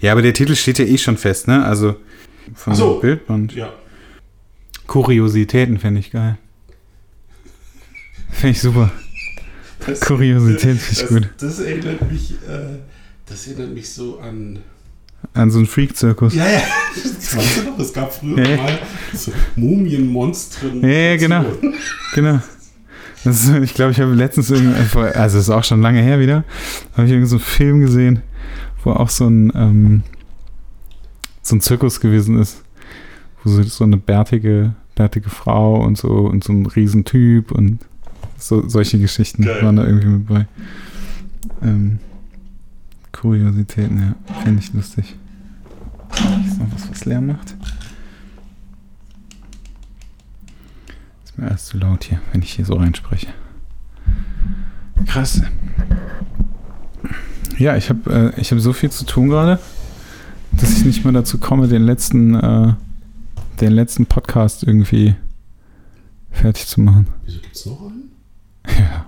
[0.00, 1.64] Ja, aber der Titel steht ja eh schon fest, ne?
[1.64, 1.96] Also
[2.54, 3.00] von Ach so.
[3.00, 3.54] Bildband.
[3.54, 3.72] Ja.
[4.86, 6.38] Kuriositäten fände ich geil.
[8.30, 8.90] Fände ich super.
[9.86, 11.28] Das, Kuriosität finde ich das, gut.
[11.38, 12.78] Das erinnert mich, äh,
[13.26, 14.60] das erinnert mich so an.
[15.32, 16.34] An so einen Freak-Zirkus.
[16.34, 16.62] Ja, ja,
[16.94, 18.56] das weißt du noch, es gab früher Ja, ja.
[18.56, 18.78] mal
[19.14, 20.82] so Mumienmonstren.
[20.82, 21.44] Ja, ja, genau.
[22.14, 22.40] Genau.
[23.24, 26.20] Das ist, ich glaube, ich habe letztens irgendwie, also es ist auch schon lange her
[26.20, 26.44] wieder,
[26.92, 28.22] habe ich irgendwie so einen Film gesehen,
[28.86, 30.02] wo auch so ein, ähm,
[31.42, 32.62] so ein Zirkus gewesen ist.
[33.42, 37.80] Wo so, so eine bärtige, bärtige Frau und so und so ein Riesentyp und
[38.38, 39.62] so, solche Geschichten Geil.
[39.62, 40.46] waren da irgendwie mit bei.
[41.62, 41.98] Ähm,
[43.10, 44.34] Kuriositäten, ja.
[44.44, 45.16] Finde ich lustig.
[46.46, 47.56] Ist noch was, was Lärm macht?
[51.24, 53.28] Ist mir alles zu laut hier, wenn ich hier so reinspreche.
[55.06, 55.42] Krass.
[57.58, 59.58] Ja, ich habe äh, ich hab so viel zu tun gerade,
[60.52, 62.74] dass ich nicht mehr dazu komme, den letzten, äh,
[63.60, 65.14] den letzten Podcast irgendwie
[66.30, 67.06] fertig zu machen.
[67.24, 68.10] Wieso gibt's noch einen?
[68.66, 69.06] Ja.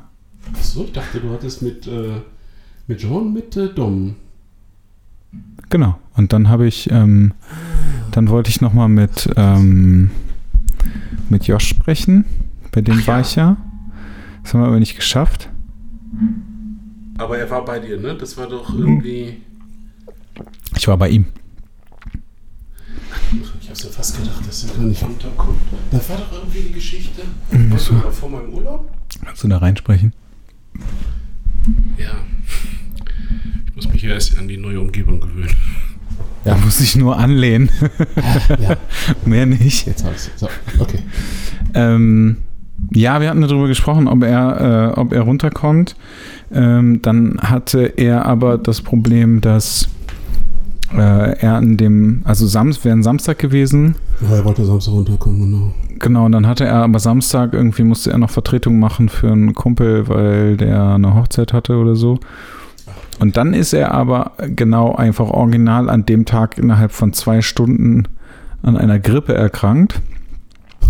[0.54, 2.20] Achso, ich dachte, du hattest mit, äh,
[2.86, 4.16] mit John, mit äh, Dom.
[5.68, 5.98] Genau.
[6.16, 7.34] Und dann habe ich, ähm,
[8.12, 10.10] dann wollte ich nochmal mit, ähm,
[11.28, 12.24] mit Josh sprechen.
[12.72, 13.20] Bei dem Ach war ja.
[13.20, 13.56] ich ja.
[14.42, 15.50] Das haben wir aber nicht geschafft.
[17.18, 18.14] Aber er war bei dir, ne?
[18.16, 19.42] Das war doch irgendwie.
[20.76, 21.26] Ich war bei ihm.
[23.60, 25.58] Ich hab's ja fast gedacht, dass er gar nicht runterkommt.
[25.90, 27.22] Das war doch irgendwie die Geschichte.
[27.50, 28.02] Mhm, Was so.
[28.02, 28.90] war vor meinem Urlaub?
[29.24, 30.14] Kannst du da reinsprechen?
[31.98, 32.12] Ja.
[33.66, 35.54] Ich muss mich ja erst an die neue Umgebung gewöhnen.
[36.44, 37.70] Ja, muss ich nur anlehnen.
[38.58, 38.76] ja,
[39.26, 39.86] Mehr nicht.
[39.86, 40.30] jetzt hab ich's.
[40.36, 41.00] So, okay.
[41.74, 42.38] Ähm,
[42.92, 45.96] ja, wir hatten darüber gesprochen, ob er, äh, ob er runterkommt.
[46.52, 49.88] Ähm, dann hatte er aber das Problem, dass
[50.96, 53.96] äh, er an dem, also Samstag wäre ein Samstag gewesen.
[54.20, 55.72] Ja, er wollte Samstag runterkommen, genau.
[55.98, 59.52] Genau, und dann hatte er aber Samstag irgendwie musste er noch Vertretung machen für einen
[59.54, 62.20] Kumpel, weil der eine Hochzeit hatte oder so.
[63.18, 68.04] Und dann ist er aber genau einfach original an dem Tag innerhalb von zwei Stunden
[68.62, 70.00] an einer Grippe erkrankt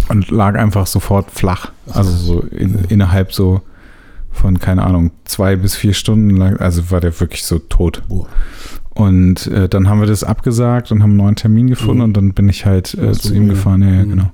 [0.09, 1.73] und lag einfach sofort flach.
[1.93, 3.61] Also so in, innerhalb so
[4.33, 8.03] von, keine Ahnung, zwei bis vier Stunden lang, also war der wirklich so tot.
[8.09, 8.27] Boah.
[8.95, 12.05] Und äh, dann haben wir das abgesagt und haben einen neuen Termin gefunden Mhm.
[12.05, 13.83] und dann bin ich halt äh, zu ihm gefahren.
[13.83, 14.11] Ja, ja, Mhm.
[14.11, 14.31] genau.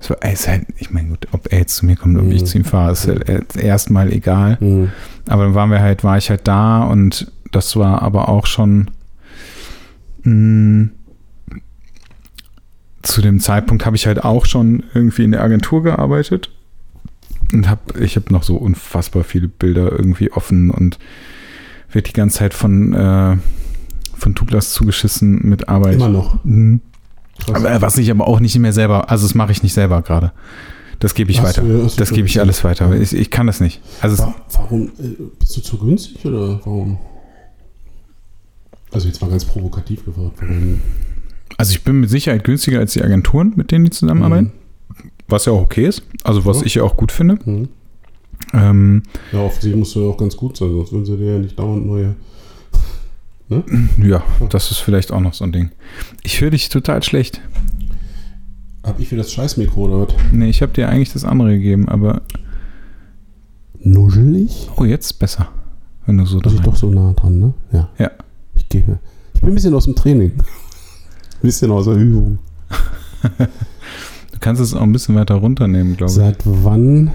[0.00, 2.30] So, ey, ist halt, ich meine, gut, ob er jetzt zu mir kommt oder Mhm.
[2.32, 4.56] ich zu ihm fahre, ist halt äh, erstmal egal.
[4.60, 4.90] Mhm.
[5.28, 8.90] Aber dann waren wir halt, war ich halt da und das war aber auch schon
[10.22, 10.88] mh,
[13.02, 16.50] zu dem Zeitpunkt habe ich halt auch schon irgendwie in der Agentur gearbeitet
[17.52, 20.98] und habe, ich habe noch so unfassbar viele Bilder irgendwie offen und
[21.92, 23.36] wird die ganze Zeit von äh,
[24.14, 25.94] von Douglas zugeschissen mit Arbeit.
[25.94, 26.44] Immer noch.
[26.44, 26.80] Mhm.
[27.52, 30.02] Aber äh, was ich aber auch nicht mehr selber, also das mache ich nicht selber
[30.02, 30.32] gerade.
[30.98, 31.62] Das gebe ich Hast weiter.
[31.62, 32.92] du- du das gebe ich alles weiter.
[33.00, 33.80] Ich, ich kann das nicht.
[34.00, 34.88] Also Warum?
[34.98, 36.98] Äh, bist du zu günstig oder warum?
[38.90, 40.32] Also jetzt mal ganz provokativ gefragt.
[40.40, 40.80] Warum?
[41.56, 44.52] Also ich bin mit Sicherheit günstiger als die Agenturen, mit denen die zusammenarbeiten,
[45.28, 46.66] was ja auch okay ist, also was Ja.
[46.66, 47.38] ich ja auch gut finde.
[47.44, 47.68] Mhm.
[48.54, 51.32] Ähm, Ja, auf sie musst du ja auch ganz gut sein, sonst würden sie dir
[51.34, 52.14] ja nicht dauernd neue.
[53.98, 55.70] ja, das ist vielleicht auch noch so ein Ding.
[56.22, 57.40] Ich höre dich total schlecht.
[58.84, 60.14] Hab ich für das Scheißmikro oder was?
[60.32, 62.22] Nee, ich habe dir eigentlich das andere gegeben, aber
[63.80, 64.68] Nuschelig?
[64.76, 65.48] oh, jetzt besser,
[66.06, 67.54] wenn du so rein- doch so nah dran, ne?
[67.72, 67.88] Ja.
[67.98, 68.10] Ja.
[68.54, 68.98] Ich gehe.
[69.34, 70.32] Ich bin ein bisschen aus dem Training.
[71.38, 72.38] Ein bisschen aus der Übung.
[74.32, 76.16] Du kannst es auch ein bisschen weiter runternehmen, glaube ich.
[76.16, 77.10] Seit wann?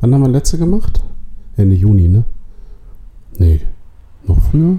[0.00, 1.02] Wann haben wir letzte gemacht?
[1.56, 2.22] Ende Juni, ne?
[3.38, 3.60] Nee.
[4.24, 4.78] Noch früher?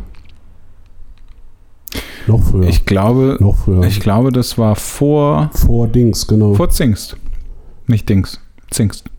[2.27, 2.69] Noch früher.
[2.69, 3.83] Ich glaube, noch früher.
[3.83, 6.53] ich glaube, das war vor Vor Dings, genau.
[6.53, 7.17] vor Zingst.
[7.87, 8.39] Nicht Dings,
[8.71, 9.09] Zingst.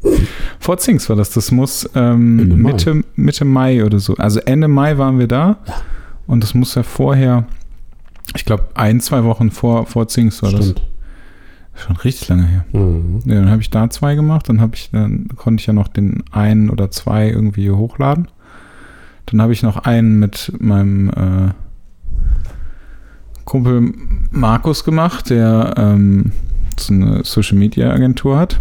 [0.58, 1.30] vor Zingst war das.
[1.30, 2.62] Das muss ähm.
[2.62, 4.14] Mitte, Mitte Mai oder so.
[4.16, 5.58] Also Ende Mai waren wir da.
[6.26, 7.46] Und das muss ja vorher,
[8.34, 10.78] ich glaube, ein, zwei Wochen vor, vor Zingst war Stimmt.
[10.78, 11.82] das.
[11.82, 12.64] Schon richtig lange her.
[12.72, 13.20] Mhm.
[13.26, 15.88] Ja, dann habe ich da zwei gemacht, dann habe ich, dann konnte ich ja noch
[15.88, 18.28] den einen oder zwei irgendwie hochladen.
[19.26, 21.52] Dann habe ich noch einen mit meinem äh,
[23.44, 23.92] Kumpel
[24.30, 26.32] Markus gemacht, der ähm,
[26.78, 28.60] so eine Social Media Agentur hat,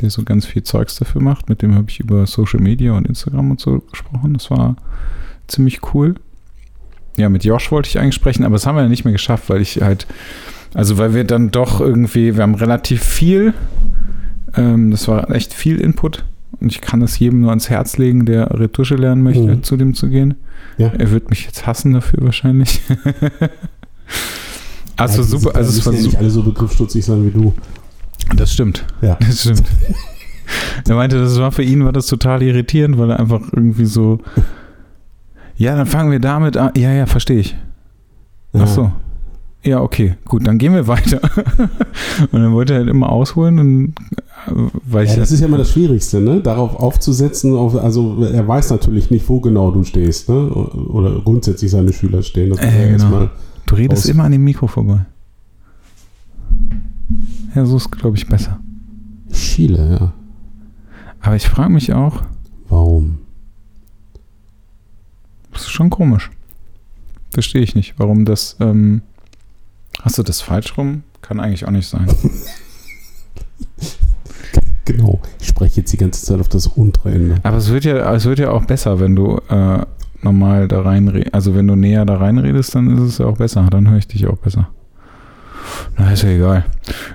[0.00, 1.48] der so ganz viel Zeugs dafür macht.
[1.48, 4.34] Mit dem habe ich über Social Media und Instagram und so gesprochen.
[4.34, 4.76] Das war
[5.48, 6.14] ziemlich cool.
[7.18, 9.48] Ja, mit Josh wollte ich eigentlich sprechen, aber das haben wir ja nicht mehr geschafft,
[9.48, 10.06] weil ich halt,
[10.74, 13.52] also weil wir dann doch irgendwie, wir haben relativ viel,
[14.56, 16.24] ähm, das war echt viel Input
[16.60, 19.62] Und ich kann es jedem nur ans Herz legen, der Retusche lernen möchte, Mhm.
[19.62, 20.34] zu dem zu gehen.
[20.78, 20.88] Ja.
[20.96, 22.80] Er wird mich jetzt hassen dafür wahrscheinlich.
[24.96, 27.54] also Ja, super, also es war ja nicht alle so begriffsstutzig sein wie du.
[28.36, 28.84] Das stimmt.
[29.02, 29.16] Ja.
[29.20, 29.64] Das stimmt.
[30.88, 34.20] er meinte, das war für ihn war das total irritierend, weil er einfach irgendwie so.
[35.58, 36.70] Ja, dann fangen wir damit an.
[36.76, 37.56] Ja, ja, verstehe ich.
[38.54, 38.92] Ach so.
[39.64, 41.20] Ja, okay, gut, dann gehen wir weiter.
[42.32, 43.94] und dann wollte er halt immer ausholen und
[44.46, 44.52] äh,
[44.88, 46.40] weil ich Ja, das ist ja immer das Schwierigste, ne?
[46.40, 50.48] Darauf aufzusetzen, auf, also er weiß natürlich nicht, wo genau du stehst, ne?
[50.48, 52.56] Oder grundsätzlich seine Schüler stehen.
[52.56, 53.28] Äh, genau.
[53.66, 55.04] du redest aus- immer an dem Mikro vorbei.
[57.54, 58.60] Ja, so ist, glaube ich, besser.
[59.32, 60.12] Chile, ja.
[61.20, 62.22] Aber ich frage mich auch,
[62.68, 63.18] Warum?
[65.58, 66.30] Das ist schon komisch.
[67.30, 68.56] Verstehe ich nicht, warum das.
[68.60, 69.02] Ähm,
[70.00, 71.02] hast du das falsch rum?
[71.20, 72.06] Kann eigentlich auch nicht sein.
[74.84, 75.20] Genau.
[75.40, 77.36] Ich spreche jetzt die ganze Zeit auf das untere Ende.
[77.42, 79.84] Aber es wird ja, es wird ja auch besser, wenn du äh,
[80.22, 83.66] normal da rein, also wenn du näher da reinredest, dann ist es ja auch besser.
[83.70, 84.68] Dann höre ich dich auch besser.
[85.98, 86.64] Na, ist ja egal.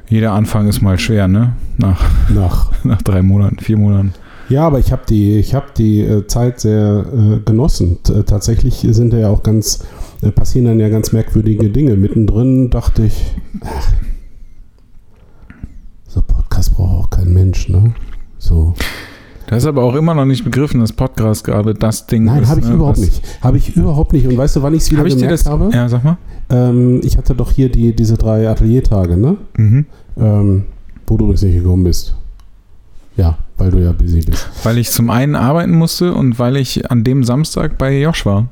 [0.07, 1.53] Jeder Anfang ist mal schwer, ne?
[1.77, 1.99] Nach,
[2.29, 2.71] Nach.
[2.83, 4.13] nach drei Monaten, vier Monaten.
[4.49, 7.99] Ja, aber ich habe die, ich hab die äh, Zeit sehr äh, genossen.
[8.03, 9.85] T äh, tatsächlich sind da ja auch ganz,
[10.21, 11.95] äh, passieren dann ja ganz merkwürdige Dinge.
[11.95, 13.91] Mittendrin dachte ich, ach,
[16.07, 17.93] so Podcast braucht auch kein Mensch, ne?
[18.37, 18.73] So.
[19.47, 22.49] Da ist aber auch immer noch nicht begriffen, dass Podcast gerade das Ding Nein, ist.
[22.49, 23.23] habe ich ne, überhaupt was- nicht.
[23.41, 24.27] Habe ich überhaupt nicht.
[24.27, 25.45] Und weißt du, wann ich es wieder dir gemerkt das?
[25.45, 25.69] habe?
[25.73, 26.17] Ja, sag mal.
[26.49, 29.37] Ähm, ich hatte doch hier die, diese drei Ateliertage, ne?
[29.57, 29.85] Mhm.
[30.17, 30.63] Ähm,
[31.07, 32.15] wo du übrigens nicht gekommen bist.
[33.15, 34.47] Ja, weil du ja busy bist.
[34.63, 38.47] Weil ich zum einen arbeiten musste und weil ich an dem Samstag bei Josh war.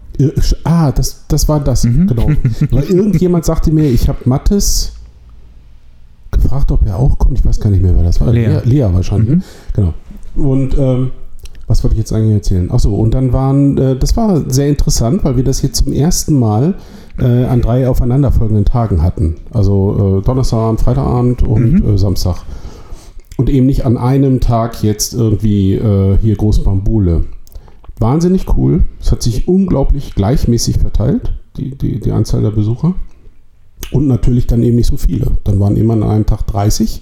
[0.64, 2.08] Ah, das, das war das, Mhm.
[2.08, 2.28] genau.
[2.70, 4.94] Weil irgendjemand sagte mir, ich habe Mattes
[6.30, 7.40] gefragt, ob er auch kommt.
[7.40, 8.32] Ich weiß gar nicht mehr, wer das war.
[8.32, 8.60] Lea.
[8.64, 9.30] Lea, wahrscheinlich.
[9.38, 9.44] Mhm.
[9.74, 9.94] Genau.
[10.36, 11.12] Und ähm,
[11.68, 12.70] was wollte ich jetzt eigentlich erzählen?
[12.72, 16.38] Achso, und dann waren, äh, das war sehr interessant, weil wir das hier zum ersten
[16.38, 16.76] Mal
[17.20, 19.36] äh, an drei aufeinanderfolgenden Tagen hatten.
[19.52, 21.96] Also äh, Donnerstagabend, Freitagabend und Mhm.
[21.96, 22.38] äh, Samstag.
[23.42, 27.24] Und eben nicht an einem Tag jetzt irgendwie äh, hier Großbambule.
[27.98, 28.84] Wahnsinnig cool.
[29.02, 32.94] Es hat sich unglaublich gleichmäßig verteilt, die, die, die Anzahl der Besucher.
[33.92, 35.26] Und natürlich dann eben nicht so viele.
[35.44, 37.02] Dann waren immer an einem Tag 30.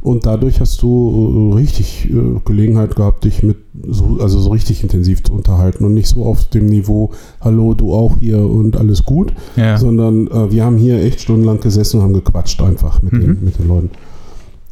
[0.00, 3.56] Und dadurch hast du äh, richtig äh, Gelegenheit gehabt, dich mit
[3.88, 7.10] so, also so richtig intensiv zu unterhalten und nicht so auf dem Niveau,
[7.40, 9.76] hallo, du auch hier und alles gut, Ja.
[9.76, 13.20] sondern äh, wir haben hier echt stundenlang gesessen und haben gequatscht einfach mit, Mhm.
[13.22, 13.90] den, mit den Leuten.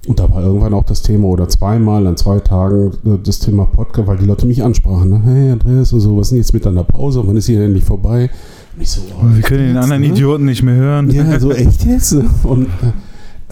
[0.09, 3.67] Und da war irgendwann auch das Thema oder zweimal an zwei Tagen äh, das Thema
[3.67, 5.11] Podcast, weil die Leute mich ansprachen.
[5.11, 5.23] Ne?
[5.25, 7.23] Hey Andreas und so, was ist denn jetzt mit deiner Pause?
[7.25, 8.29] Wann ist hier endlich vorbei?
[8.75, 10.09] Und ich so, oh, Wir können den anderen ne?
[10.09, 11.09] Idioten nicht mehr hören.
[11.11, 12.17] Ja, so echt jetzt?
[12.43, 12.67] Und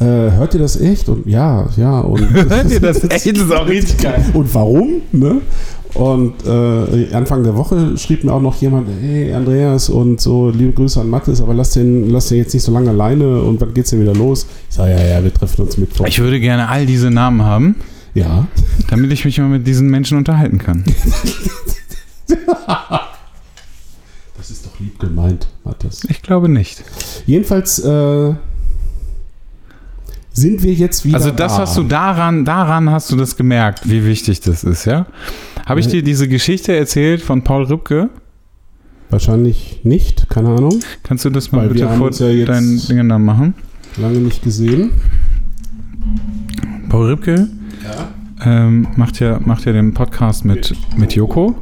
[0.01, 1.09] äh, hört ihr das echt?
[1.09, 2.01] Und ja, ja.
[2.01, 3.37] Und Hört ihr das echt?
[3.37, 4.25] Das ist auch richtig geil.
[4.35, 5.03] Und warum?
[5.13, 5.43] Ne?
[5.95, 10.73] Und äh, Anfang der Woche schrieb mir auch noch jemand, hey Andreas und so, liebe
[10.73, 13.75] Grüße an Mathis, aber lass den, lass den jetzt nicht so lange alleine und wann
[13.75, 14.47] geht's denn wieder los?
[14.69, 16.07] Ich sage, ja, ja, wir treffen uns Mittwoch.
[16.07, 17.77] Ich würde gerne all diese Namen haben,
[18.15, 18.47] ja.
[18.89, 20.85] damit ich mich mal mit diesen Menschen unterhalten kann.
[24.37, 26.01] Das ist doch lieb gemeint, Mathis.
[26.09, 26.83] Ich glaube nicht.
[27.27, 28.35] Jedenfalls äh,
[30.33, 31.17] sind wir jetzt wieder.
[31.17, 31.59] Also das da.
[31.59, 35.07] hast du daran, daran hast du das gemerkt, wie wichtig das ist, ja?
[35.71, 38.11] Habe ich dir diese Geschichte erzählt von Paul Rübke?
[39.09, 40.81] Wahrscheinlich nicht, keine Ahnung.
[41.05, 43.55] Kannst du das mal Weil bitte vor ja deinen Dingen dann machen?
[43.97, 44.91] Lange nicht gesehen.
[46.89, 47.49] Paul Rübke
[48.45, 51.55] ähm, macht, ja, macht ja den Podcast mit, mit Joko.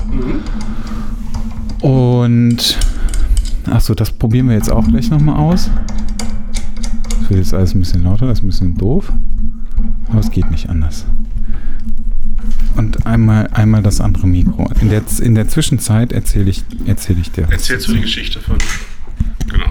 [1.83, 2.79] Und
[3.71, 5.69] achso, das probieren wir jetzt auch gleich nochmal aus.
[7.11, 9.13] Das wird jetzt alles ein bisschen lauter, das ist ein bisschen doof.
[10.09, 11.05] Aber es geht nicht anders.
[12.77, 14.71] Und einmal, einmal das andere Mikro.
[14.81, 17.47] In der, in der Zwischenzeit erzähle ich, erzähl ich dir.
[17.51, 18.59] Erzählst du die Geschichte von.
[19.49, 19.67] Genau.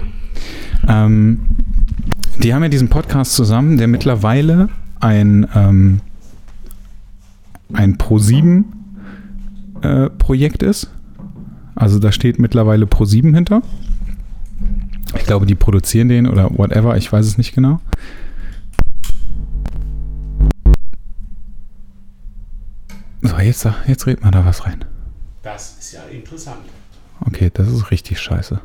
[0.87, 1.39] Ähm,
[2.39, 6.01] die haben ja diesen Podcast zusammen, der mittlerweile ein, ähm,
[7.73, 10.89] ein Pro7-Projekt ist.
[11.75, 13.61] Also da steht mittlerweile Pro7 hinter.
[15.15, 17.79] Ich glaube, die produzieren den oder whatever, ich weiß es nicht genau.
[23.21, 24.85] So, jetzt, jetzt redet man da was rein.
[25.41, 26.59] Das ist ja interessant.
[27.21, 28.59] Okay, das ist richtig scheiße.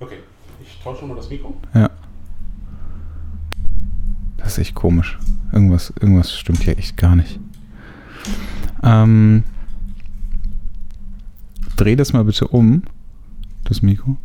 [0.00, 0.18] Okay,
[0.60, 1.56] ich tausche mal das Mikro.
[1.74, 1.90] Ja.
[4.38, 5.18] Das ist echt komisch.
[5.52, 7.38] Irgendwas, irgendwas stimmt hier echt gar nicht.
[8.82, 9.42] Ähm,
[11.76, 12.82] dreh das mal bitte um,
[13.64, 14.16] das Mikro.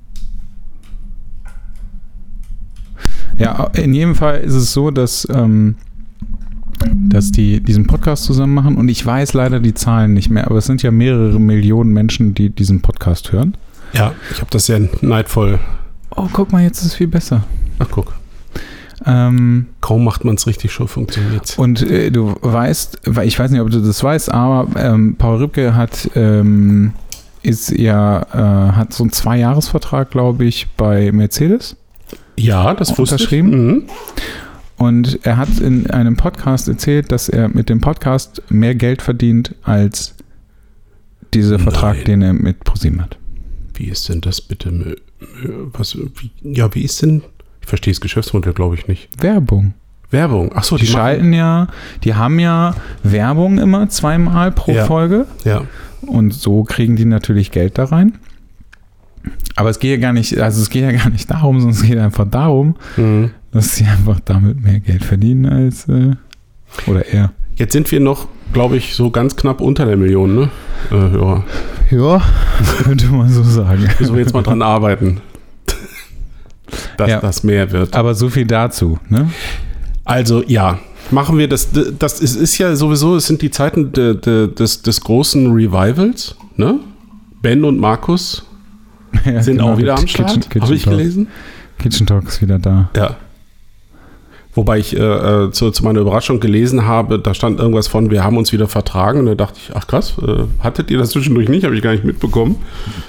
[3.38, 5.76] Ja, in jedem Fall ist es so, dass ähm,
[6.96, 10.58] dass die diesen Podcast zusammen machen und ich weiß leider die Zahlen nicht mehr, aber
[10.58, 13.56] es sind ja mehrere Millionen Menschen, die diesen Podcast hören.
[13.94, 15.60] Ja, ich habe das sehr neidvoll.
[16.15, 17.44] Oh, guck mal, jetzt ist es viel besser.
[17.80, 18.13] Ach, guck.
[19.06, 23.51] Ähm, Kaum macht man es richtig, schon funktioniert und äh, du weißt, weil ich weiß
[23.51, 26.94] nicht, ob du das weißt, aber ähm, Paul Rübke hat ähm,
[27.42, 31.75] ist ja äh, hat so einen Zweijahresvertrag, glaube ich, bei Mercedes.
[32.38, 33.50] Ja, das wusste Unterschrieben?
[33.50, 33.58] ich.
[33.58, 33.84] Mhm.
[34.77, 39.56] Und er hat in einem Podcast erzählt, dass er mit dem Podcast mehr Geld verdient
[39.63, 40.15] als
[41.34, 42.06] dieser Vertrag, Nein.
[42.06, 43.18] den er mit ProSieben hat.
[43.75, 44.96] Wie ist denn das bitte?
[45.74, 47.24] Was, wie, ja, wie ist denn?
[47.62, 49.10] Ich verstehe das Geschäftsmodell, glaube ich, nicht.
[49.22, 49.74] Werbung.
[50.12, 50.51] Werbung.
[50.53, 51.68] Ach so, Die, die, schalten ja,
[52.03, 54.86] die haben ja Werbung immer zweimal pro Ja.
[54.86, 55.63] Folge Ja,
[56.01, 58.18] und so kriegen die natürlich Geld da rein.
[59.56, 61.84] Aber es geht ja gar nicht, also es geht ja gar nicht darum, sondern es
[61.88, 63.32] geht einfach darum, mhm.
[63.51, 66.15] dass sie einfach damit mehr Geld verdienen als äh,
[66.88, 67.32] oder er.
[67.56, 70.50] Jetzt sind wir noch, glaube ich, so ganz knapp unter der Million, ne?
[70.89, 71.44] Äh, Hörer.
[71.92, 72.22] Ja,
[72.84, 73.88] könnte man so sagen.
[74.00, 75.22] Müssen wir jetzt mal dran arbeiten.
[76.98, 77.20] Dass Ja.
[77.20, 77.94] das mehr wird.
[77.96, 79.30] Aber so viel dazu, ne?
[80.03, 80.80] Also ja,
[81.12, 81.70] machen wir das.
[82.00, 86.36] Das ist, ist ja sowieso, es sind die Zeiten de, de, des, des großen Revivals.
[86.58, 86.80] Ne?
[87.42, 88.46] Ben und Markus
[89.25, 90.62] Ja, sind genau, auch wieder am Kitchen- Start.
[90.62, 90.98] Habe ich Talk.
[90.98, 91.27] gelesen?
[91.79, 92.89] Kitchen Talk ist wieder da.
[92.96, 93.15] Ja.
[94.55, 98.24] Wobei ich äh, äh, zu, zu meiner Überraschung gelesen habe, da stand irgendwas von, wir
[98.24, 99.22] haben uns wieder vertragen.
[99.22, 101.63] Und da dachte ich, ach krass, äh, hattet ihr das zwischendurch nicht?
[101.63, 102.58] Habe ich gar nicht mitbekommen.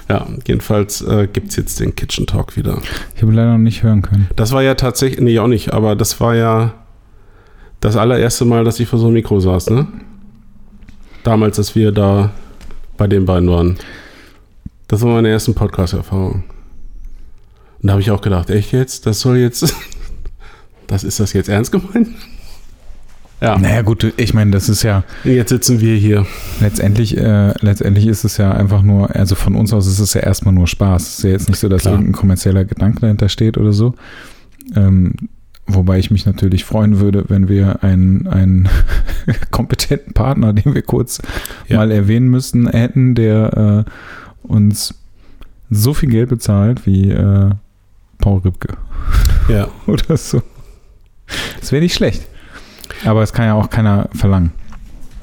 [0.08, 2.78] Ja, jedenfalls äh, gibt es jetzt den Kitchen Talk wieder.
[3.14, 4.26] Ich habe leider noch nicht hören können.
[4.36, 6.72] Das war ja tatsächlich, nee, auch nicht, aber das war ja
[7.80, 9.86] das allererste Mal, dass ich vor so einem Mikro saß, ne?
[11.24, 12.30] Damals, als wir da
[12.96, 13.76] bei den beiden waren.
[14.88, 16.44] Das war meine erste Podcast-Erfahrung.
[17.80, 19.06] Und da habe ich auch gedacht, echt jetzt?
[19.06, 19.74] Das soll jetzt.
[20.86, 22.08] Das ist das jetzt ernst gemeint?
[23.40, 26.26] Ja, Naja, gut, ich meine, das ist ja jetzt sitzen wir hier.
[26.60, 30.20] letztendlich, äh, letztendlich ist es ja einfach nur, also von uns aus ist es ja
[30.20, 31.02] erstmal nur Spaß.
[31.02, 31.94] Es ist ja jetzt nicht so, dass Klar.
[31.94, 33.94] irgendein kommerzieller Gedanke dahinter steht oder so.
[34.76, 35.14] Ähm,
[35.66, 38.68] wobei ich mich natürlich freuen würde, wenn wir einen, einen
[39.50, 41.22] kompetenten Partner, den wir kurz
[41.66, 41.78] Ja.
[41.78, 43.90] mal erwähnen müssten, hätten, der äh,
[44.44, 44.94] uns
[45.70, 47.50] so viel Geld bezahlt wie äh,
[48.18, 48.76] Paul Rübke
[49.48, 50.42] Ja, oder so.
[51.60, 52.22] Das wäre nicht schlecht.
[53.04, 54.52] Aber es kann ja auch keiner verlangen.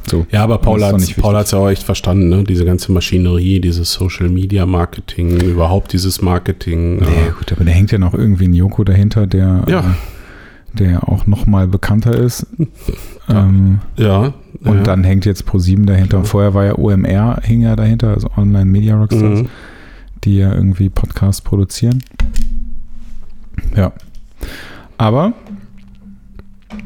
[0.09, 0.25] So.
[0.31, 2.43] ja aber Paul hat nicht Paul hat's ja auch echt verstanden, ne?
[2.43, 6.95] Diese ganze Maschinerie, dieses Social Media Marketing, überhaupt dieses Marketing.
[6.97, 9.79] Nee, äh, gut, aber da hängt ja noch irgendwie ein Joko dahinter, der, Ja.
[9.81, 9.83] äh,
[10.73, 12.47] der auch noch mal bekannter ist.
[12.57, 12.65] Ja.
[13.29, 14.33] Ähm, ja.
[14.61, 14.83] und ja.
[14.83, 16.17] dann hängt jetzt ProSieben dahinter.
[16.17, 16.23] Ja.
[16.25, 19.49] Vorher war ja OMR, hing ja dahinter, also Online Media Rockstars, Mhm.
[20.25, 22.03] die ja irgendwie Podcasts produzieren.
[23.75, 23.93] Ja.
[24.97, 25.31] Aber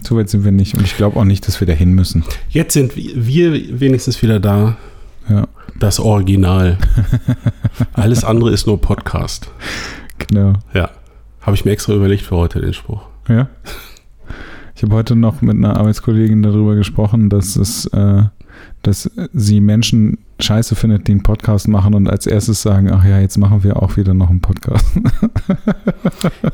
[0.04, 2.24] so weit sind wir nicht und ich glaube auch nicht, dass wir dahin müssen.
[2.50, 4.77] Jetzt sind wir wenigstens wieder da.
[5.27, 5.48] Ja,
[5.80, 6.77] Das Original.
[7.94, 9.50] Alles andere ist nur Podcast.
[10.20, 10.54] genau.
[10.75, 10.92] Ja.
[11.42, 13.01] Habe ich mir extra überlegt für heute den Spruch.
[13.27, 13.48] Ja.
[14.75, 18.24] Ich habe heute noch mit einer Arbeitskollegin darüber gesprochen, dass es, äh,
[18.84, 23.20] dass sie Menschen scheiße findet, die einen Podcast machen und als erstes sagen, ach ja,
[23.20, 24.86] jetzt machen wir auch wieder noch einen Podcast.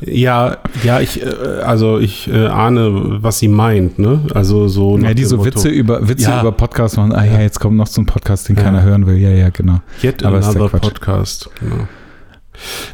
[0.02, 1.26] Ja, ja, ich, äh,
[1.64, 4.20] also ich äh, ahne, was sie meint, ne?
[4.34, 4.98] Also so.
[4.98, 6.40] Ja, die so Witze über Witze Ja.
[6.40, 7.12] über Podcasts machen.
[7.12, 8.62] Ah ja, jetzt kommt noch so ein Podcast, den Ja.
[8.62, 9.16] keiner hören will.
[9.16, 9.80] Ja, ja, genau.
[10.02, 10.78] Yet Aber ist der another.
[10.78, 11.50] Podcast.
[11.60, 11.88] Genau.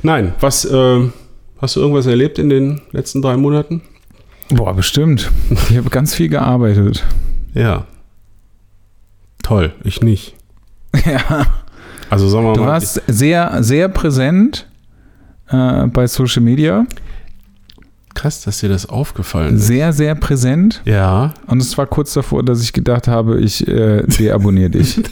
[0.03, 1.01] Nein, was, äh,
[1.61, 3.83] hast du irgendwas erlebt in den letzten drei Monaten?
[4.51, 5.31] Boah, bestimmt.
[5.71, 7.05] Ich habe ganz viel gearbeitet.
[7.55, 7.87] Ja.
[9.43, 10.35] Toll, ich nicht.
[11.05, 11.47] ja.
[12.11, 12.69] Also sagen wir Du mal.
[12.69, 14.67] warst sehr, sehr präsent
[15.49, 16.87] äh, bei Social Media.
[18.15, 19.67] krass, dass dir das aufgefallen ist.
[19.67, 20.81] Sehr, sehr präsent.
[20.87, 21.35] Ja.
[21.47, 25.01] Und es war kurz davor, dass ich gedacht habe, ich äh, deabonniere dich.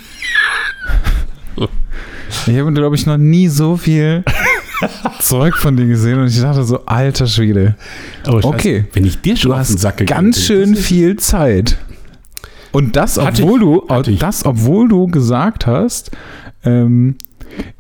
[2.49, 4.23] Ich habe, glaube ich, noch nie so viel
[5.21, 7.77] Zeug von dir gesehen und ich dachte so, alter Schwede,
[8.27, 8.85] Aber Okay.
[8.93, 11.79] wenn ich dir schon du hast Sack ganz schön ist- viel Zeit.
[12.73, 13.87] Und das, obwohl du,
[14.19, 16.11] das, obwohl du gesagt hast,
[16.65, 17.17] ähm,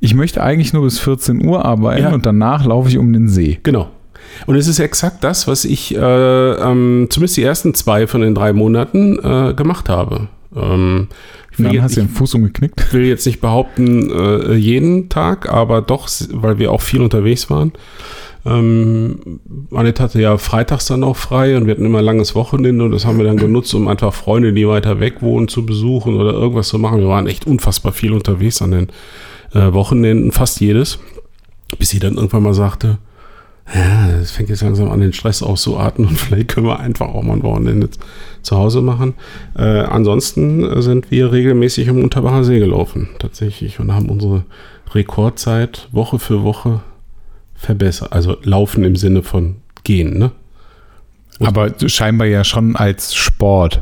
[0.00, 2.12] ich möchte eigentlich nur bis 14 Uhr arbeiten Ja.
[2.15, 3.59] und danach laufe ich um den See.
[3.62, 3.91] Genau.
[4.47, 8.35] Und es ist exakt das, was ich äh, ähm, zumindest die ersten zwei von den
[8.35, 10.29] drei Monaten äh, gemacht habe.
[10.55, 11.09] Ähm,
[11.58, 12.92] ich, dann jetzt, hast du ich den Fuß umgeknickt.
[12.92, 17.72] will jetzt nicht behaupten, äh, jeden Tag, aber doch, weil wir auch viel unterwegs waren.
[18.46, 19.40] Ähm,
[19.72, 22.92] Annette hatte ja freitags dann auch frei und wir hatten immer ein langes Wochenende und
[22.92, 26.32] das haben wir dann genutzt, um einfach Freunde, die weiter weg wohnen, zu besuchen oder
[26.32, 27.00] irgendwas zu machen.
[27.00, 28.88] Wir waren echt unfassbar viel unterwegs an den
[29.52, 31.00] äh, Wochenenden, fast jedes,
[31.78, 32.98] bis sie dann irgendwann mal sagte,
[33.75, 37.23] ja, es fängt jetzt langsam an, den Stress auszuarten und vielleicht können wir einfach auch
[37.23, 37.88] mal ein Wochenende
[38.42, 39.14] zu Hause machen.
[39.56, 44.44] Äh, ansonsten sind wir regelmäßig im Unterbacher See gelaufen, tatsächlich, und haben unsere
[44.92, 46.80] Rekordzeit Woche für Woche
[47.54, 48.12] verbessert.
[48.12, 50.30] Also laufen im Sinne von gehen, ne?
[51.40, 53.80] Aber scheinbar ja schon als Sport.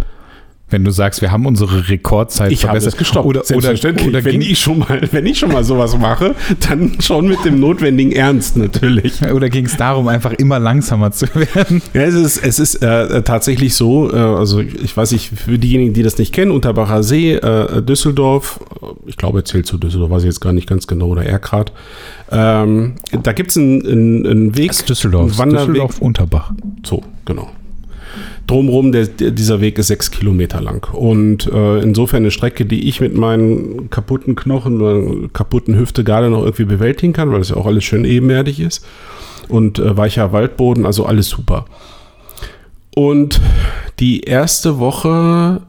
[0.74, 2.94] Wenn du sagst, wir haben unsere Rekordzeit ich verbessert.
[2.94, 3.26] Habe gestoppt.
[3.26, 4.08] Oder, Selbstverständlich.
[4.08, 6.34] Oder, oder wenn ich schon mal, wenn ich schon mal sowas mache,
[6.68, 9.22] dann schon mit dem notwendigen Ernst natürlich.
[9.22, 11.80] Oder ging es darum, einfach immer langsamer zu werden?
[11.92, 15.92] Ja, es ist, es ist äh, tatsächlich so, äh, also ich weiß nicht, für diejenigen,
[15.92, 18.58] die das nicht kennen, Unterbacher See, äh, Düsseldorf,
[19.06, 21.70] ich glaube, er zählt zu Düsseldorf, weiß ich jetzt gar nicht ganz genau, oder Erkrad.
[22.32, 24.70] Ähm, da gibt es einen, einen, einen Weg.
[24.70, 26.50] Das ist Düsseldorf, Düsseldorf, Unterbach.
[26.82, 27.48] So, genau
[28.46, 30.86] drumherum, der, dieser Weg ist sechs Kilometer lang.
[30.92, 36.30] Und äh, insofern eine Strecke, die ich mit meinen kaputten Knochen oder kaputten Hüfte gerade
[36.30, 38.84] noch irgendwie bewältigen kann, weil es ja auch alles schön ebenerdig ist.
[39.48, 41.66] Und äh, weicher Waldboden, also alles super.
[42.94, 43.40] Und
[43.98, 45.62] die erste Woche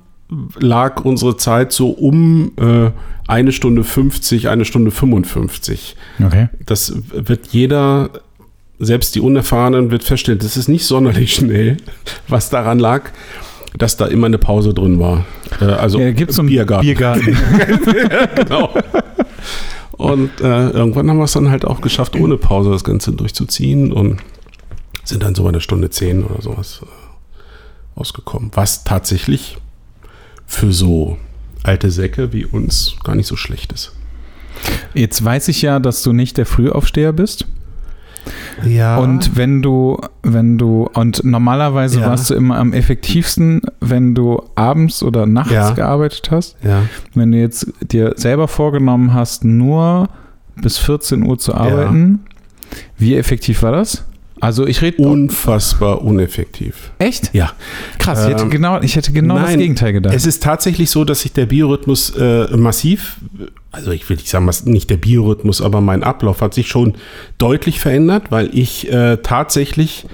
[0.59, 2.91] lag unsere Zeit so um äh,
[3.27, 5.95] eine Stunde 50, eine Stunde 55.
[6.23, 6.49] Okay.
[6.65, 8.09] Das wird jeder
[8.79, 11.77] selbst die Unerfahrenen wird feststellen, das ist nicht sonderlich schnell,
[12.27, 13.11] was daran lag,
[13.77, 15.25] dass da immer eine Pause drin war.
[15.61, 16.85] Äh, also ja, gibt es einen Biergarten.
[16.85, 17.37] Biergarten.
[18.35, 18.73] genau.
[19.91, 23.93] Und äh, irgendwann haben wir es dann halt auch geschafft, ohne Pause das Ganze durchzuziehen
[23.93, 24.17] und
[25.03, 28.51] sind dann so bei der Stunde 10 oder sowas äh, ausgekommen.
[28.53, 29.57] Was tatsächlich
[30.45, 31.17] für so
[31.63, 33.93] alte Säcke wie uns gar nicht so schlecht ist.
[34.93, 37.47] Jetzt weiß ich ja, dass du nicht der Frühaufsteher bist.
[38.65, 38.97] Ja.
[38.97, 42.07] Und wenn du, wenn du, und normalerweise ja.
[42.07, 45.71] warst du immer am effektivsten, wenn du abends oder nachts ja.
[45.71, 46.55] gearbeitet hast.
[46.63, 46.83] Ja.
[47.13, 50.09] Wenn du jetzt dir selber vorgenommen hast, nur
[50.55, 52.21] bis 14 Uhr zu arbeiten,
[52.97, 54.05] wie effektiv war das?
[54.45, 56.91] Also ich rede unfassbar uneffektiv.
[56.99, 57.33] Echt?
[57.33, 57.53] Ja.
[57.97, 58.25] Krass.
[58.25, 60.13] Ich hätte ähm, genau, ich hätte genau nein, das Gegenteil gedacht.
[60.13, 63.17] Es ist tatsächlich so, dass sich der Biorhythmus äh, massiv,
[63.71, 66.93] also ich will nicht sagen, nicht der Biorhythmus, aber mein Ablauf hat sich schon
[67.39, 70.05] deutlich verändert, weil ich äh, tatsächlich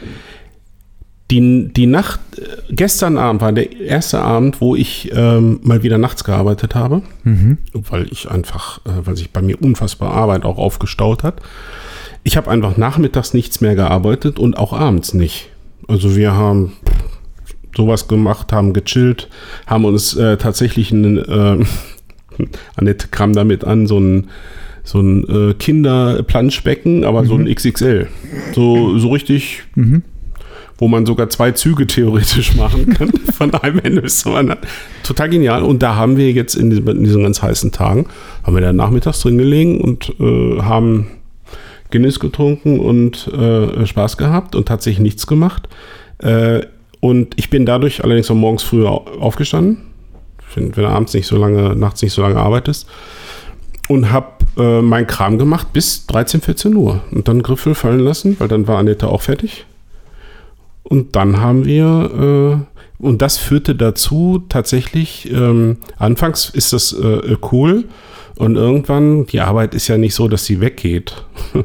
[1.29, 5.97] die, die Nacht, äh, gestern Abend war der erste Abend, wo ich ähm, mal wieder
[5.97, 7.57] nachts gearbeitet habe, mhm.
[7.73, 11.41] weil ich einfach, äh, weil sich bei mir unfassbar Arbeit auch aufgestaut hat.
[12.23, 15.49] Ich habe einfach nachmittags nichts mehr gearbeitet und auch abends nicht.
[15.87, 16.73] Also wir haben
[17.75, 19.29] sowas gemacht, haben gechillt,
[19.65, 21.65] haben uns äh, tatsächlich ein, äh,
[22.75, 24.27] Annette kam damit an, so ein
[24.83, 27.27] so ein äh, Kinderplanschbecken, aber mhm.
[27.27, 27.55] so ein mhm.
[27.55, 28.07] XXL.
[28.53, 30.03] So, so richtig, mhm.
[30.77, 33.09] wo man sogar zwei Züge theoretisch machen kann.
[33.33, 34.61] Von einem Ende bis zum anderen.
[35.03, 35.63] Total genial.
[35.63, 38.07] Und da haben wir jetzt in diesen, in diesen ganz heißen Tagen,
[38.43, 41.07] haben wir da nachmittags drin gelegen und äh, haben
[41.91, 45.67] Guinness getrunken und äh, Spaß gehabt und tatsächlich nichts gemacht.
[46.19, 46.61] Äh,
[46.99, 49.77] und ich bin dadurch allerdings auch morgens früher aufgestanden,
[50.55, 52.87] wenn, wenn du abends nicht so lange, nachts nicht so lange arbeitest,
[53.87, 54.27] und habe
[54.57, 57.01] äh, meinen Kram gemacht bis 13, 14 Uhr.
[57.11, 59.65] Und dann Griffel fallen lassen, weil dann war Annette auch fertig.
[60.83, 62.65] Und dann haben wir,
[62.99, 67.85] äh, und das führte dazu tatsächlich, ähm, anfangs ist das äh, cool
[68.35, 71.25] und irgendwann, die Arbeit ist ja nicht so, dass sie weggeht.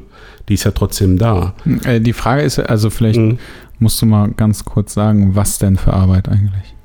[0.49, 1.55] die ist ja trotzdem da.
[1.85, 3.39] Äh, die Frage ist, also vielleicht mhm.
[3.79, 6.77] musst du mal ganz kurz sagen, was denn für Arbeit eigentlich?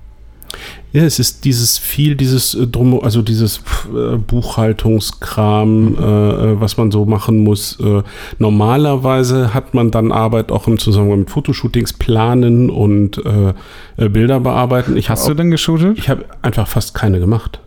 [0.93, 3.61] Ja, es ist dieses viel, dieses äh, drum, also dieses
[3.95, 5.95] äh, Buchhaltungskram, mhm.
[5.95, 7.79] äh, was man so machen muss.
[7.79, 8.03] Äh,
[8.39, 14.97] normalerweise hat man dann Arbeit auch im Zusammenhang mit Fotoshootings planen und äh, Bilder bearbeiten.
[14.97, 15.97] Ich Hast du denn geshootet?
[15.97, 17.61] Ich habe einfach fast keine gemacht.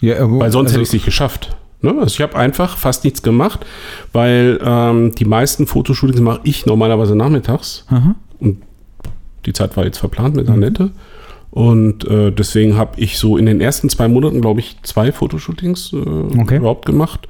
[0.00, 1.56] Ja, Weil sonst also, hätte ich es nicht geschafft.
[1.82, 1.94] Ne?
[1.98, 3.64] Also ich habe einfach fast nichts gemacht,
[4.12, 7.84] weil ähm, die meisten Fotoshootings mache ich normalerweise nachmittags.
[7.88, 8.14] Aha.
[8.38, 8.62] Und
[9.46, 10.84] die Zeit war jetzt verplant mit Annette.
[10.84, 10.92] Mhm.
[11.50, 15.92] Und äh, deswegen habe ich so in den ersten zwei Monaten, glaube ich, zwei Fotoshootings
[15.92, 15.96] äh,
[16.38, 16.58] okay.
[16.58, 17.26] überhaupt gemacht.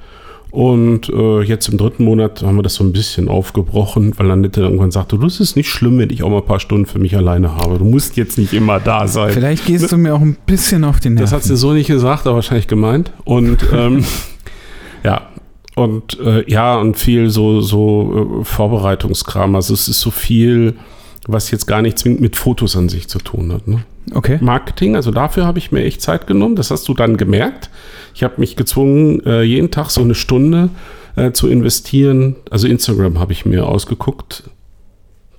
[0.51, 4.59] Und äh, jetzt im dritten Monat haben wir das so ein bisschen aufgebrochen, weil Annette
[4.59, 6.99] irgendwann sagte, du, es ist nicht schlimm, wenn ich auch mal ein paar Stunden für
[6.99, 7.77] mich alleine habe.
[7.77, 9.31] Du musst jetzt nicht immer da sein.
[9.31, 11.23] Vielleicht gehst du mir auch ein bisschen auf den Nerven.
[11.23, 13.13] Das hat sie so nicht gesagt, aber wahrscheinlich gemeint.
[13.23, 14.03] Und ähm,
[15.03, 15.29] Ja,
[15.75, 19.55] und äh, ja, und viel so, so äh, Vorbereitungskram.
[19.55, 20.75] Also es ist so viel,
[21.27, 23.67] was jetzt gar nicht zwingend mit Fotos an sich zu tun hat.
[23.67, 23.83] Ne?
[24.13, 24.37] Okay.
[24.41, 26.55] Marketing, also dafür habe ich mir echt Zeit genommen.
[26.55, 27.69] Das hast du dann gemerkt.
[28.13, 30.69] Ich habe mich gezwungen, äh, jeden Tag so eine Stunde
[31.15, 32.35] äh, zu investieren.
[32.49, 34.43] Also Instagram habe ich mir ausgeguckt.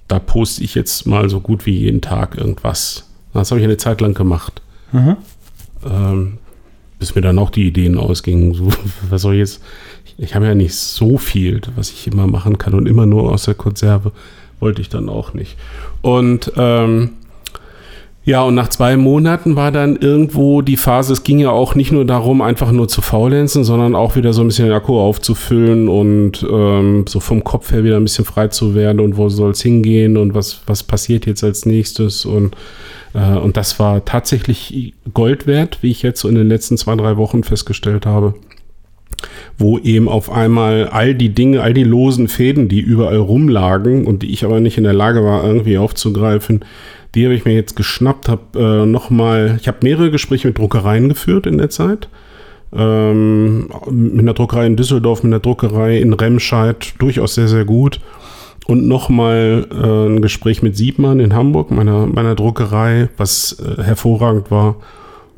[0.08, 3.08] Da poste ich jetzt mal so gut wie jeden Tag irgendwas.
[3.34, 4.62] Das habe ich eine Zeit lang gemacht.
[4.92, 5.16] Mhm.
[5.84, 6.38] Ähm,
[7.02, 8.54] bis mir dann auch die Ideen ausgingen.
[8.54, 8.68] So,
[9.10, 9.60] was soll ich jetzt
[10.18, 13.44] ich habe ja nicht so viel, was ich immer machen kann und immer nur aus
[13.44, 14.12] der Konserve
[14.60, 15.56] wollte ich dann auch nicht.
[16.02, 17.10] Und ähm,
[18.24, 21.90] ja, und nach zwei Monaten war dann irgendwo die Phase, es ging ja auch nicht
[21.90, 25.88] nur darum, einfach nur zu faulenzen, sondern auch wieder so ein bisschen den Akku aufzufüllen
[25.88, 29.50] und ähm, so vom Kopf her wieder ein bisschen frei zu werden und wo soll
[29.50, 32.56] es hingehen und was, was passiert jetzt als nächstes und,
[33.14, 36.94] äh, und das war tatsächlich Gold wert, wie ich jetzt so in den letzten zwei,
[36.94, 38.34] drei Wochen festgestellt habe
[39.58, 44.22] wo eben auf einmal all die Dinge, all die losen Fäden, die überall rumlagen und
[44.22, 46.64] die ich aber nicht in der Lage war, irgendwie aufzugreifen,
[47.14, 51.08] die habe ich mir jetzt geschnappt, habe äh, nochmal, ich habe mehrere Gespräche mit Druckereien
[51.08, 52.08] geführt in der Zeit.
[52.74, 58.00] Ähm, mit einer Druckerei in Düsseldorf, mit einer Druckerei in Remscheid, durchaus sehr, sehr gut.
[58.66, 64.50] Und nochmal äh, ein Gespräch mit Siebmann in Hamburg, meiner, meiner Druckerei, was äh, hervorragend
[64.50, 64.76] war.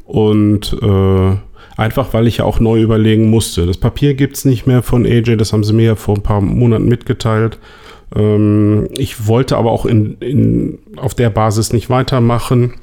[0.07, 1.37] Und äh,
[1.77, 3.67] einfach, weil ich ja auch neu überlegen musste.
[3.67, 6.23] Das Papier gibt es nicht mehr von AJ, das haben sie mir ja vor ein
[6.23, 7.59] paar Monaten mitgeteilt.
[8.15, 12.75] Ähm, ich wollte aber auch in, in, auf der Basis nicht weitermachen.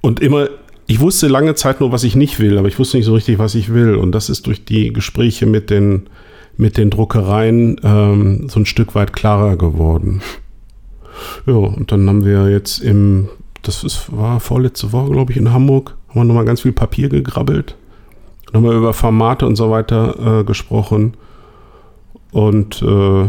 [0.00, 0.48] Und immer,
[0.86, 3.38] ich wusste lange Zeit nur, was ich nicht will, aber ich wusste nicht so richtig,
[3.38, 3.94] was ich will.
[3.94, 6.08] Und das ist durch die Gespräche mit den,
[6.56, 10.22] mit den Druckereien ähm, so ein Stück weit klarer geworden.
[11.46, 13.28] Ja, und dann haben wir jetzt im,
[13.62, 17.08] das ist, war vorletzte Woche, glaube ich, in Hamburg, haben wir nochmal ganz viel Papier
[17.08, 17.76] gegrabbelt.
[18.52, 21.16] Nochmal über Formate und so weiter äh, gesprochen.
[22.32, 23.28] Und äh,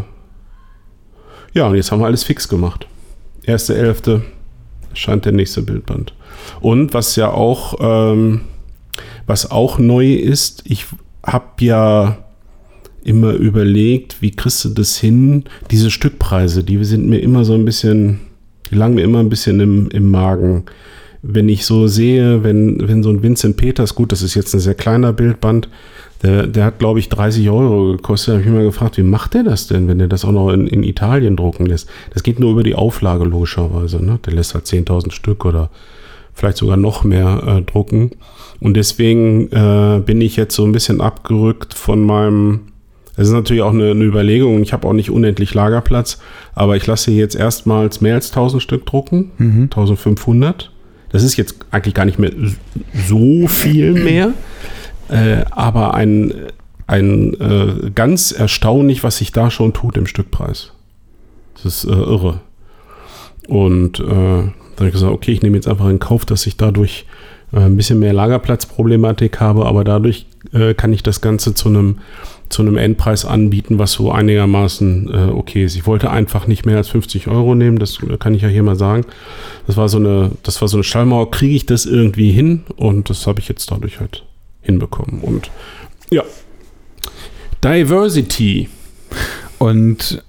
[1.54, 2.88] ja, und jetzt haben wir alles fix gemacht.
[3.44, 4.22] Erste Elfte
[4.94, 6.14] scheint der nächste Bildband.
[6.62, 8.42] Und was ja auch, ähm,
[9.26, 10.86] was auch neu ist, ich
[11.24, 12.18] habe ja
[13.04, 15.46] immer überlegt, wie kriegst du das hin?
[15.72, 18.20] Diese Stückpreise, die sind mir immer so ein bisschen,
[18.70, 20.66] die lagen mir immer ein bisschen im, im Magen.
[21.22, 24.60] Wenn ich so sehe, wenn, wenn so ein Vincent Peters, gut, das ist jetzt ein
[24.60, 25.68] sehr kleiner Bildband,
[26.24, 28.28] der, der hat, glaube ich, 30 Euro gekostet.
[28.30, 30.32] Da habe ich mich mal gefragt, wie macht der das denn, wenn er das auch
[30.32, 31.90] noch in, in Italien drucken lässt?
[32.14, 34.04] Das geht nur über die Auflage, logischerweise.
[34.04, 34.20] Ne?
[34.26, 35.70] Der lässt halt 10.000 Stück oder
[36.34, 38.12] vielleicht sogar noch mehr äh, drucken.
[38.60, 42.62] Und deswegen äh, bin ich jetzt so ein bisschen abgerückt von meinem.
[43.16, 44.62] Es ist natürlich auch eine, eine Überlegung.
[44.62, 46.20] Ich habe auch nicht unendlich Lagerplatz,
[46.54, 49.64] aber ich lasse jetzt erstmals mehr als 1000 Stück drucken, mhm.
[49.64, 50.72] 1500.
[51.12, 52.32] Das ist jetzt eigentlich gar nicht mehr
[53.08, 54.34] so viel mehr.
[55.10, 56.34] Äh, aber ein,
[56.86, 60.72] ein äh, ganz erstaunlich, was sich da schon tut im Stückpreis.
[61.56, 62.42] Das ist äh, irre.
[63.48, 66.58] Und äh, dann habe ich gesagt, okay, ich nehme jetzt einfach in Kauf, dass ich
[66.58, 67.06] dadurch
[67.52, 72.00] äh, ein bisschen mehr Lagerplatzproblematik habe, aber dadurch äh, kann ich das Ganze zu einem
[72.50, 75.76] zu einem Endpreis anbieten, was so einigermaßen äh, okay ist.
[75.76, 78.76] Ich wollte einfach nicht mehr als 50 Euro nehmen, das kann ich ja hier mal
[78.76, 79.06] sagen.
[79.68, 83.10] Das war so eine, das war so eine Schallmauer, kriege ich das irgendwie hin und
[83.10, 84.26] das habe ich jetzt dadurch halt
[84.62, 85.22] hinbekommen.
[85.22, 85.52] Und
[86.10, 86.24] ja,
[87.64, 88.70] Diversity.
[89.58, 90.24] Und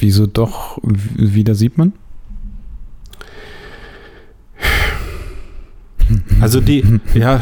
[0.00, 1.92] wieso doch wieder sieht man?
[6.40, 7.40] Also die, ja.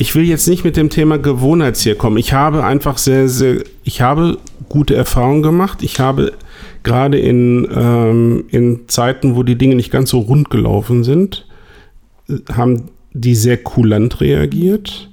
[0.00, 2.16] Ich will jetzt nicht mit dem Thema Gewohnheitstier kommen.
[2.16, 4.38] Ich habe einfach sehr, sehr, ich habe
[4.70, 5.82] gute Erfahrungen gemacht.
[5.82, 6.32] Ich habe
[6.82, 11.46] gerade in, ähm, in Zeiten, wo die Dinge nicht ganz so rund gelaufen sind,
[12.30, 15.10] äh, haben die sehr kulant reagiert.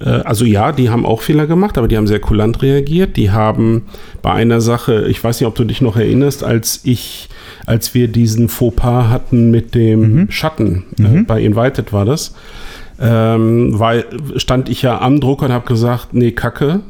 [0.00, 3.16] Äh, also ja, die haben auch Fehler gemacht, aber die haben sehr kulant reagiert.
[3.16, 3.82] Die haben
[4.22, 7.28] bei einer Sache, ich weiß nicht, ob du dich noch erinnerst, als ich,
[7.64, 10.30] als wir diesen Fauxpas hatten mit dem mhm.
[10.32, 11.26] Schatten, äh, mhm.
[11.26, 12.34] Bei Invited war das,
[13.00, 14.04] ähm, weil
[14.36, 16.80] stand ich ja am Drucker und habe gesagt, nee, Kacke,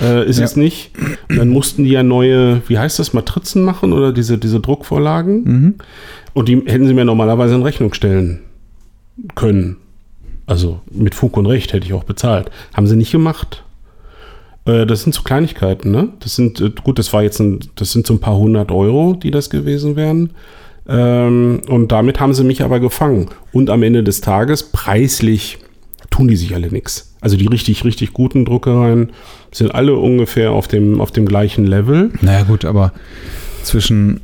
[0.00, 0.44] äh, ist ja.
[0.44, 0.90] es nicht.
[1.30, 5.44] Und dann mussten die ja neue, wie heißt das, Matrizen machen oder diese, diese Druckvorlagen.
[5.44, 5.74] Mhm.
[6.34, 8.40] Und die hätten sie mir normalerweise in Rechnung stellen
[9.34, 9.76] können.
[10.46, 12.50] Also mit Fug und Recht hätte ich auch bezahlt.
[12.74, 13.64] Haben sie nicht gemacht.
[14.66, 16.08] Äh, das sind so Kleinigkeiten, ne?
[16.20, 19.14] Das sind, äh, gut, das war jetzt ein, das sind so ein paar hundert Euro,
[19.14, 20.30] die das gewesen wären.
[20.88, 23.28] Ähm, und damit haben sie mich aber gefangen.
[23.52, 25.58] Und am Ende des Tages, preislich,
[26.10, 27.14] tun die sich alle nichts.
[27.20, 29.10] Also die richtig, richtig guten Druckereien
[29.50, 32.10] sind alle ungefähr auf dem, auf dem gleichen Level.
[32.20, 32.92] Naja, gut, aber
[33.62, 34.20] zwischen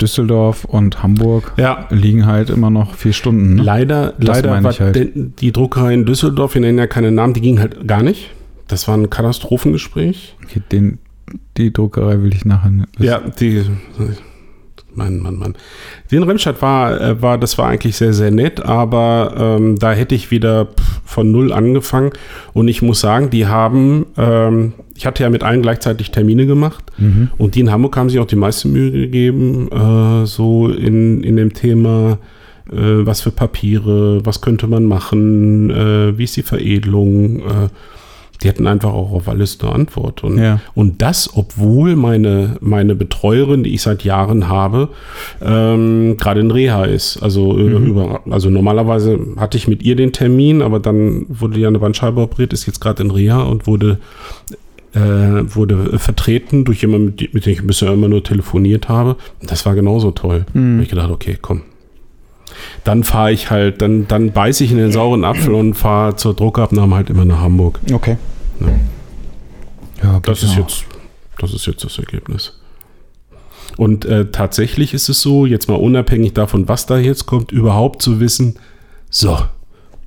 [0.00, 1.86] Düsseldorf und Hamburg ja.
[1.90, 3.56] liegen halt immer noch vier Stunden.
[3.56, 3.62] Ne?
[3.62, 5.10] Leider, das leider war halt.
[5.14, 8.30] die Druckerei in Düsseldorf, wir nennen ja keine Namen, die ging halt gar nicht.
[8.68, 10.36] Das war ein Katastrophengespräch.
[10.44, 10.98] Okay, den,
[11.56, 12.70] die Druckerei will ich nachher.
[12.96, 13.04] Wissen.
[13.04, 13.64] Ja, die.
[14.94, 15.54] Mann, Mann, Mann.
[16.10, 20.14] Den Remstadt war, äh, war, das war eigentlich sehr, sehr nett, aber ähm, da hätte
[20.14, 20.68] ich wieder
[21.04, 22.10] von null angefangen.
[22.52, 26.84] Und ich muss sagen, die haben, ähm, ich hatte ja mit allen gleichzeitig Termine gemacht
[26.98, 27.30] mhm.
[27.38, 31.36] und die in Hamburg haben sich auch die meiste Mühe gegeben, äh, so in, in
[31.36, 32.18] dem Thema,
[32.70, 37.42] äh, was für Papiere, was könnte man machen, äh, wie ist die Veredelung.
[38.42, 40.24] Die hätten einfach auch auf alles eine Antwort.
[40.24, 40.60] Und, Ja.
[40.74, 44.88] und das, obwohl meine, meine Betreuerin, die ich seit Jahren habe,
[45.40, 47.22] ähm, gerade in Reha ist.
[47.22, 51.66] Also, äh, über, also normalerweise hatte ich mit ihr den Termin, aber dann wurde die
[51.66, 53.98] an der Bandscheibe operiert, ist jetzt gerade in Reha und wurde,
[54.94, 59.16] äh, wurde vertreten durch jemanden, mit, dem- mit dem ich bisher immer nur telefoniert habe.
[59.40, 60.44] Das war genauso toll.
[60.52, 60.76] Mhm.
[60.76, 61.62] Hab ich gedacht, okay, komm.
[62.84, 66.34] Dann fahre ich halt, dann, dann beiße ich in den sauren Apfel und fahre zur
[66.34, 67.80] Druckabnahme halt immer nach Hamburg.
[67.92, 68.16] Okay.
[68.60, 68.66] Ja.
[70.02, 70.84] Ja, Das ist jetzt,
[71.38, 72.58] das ist jetzt das Ergebnis.
[73.76, 78.02] Und äh, tatsächlich ist es so, jetzt mal unabhängig davon, was da jetzt kommt, überhaupt
[78.02, 78.56] zu wissen,
[79.08, 79.38] so,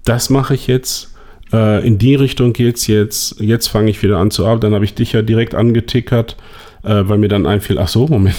[0.04, 1.15] das mache ich jetzt,
[1.52, 4.62] äh, in die Richtung geht's jetzt, jetzt fange ich wieder an zu arbeiten.
[4.62, 6.36] Dann habe ich dich ja direkt angetickert,
[6.84, 8.36] äh, weil mir dann einfiel, ach so, Moment,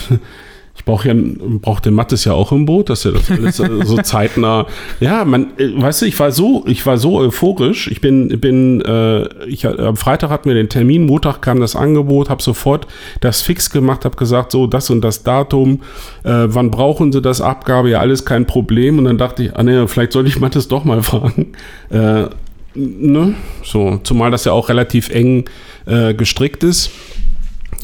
[0.76, 3.84] ich brauche ja, brauche den Mattes ja auch im Boot, dass er das alles äh,
[3.84, 4.66] so zeitnah.
[5.00, 7.88] Ja, man, äh, weißt du, ich war so, ich war so euphorisch.
[7.90, 12.28] Ich bin, bin, äh, ich, am Freitag hatten wir den Termin, Montag kam das Angebot,
[12.28, 12.86] habe sofort
[13.20, 15.80] das fix gemacht, habe gesagt, so das und das Datum,
[16.24, 17.90] äh, wann brauchen Sie das Abgabe?
[17.90, 18.98] Ja, alles kein Problem.
[18.98, 21.52] Und dann dachte ich, ah ne, vielleicht sollte ich Mattes doch mal fragen.
[21.90, 22.26] Äh,
[22.74, 23.34] ne?
[23.64, 25.44] So, zumal das ja auch relativ eng
[25.86, 26.90] äh, gestrickt ist.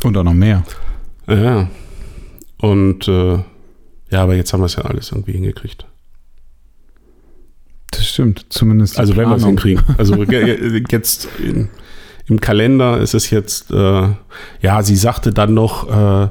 [0.05, 0.63] Und auch noch mehr.
[1.29, 1.69] Ja.
[2.63, 3.39] Und äh,
[4.11, 5.85] ja, aber jetzt haben wir es ja alles irgendwie hingekriegt.
[7.91, 8.47] Das stimmt.
[8.51, 9.01] Zumindest.
[9.01, 9.85] Also wenn wir es hinkriegen.
[9.99, 11.69] Also jetzt in,
[12.27, 14.09] im Kalender ist es jetzt, äh,
[14.61, 16.29] ja, sie sagte dann noch, äh,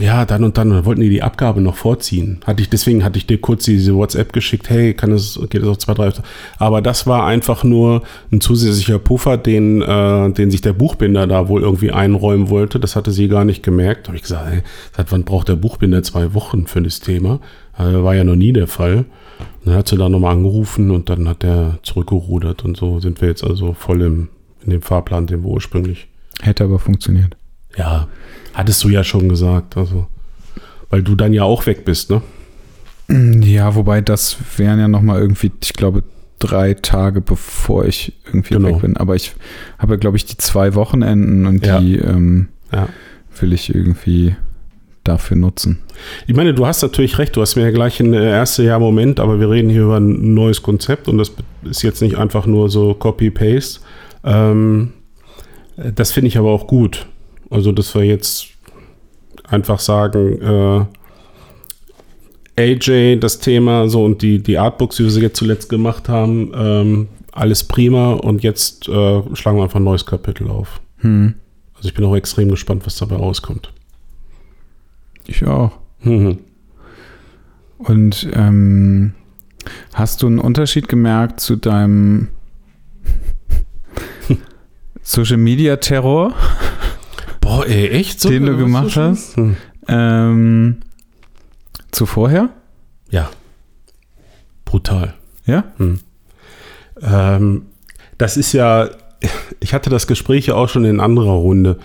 [0.00, 2.40] ja, dann und dann, wollten die die Abgabe noch vorziehen.
[2.46, 5.68] Hatte ich, deswegen hatte ich dir kurz diese WhatsApp geschickt, hey, kann es, geht es
[5.68, 6.12] auf zwei, drei.
[6.58, 11.48] Aber das war einfach nur ein zusätzlicher Puffer, den, äh, den sich der Buchbinder da
[11.48, 12.78] wohl irgendwie einräumen wollte.
[12.78, 14.06] Das hatte sie gar nicht gemerkt.
[14.06, 14.62] Da habe ich gesagt, hey,
[14.96, 17.40] seit wann braucht der Buchbinder zwei Wochen für das Thema?
[17.76, 19.04] Äh, war ja noch nie der Fall.
[19.64, 23.28] Dann hat sie da nochmal angerufen und dann hat er zurückgerudert und so sind wir
[23.28, 24.28] jetzt also voll im,
[24.64, 26.08] in dem Fahrplan, den wir ursprünglich.
[26.40, 27.37] Hätte aber funktioniert.
[27.76, 28.08] Ja,
[28.54, 30.06] hattest du ja schon gesagt, also.
[30.90, 32.22] Weil du dann ja auch weg bist, ne?
[33.44, 36.02] Ja, wobei das wären ja nochmal irgendwie, ich glaube,
[36.38, 38.68] drei Tage bevor ich irgendwie Genau.
[38.68, 38.96] weg bin.
[38.96, 39.34] Aber ich
[39.78, 41.78] habe glaube ich, die zwei Wochenenden und Ja.
[41.80, 42.88] die ähm, Ja.
[43.40, 44.36] will ich irgendwie
[45.04, 45.78] dafür nutzen.
[46.26, 48.78] Ich meine, du hast natürlich recht, du hast mir ja gleich ein äh, erste Jahr
[48.78, 51.32] Moment, aber wir reden hier über ein neues Konzept und das
[51.64, 53.80] ist jetzt nicht einfach nur so Copy-Paste.
[54.24, 54.92] Ähm,
[55.76, 57.06] äh, das finde ich aber auch gut.
[57.50, 58.48] Also, dass wir jetzt
[59.44, 60.84] einfach sagen, äh,
[62.58, 66.52] AJ, das Thema, so und die, die Artbooks, wie wir sie jetzt zuletzt gemacht haben,
[66.54, 70.80] ähm, alles prima und jetzt äh, schlagen wir einfach ein neues Kapitel auf.
[70.98, 71.34] Hm.
[71.76, 73.72] Also ich bin auch extrem gespannt, was dabei rauskommt.
[75.26, 75.78] Ich auch.
[76.00, 76.38] Mhm.
[77.78, 79.14] Und ähm,
[79.94, 82.28] hast du einen Unterschied gemerkt zu deinem
[85.02, 86.34] Social Media Terror,
[87.40, 88.24] Boah, ey, echt?
[88.24, 89.10] Den du gemacht schlimm?
[89.10, 89.36] hast?
[89.36, 89.56] Hm.
[89.88, 90.76] ähm,
[91.90, 92.50] zu vorher?
[93.10, 93.30] Ja.
[94.64, 95.14] Brutal.
[95.46, 95.64] Ja?
[97.00, 97.62] Ähm,
[98.18, 98.90] das ist ja,
[99.60, 101.78] ich hatte das Gespräch ja auch schon in anderer Runde.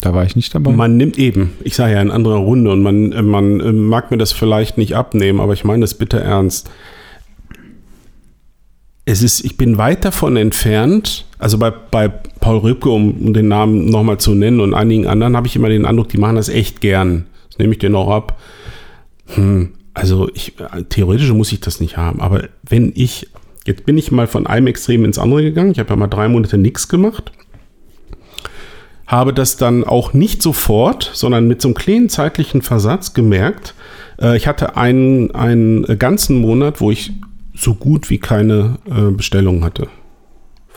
[0.00, 0.72] Da war ich nicht dabei.
[0.72, 4.10] Man nimmt eben, ich sage ja in anderer Runde und man, äh, man äh, mag
[4.10, 6.70] mir das vielleicht nicht abnehmen, aber ich meine das bitte ernst.
[9.06, 13.90] Es ist, ich bin weit davon entfernt, also bei, bei Paul Rübke, um, den Namen
[13.90, 16.80] nochmal zu nennen und einigen anderen, habe ich immer den Eindruck, die machen das echt
[16.80, 17.26] gern.
[17.50, 18.40] Das nehme ich dir noch ab.
[19.26, 20.54] Hm, also ich,
[20.88, 23.28] theoretisch muss ich das nicht haben, aber wenn ich,
[23.66, 26.28] jetzt bin ich mal von einem Extrem ins andere gegangen, ich habe ja mal drei
[26.28, 27.30] Monate nichts gemacht,
[29.06, 33.74] habe das dann auch nicht sofort, sondern mit so einem kleinen zeitlichen Versatz gemerkt.
[34.18, 37.12] Äh, ich hatte einen, einen ganzen Monat, wo ich
[37.54, 39.88] so gut wie keine äh, Bestellungen hatte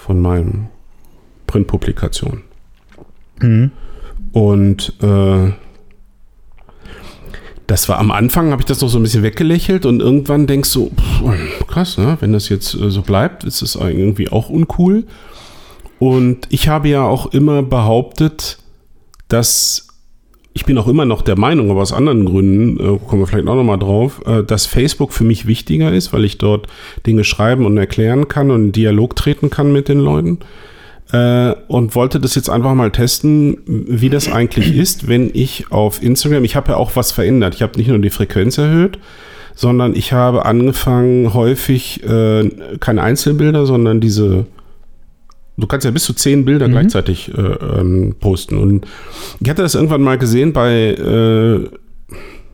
[0.07, 0.69] von meinen
[1.47, 2.43] Printpublikationen.
[3.41, 3.71] Mhm.
[4.31, 5.51] Und äh,
[7.67, 10.71] das war am Anfang, habe ich das noch so ein bisschen weggelächelt und irgendwann denkst
[10.73, 12.15] du, pff, krass, ne?
[12.21, 15.03] wenn das jetzt äh, so bleibt, ist es irgendwie auch uncool.
[15.99, 18.59] Und ich habe ja auch immer behauptet,
[19.27, 19.86] dass
[20.57, 23.47] ich bin auch immer noch der Meinung, aber aus anderen Gründen, äh, kommen wir vielleicht
[23.47, 26.65] auch nochmal drauf, äh, dass Facebook für mich wichtiger ist, weil ich dort
[27.05, 30.39] Dinge schreiben und erklären kann und in Dialog treten kann mit den Leuten.
[31.11, 36.01] Äh, und wollte das jetzt einfach mal testen, wie das eigentlich ist, wenn ich auf
[36.01, 37.53] Instagram, ich habe ja auch was verändert.
[37.53, 38.97] Ich habe nicht nur die Frequenz erhöht,
[39.53, 44.47] sondern ich habe angefangen, häufig äh, keine Einzelbilder, sondern diese
[45.59, 46.71] Du kannst ja bis zu zehn Bilder Mhm.
[46.73, 48.57] gleichzeitig äh, ähm, posten.
[48.57, 48.85] Und
[49.39, 51.63] ich hatte das irgendwann mal gesehen bei, äh,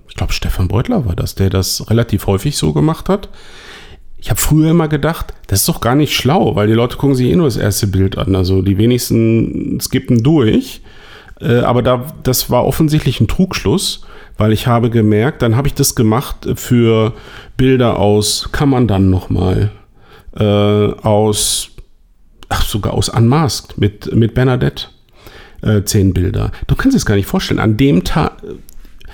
[0.07, 3.29] ich glaube, Stefan Beutler war das, der das relativ häufig so gemacht hat.
[4.17, 7.13] ich habe früher immer gedacht, das ist doch gar nicht schlau, weil die Leute gucken
[7.15, 8.35] sich eh nur das erste Bild an.
[8.37, 10.81] Also die wenigsten skippen durch.
[11.41, 14.05] Äh, aber da, das war offensichtlich ein Trugschluss,
[14.37, 17.11] weil ich habe gemerkt, dann habe ich das gemacht für
[17.57, 19.71] Bilder aus, kann man dann nochmal,
[20.39, 21.71] äh, aus,
[22.49, 24.87] ach, sogar aus Unmasked mit, mit Bernadette.
[25.61, 26.51] Äh, zehn Bilder.
[26.67, 27.59] Du kannst es gar nicht vorstellen.
[27.61, 28.33] An dem Tag,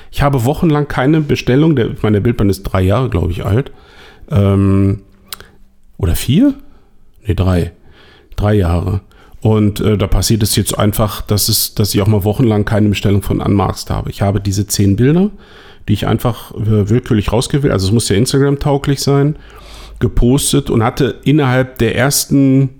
[0.10, 3.72] ich habe wochenlang keine Bestellung, der, meine Bildband ist drei Jahre, glaube ich, alt.
[4.32, 5.04] Ähm,
[5.98, 6.56] oder vier?
[7.26, 7.74] Nee, drei.
[8.36, 9.02] Drei Jahre.
[9.42, 12.90] Und äh, da passiert es jetzt einfach, dass, es, dass ich auch mal wochenlang keine
[12.90, 14.10] Bestellung von Unmarked habe.
[14.10, 15.30] Ich habe diese zehn Bilder,
[15.88, 19.38] die ich einfach äh, willkürlich rausgewählt, also es muss ja Instagram-tauglich sein,
[20.00, 22.79] gepostet und hatte innerhalb der ersten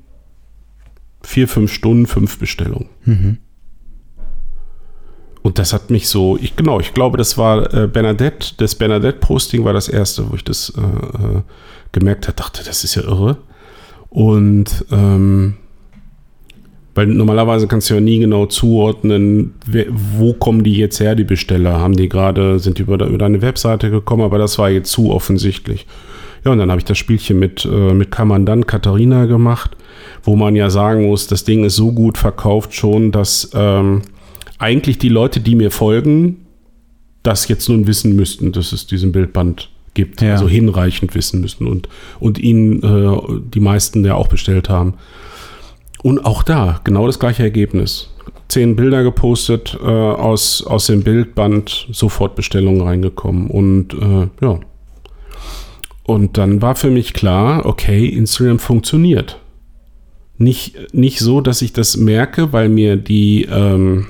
[1.30, 2.90] vier, fünf Stunden fünf Bestellungen.
[3.06, 3.38] Mhm.
[5.44, 9.64] Und das hat mich so, ich genau, ich glaube, das war äh, Bernadette, das Bernadette-Posting
[9.64, 11.42] war das erste, wo ich das äh, äh,
[11.92, 13.38] gemerkt habe, dachte, das ist ja irre.
[14.10, 15.58] Und ähm,
[16.96, 21.24] weil normalerweise kannst du ja nie genau zuordnen, wer, wo kommen die jetzt her, die
[21.24, 21.80] Besteller?
[21.80, 25.12] Haben die gerade, sind die über, über deine Webseite gekommen, aber das war jetzt zu
[25.12, 25.86] offensichtlich.
[26.46, 29.76] Ja, und dann habe ich das Spielchen mit, äh, mit Kamandant Katharina gemacht,
[30.24, 34.02] wo man ja sagen muss, das Ding ist so gut verkauft schon, dass ähm,
[34.58, 36.46] eigentlich die Leute, die mir folgen,
[37.24, 40.22] das jetzt nun wissen müssten, dass es diesen Bildband gibt.
[40.22, 40.34] Ja.
[40.34, 44.94] Also hinreichend wissen müssen und, und ihn äh, die meisten ja auch bestellt haben.
[46.02, 48.10] Und auch da genau das gleiche Ergebnis.
[48.48, 53.50] Zehn Bilder gepostet, äh, aus, aus dem Bildband sofort Bestellungen reingekommen.
[53.50, 54.60] Und äh, ja.
[56.10, 59.40] Und dann war für mich klar, okay, Instagram funktioniert.
[60.40, 64.08] Nicht, nicht so, dass ich das merke, weil mir die, ähm,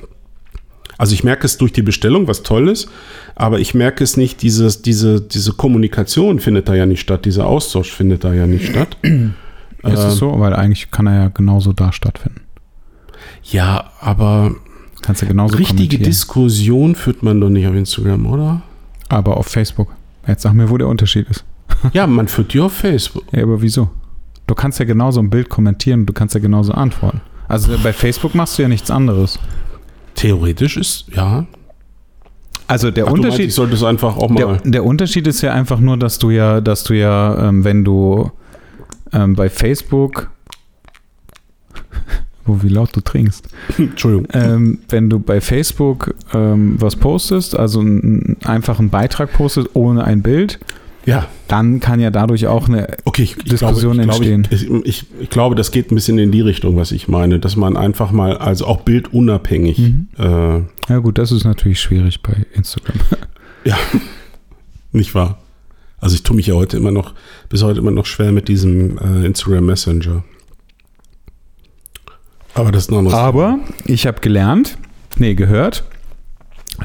[0.98, 2.88] also ich merke es durch die Bestellung, was toll ist,
[3.36, 7.48] aber ich merke es nicht, dieses, diese, diese Kommunikation findet da ja nicht statt, dieser
[7.48, 8.96] Austausch findet da ja nicht statt.
[9.04, 10.40] Ist es so?
[10.40, 12.44] Weil eigentlich kann er ja genauso da stattfinden.
[13.44, 14.56] Ja, aber
[15.02, 18.62] Kannst du genauso richtige Diskussion führt man doch nicht auf Instagram, oder?
[19.10, 19.94] Aber auf Facebook.
[20.26, 21.44] Jetzt sag mir, wo der Unterschied ist.
[21.94, 23.24] Ja, man führt die auf Facebook.
[23.32, 23.90] Ja, aber wieso?
[24.48, 27.22] Du kannst ja genauso ein Bild kommentieren, du kannst ja genauso antworten.
[27.48, 29.40] Also bei Facebook machst du ja nichts anderes.
[30.16, 31.46] Theoretisch ist, ja.
[32.68, 33.40] Also der Ach, Unterschied.
[33.40, 34.38] Meinst, ich sollte es einfach auch mal.
[34.38, 37.84] Der, der, Unterschied ist ja einfach nur, dass du ja, dass du ja, ähm, wenn
[37.84, 38.32] du
[39.12, 40.30] ähm, bei Facebook.
[42.46, 43.48] wo wie laut du trinkst.
[43.78, 44.28] Entschuldigung.
[44.34, 50.22] Ähm, wenn du bei Facebook ähm, was postest, also einen einfachen Beitrag postest ohne ein
[50.22, 50.60] Bild,
[51.06, 51.28] ja.
[51.48, 54.48] dann kann ja dadurch auch eine okay, ich, Diskussion glaube, entstehen.
[54.52, 57.56] Ich, ich, ich, glaube, das geht ein bisschen in die Richtung, was ich meine, dass
[57.56, 59.80] man einfach mal, also auch bildunabhängig.
[59.80, 60.08] Mhm.
[60.18, 62.98] Äh, ja, gut, das ist natürlich schwierig bei Instagram.
[63.64, 63.78] ja,
[64.92, 65.40] nicht wahr?
[66.02, 67.14] Also ich tue mich ja heute immer noch,
[67.50, 70.24] bis heute immer noch schwer mit diesem äh, Instagram Messenger.
[72.54, 73.14] Aber das ist noch.
[73.14, 74.78] Aber ich habe gelernt,
[75.18, 75.84] nee, gehört,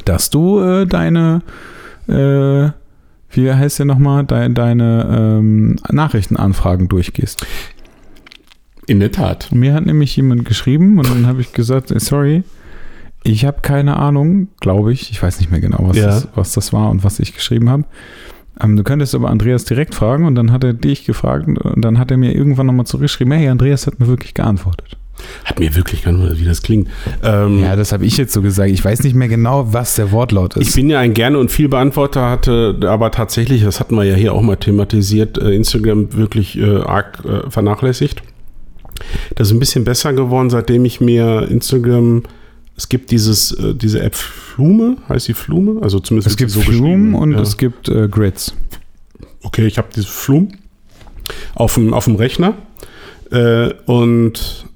[0.05, 1.43] dass du äh, deine
[2.09, 2.71] äh,
[3.37, 7.47] wie heißt der nochmal, deine, deine ähm, Nachrichtenanfragen durchgehst.
[8.87, 9.51] In der Tat.
[9.53, 12.45] Mir hat nämlich jemand geschrieben und dann habe ich gesagt, äh, sorry,
[13.23, 15.11] ich habe keine Ahnung, glaube ich.
[15.11, 16.07] Ich weiß nicht mehr genau, was, ja.
[16.07, 17.85] das, was das war und was ich geschrieben habe.
[18.61, 21.99] Ähm, du könntest aber Andreas direkt fragen und dann hat er dich gefragt und dann
[21.99, 24.99] hat er mir irgendwann nochmal zurückgeschrieben, hey, Andreas hat mir wirklich geantwortet.
[25.45, 26.89] Hat mir wirklich geantwortet, wie das klingt.
[27.23, 28.71] Ähm, ja, das habe ich jetzt so gesagt.
[28.71, 30.69] Ich weiß nicht mehr genau, was der Wortlaut ist.
[30.69, 34.15] Ich bin ja ein gerne und viel Beantworter, hatte aber tatsächlich, das hatten wir ja
[34.15, 38.23] hier auch mal thematisiert, äh, Instagram wirklich äh, arg äh, vernachlässigt.
[39.35, 42.23] Das ist ein bisschen besser geworden, seitdem ich mir Instagram
[42.77, 45.81] es gibt dieses, äh, diese App Flume, heißt die Flume?
[45.81, 47.41] Also zumindest es gibt so Flume und ja.
[47.41, 48.55] es gibt äh, Grids.
[49.43, 50.49] Okay, ich habe diese Flume
[51.55, 52.55] auf dem, auf dem Rechner
[53.87, 54.67] und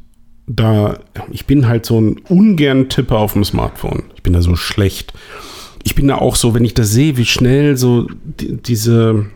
[0.48, 0.98] da,
[1.30, 4.04] ich bin halt so ein ungern Tipper auf dem Smartphone.
[4.16, 5.12] Ich bin da so schlecht.
[5.84, 9.26] Ich bin da auch so, wenn ich das sehe, wie schnell so die, diese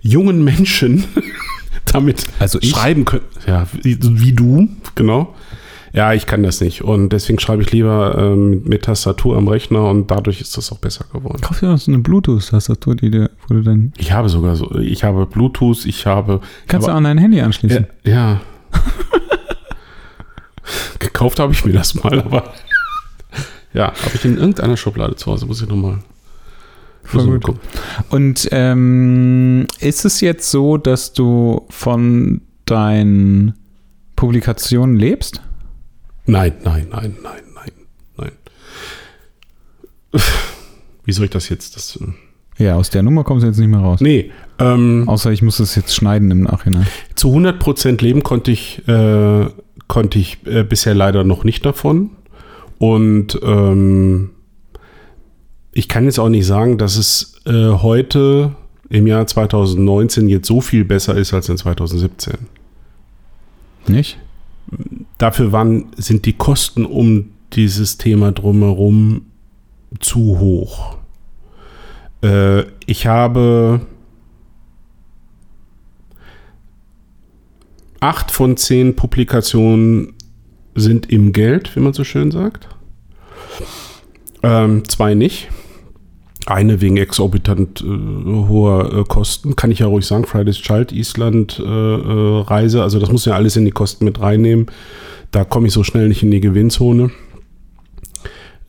[0.00, 1.04] jungen Menschen
[1.84, 3.24] damit also schreiben können.
[3.46, 5.34] Ja, wie, wie du, genau.
[5.92, 6.82] Ja, ich kann das nicht.
[6.82, 10.78] Und deswegen schreibe ich lieber ähm, mit Tastatur am Rechner und dadurch ist das auch
[10.78, 11.40] besser geworden.
[11.40, 13.92] Kauf dir so eine Bluetooth-Tastatur, die dir, wo du dann.
[13.96, 16.40] Ich habe sogar so, ich habe Bluetooth, ich habe.
[16.66, 17.86] Kannst aber, du an dein Handy anschließen?
[18.04, 18.12] Ja.
[18.12, 18.40] ja.
[20.98, 22.52] Gekauft habe ich mir das mal, aber.
[23.72, 25.98] ja, habe ich in irgendeiner Schublade zu Hause, muss ich nochmal.
[28.10, 33.54] Und ähm, ist es jetzt so, dass du von deinen
[34.14, 35.40] Publikationen lebst?
[36.26, 37.72] Nein, nein, nein, nein, nein,
[38.18, 38.32] nein.
[41.04, 41.76] Wie soll ich das jetzt?
[41.76, 44.00] Das, äh, Ja, aus der Nummer kommst du jetzt nicht mehr raus.
[44.02, 46.86] Nee, ähm, Außer ich muss es jetzt schneiden im Nachhinein.
[47.14, 49.46] zu 100% leben konnte ich, äh,
[49.88, 52.10] konnte ich äh, bisher leider noch nicht davon.
[52.78, 54.30] Und ähm,
[55.72, 58.54] ich kann jetzt auch nicht sagen, dass es äh, heute
[58.90, 62.34] im Jahr 2019 jetzt so viel besser ist als in 2017.
[63.86, 64.18] Nicht?
[65.16, 69.22] Dafür waren, sind die Kosten um dieses Thema drumherum
[70.00, 70.96] zu hoch.
[72.22, 73.80] Äh, ich habe
[78.00, 80.14] acht von zehn Publikationen
[80.74, 82.68] sind im Geld, wie man so schön sagt.
[84.42, 85.48] Ähm, zwei nicht.
[86.46, 90.24] Eine wegen exorbitant äh, hoher äh, Kosten, kann ich ja ruhig sagen.
[90.24, 94.20] Fridays Child Island äh, äh, Reise, also das muss ja alles in die Kosten mit
[94.20, 94.66] reinnehmen.
[95.30, 97.10] Da komme ich so schnell nicht in die Gewinnzone.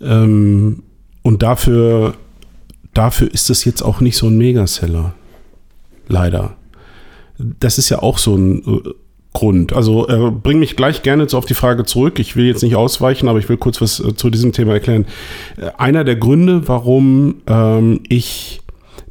[0.01, 0.84] Ähm,
[1.21, 2.15] und dafür,
[2.93, 5.13] dafür ist es jetzt auch nicht so ein Megaseller.
[6.07, 6.57] Leider.
[7.38, 8.89] Das ist ja auch so ein äh,
[9.34, 9.73] Grund.
[9.73, 12.19] Also äh, bring mich gleich gerne so auf die Frage zurück.
[12.19, 15.05] Ich will jetzt nicht ausweichen, aber ich will kurz was äh, zu diesem Thema erklären.
[15.57, 18.61] Äh, einer der Gründe, warum ähm, ich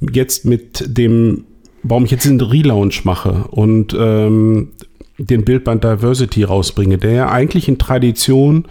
[0.01, 1.45] jetzt mit dem,
[1.85, 4.73] warum ich jetzt den Relaunch mache und ähm,
[5.19, 8.67] den Bildband Diversity rausbringe, der ja eigentlich in Tradition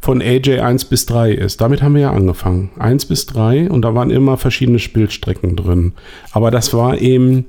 [0.00, 1.60] von AJ 1 bis 3 ist.
[1.60, 2.70] Damit haben wir ja angefangen.
[2.78, 5.92] 1 bis 3 und da waren immer verschiedene Bildstrecken drin.
[6.32, 7.46] Aber das war eben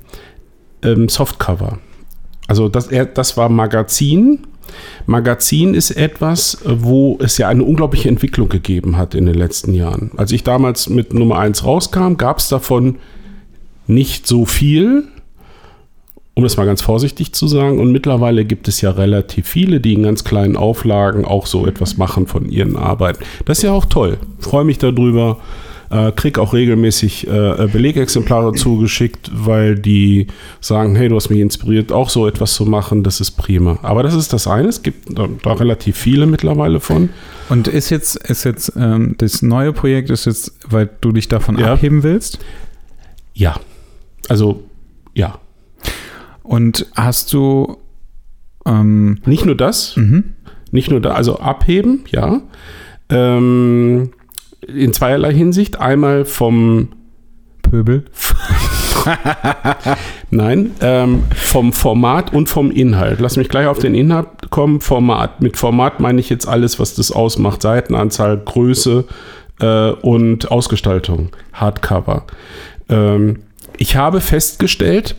[0.81, 1.79] ähm, Softcover.
[2.47, 4.39] Also das, das war Magazin.
[5.05, 10.11] Magazin ist etwas, wo es ja eine unglaubliche Entwicklung gegeben hat in den letzten Jahren.
[10.17, 12.97] Als ich damals mit Nummer 1 rauskam, gab es davon
[13.87, 15.03] nicht so viel,
[16.35, 17.79] um das mal ganz vorsichtig zu sagen.
[17.79, 21.97] Und mittlerweile gibt es ja relativ viele, die in ganz kleinen Auflagen auch so etwas
[21.97, 23.23] machen von ihren Arbeiten.
[23.45, 24.17] Das ist ja auch toll.
[24.39, 25.37] Freue mich darüber.
[25.93, 30.25] Äh, krieg auch regelmäßig äh, Belegexemplare zugeschickt, weil die
[30.59, 33.03] sagen, hey, du hast mich inspiriert, auch so etwas zu machen.
[33.03, 33.77] Das ist prima.
[33.83, 34.69] Aber das ist das eine.
[34.69, 37.09] Es gibt da, da relativ viele mittlerweile von.
[37.49, 41.59] Und ist jetzt, ist jetzt ähm, das neue Projekt, ist jetzt, weil du dich davon
[41.59, 41.73] Ja.
[41.73, 42.39] abheben willst?
[43.35, 43.57] Ja.
[44.29, 44.63] Also,
[45.13, 45.37] ja.
[46.41, 47.77] Und hast du
[48.65, 50.33] ähm, Nicht nur das, mhm.
[50.71, 52.41] Nicht nur da, also abheben, ja.
[53.09, 54.09] Ähm,
[54.67, 55.79] in zweierlei Hinsicht.
[55.79, 56.89] Einmal vom,
[57.61, 58.05] Pöbel?
[60.29, 63.19] nein, ähm, vom Format und vom Inhalt.
[63.19, 64.81] Lass mich gleich auf den Inhalt kommen.
[64.81, 65.41] Format.
[65.41, 67.61] Mit Format meine ich jetzt alles, was das ausmacht.
[67.61, 69.05] Seitenanzahl, Größe
[69.59, 71.29] äh, und Ausgestaltung.
[71.53, 72.25] Hardcover.
[72.89, 73.39] Ähm,
[73.77, 75.15] ich habe festgestellt,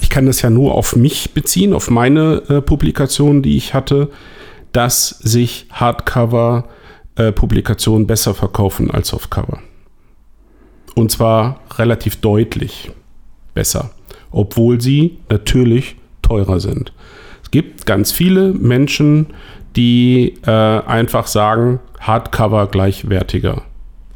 [0.00, 4.10] ich kann das ja nur auf mich beziehen, auf meine äh, Publikationen, die ich hatte,
[4.72, 5.66] dass sich
[7.16, 9.60] Hardcover-Publikationen besser verkaufen als Softcover.
[10.94, 12.90] Und zwar relativ deutlich
[13.54, 13.90] besser,
[14.30, 16.92] obwohl sie natürlich teurer sind.
[17.42, 19.28] Es gibt ganz viele Menschen,
[19.76, 23.62] die äh, einfach sagen, Hardcover gleichwertiger.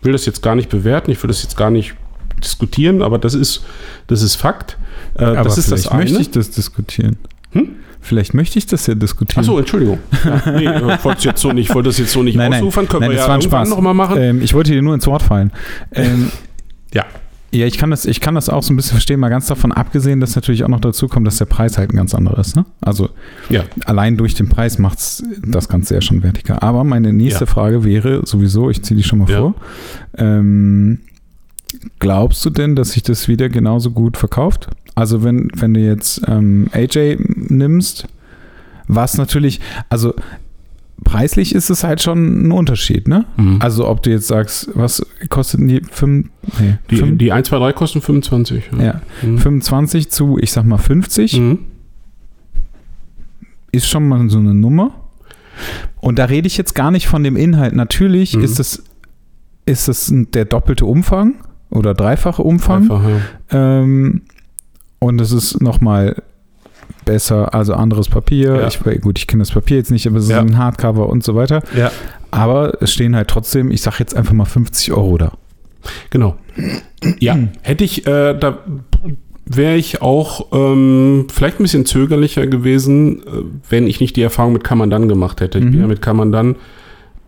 [0.01, 1.95] Ich will das jetzt gar nicht bewerten, ich will das jetzt gar nicht
[2.43, 3.65] diskutieren, aber das ist,
[4.07, 4.77] das ist Fakt.
[5.15, 6.23] Äh, Aber das ist das vielleicht möchte eine.
[6.23, 7.17] ich das diskutieren.
[7.53, 7.77] Hm?
[8.05, 9.41] Vielleicht möchte ich das ja diskutieren.
[9.41, 9.99] Achso, Entschuldigung.
[10.25, 12.51] Ja, nee, ich wollte es jetzt so nicht, ich wollte das jetzt so nicht nein,
[12.51, 12.87] nein, ausufern.
[12.87, 13.71] Können nein, wir das ja war ein irgendwann Spaß.
[13.77, 14.19] nochmal machen.
[14.21, 15.51] Ähm, ich wollte dir nur ins Wort fallen.
[15.93, 16.31] Ähm,
[16.93, 17.05] ja.
[17.51, 19.73] ja, ich kann, das, ich kann das auch so ein bisschen verstehen, mal ganz davon
[19.73, 22.57] abgesehen, dass natürlich auch noch dazu kommt, dass der Preis halt ein ganz anderer ist.
[22.57, 22.67] Ne?
[22.83, 23.09] Also
[23.49, 23.63] Ja.
[23.87, 26.63] allein durch den Preis macht es das Ganze ja schon wertiger.
[26.63, 27.51] Aber meine nächste Ja.
[27.51, 29.39] Frage wäre sowieso, ich ziehe die schon mal Ja.
[29.41, 29.55] vor.
[30.19, 30.99] Ähm,
[31.99, 34.69] glaubst du denn, dass sich das wieder genauso gut verkauft?
[34.95, 37.17] Also wenn, wenn du jetzt ähm, AJ
[37.49, 38.07] nimmst,
[38.87, 40.15] was natürlich, also
[41.03, 43.25] preislich ist es halt schon ein Unterschied, ne?
[43.37, 43.57] Mhm.
[43.61, 45.81] Also ob du jetzt sagst, was kosten die?
[45.91, 46.29] Fünf,
[46.61, 48.65] nee, Die, fünf, die 1, 2, 3 kosten 25.
[48.79, 49.39] ja, Mhm.
[49.39, 51.59] 25 zu, ich sag mal 50, Mhm.
[53.73, 54.93] ist schon mal so eine Nummer.
[56.01, 57.75] Und da rede ich jetzt gar nicht von dem Inhalt.
[57.75, 58.45] Natürlich Mhm.
[58.45, 58.83] ist es
[59.67, 61.37] ist es der doppelte Umfang
[61.75, 62.89] oder dreifache Umfang.
[63.51, 63.81] Ja.
[63.81, 64.23] Ähm,
[64.99, 66.17] und es ist nochmal
[67.05, 68.57] besser, also anderes Papier.
[68.57, 68.67] Ja.
[68.69, 70.39] Ich, gut, ich kenne das Papier jetzt nicht, aber es Ja.
[70.41, 71.63] ist ein Hardcover und so weiter.
[71.77, 71.91] ja,
[72.31, 75.33] Aber es stehen halt trotzdem, ich sage jetzt einfach mal 50 Euro da.
[76.11, 76.37] genau.
[77.21, 78.59] Ja, hätte ich, äh, da
[79.47, 83.31] wäre ich auch ähm, vielleicht ein bisschen zögerlicher gewesen, äh,
[83.69, 85.59] wenn ich nicht die Erfahrung mit Kamandan gemacht hätte.
[85.59, 85.81] Ich bin Mhm.
[85.83, 86.57] ja mit Kamandan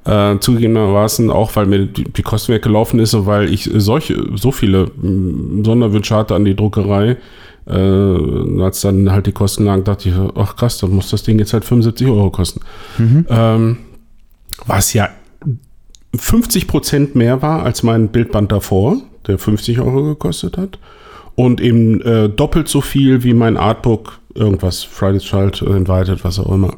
[0.06, 4.52] äh, zugegebenermaßen auch, weil mir die, die Kosten weggelaufen ist und weil ich solche, so
[4.52, 7.16] viele mh, Sonderwünsche hatte an die Druckerei.
[7.68, 11.38] Äh, als dann halt die Kosten lagen, dachte ich, ach krass, dann muss das Ding
[11.40, 12.60] jetzt halt 75 Euro kosten.
[13.28, 13.78] Ähm,
[14.66, 15.08] was ja
[16.14, 18.98] 50 Prozent mehr war als mein Bildband davor.
[19.26, 20.78] der 50 Euro gekostet hat.
[21.34, 26.52] Und eben äh, doppelt so viel wie mein Artbook, irgendwas, Friday's Child, Invited, was auch
[26.52, 26.74] immer.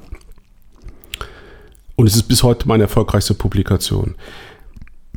[1.99, 4.15] Und es ist bis heute meine erfolgreichste Publikation.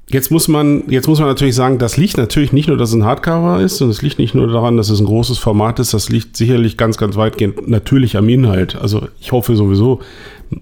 [0.10, 2.96] Jetzt muss man, jetzt muss man natürlich sagen, das liegt natürlich nicht nur, dass es
[2.96, 5.94] ein Hardcover ist, und es liegt nicht nur daran, dass es ein großes Format ist,
[5.94, 8.78] das liegt sicherlich ganz, ganz weitgehend natürlich am Inhalt.
[8.82, 10.00] Also ich hoffe sowieso,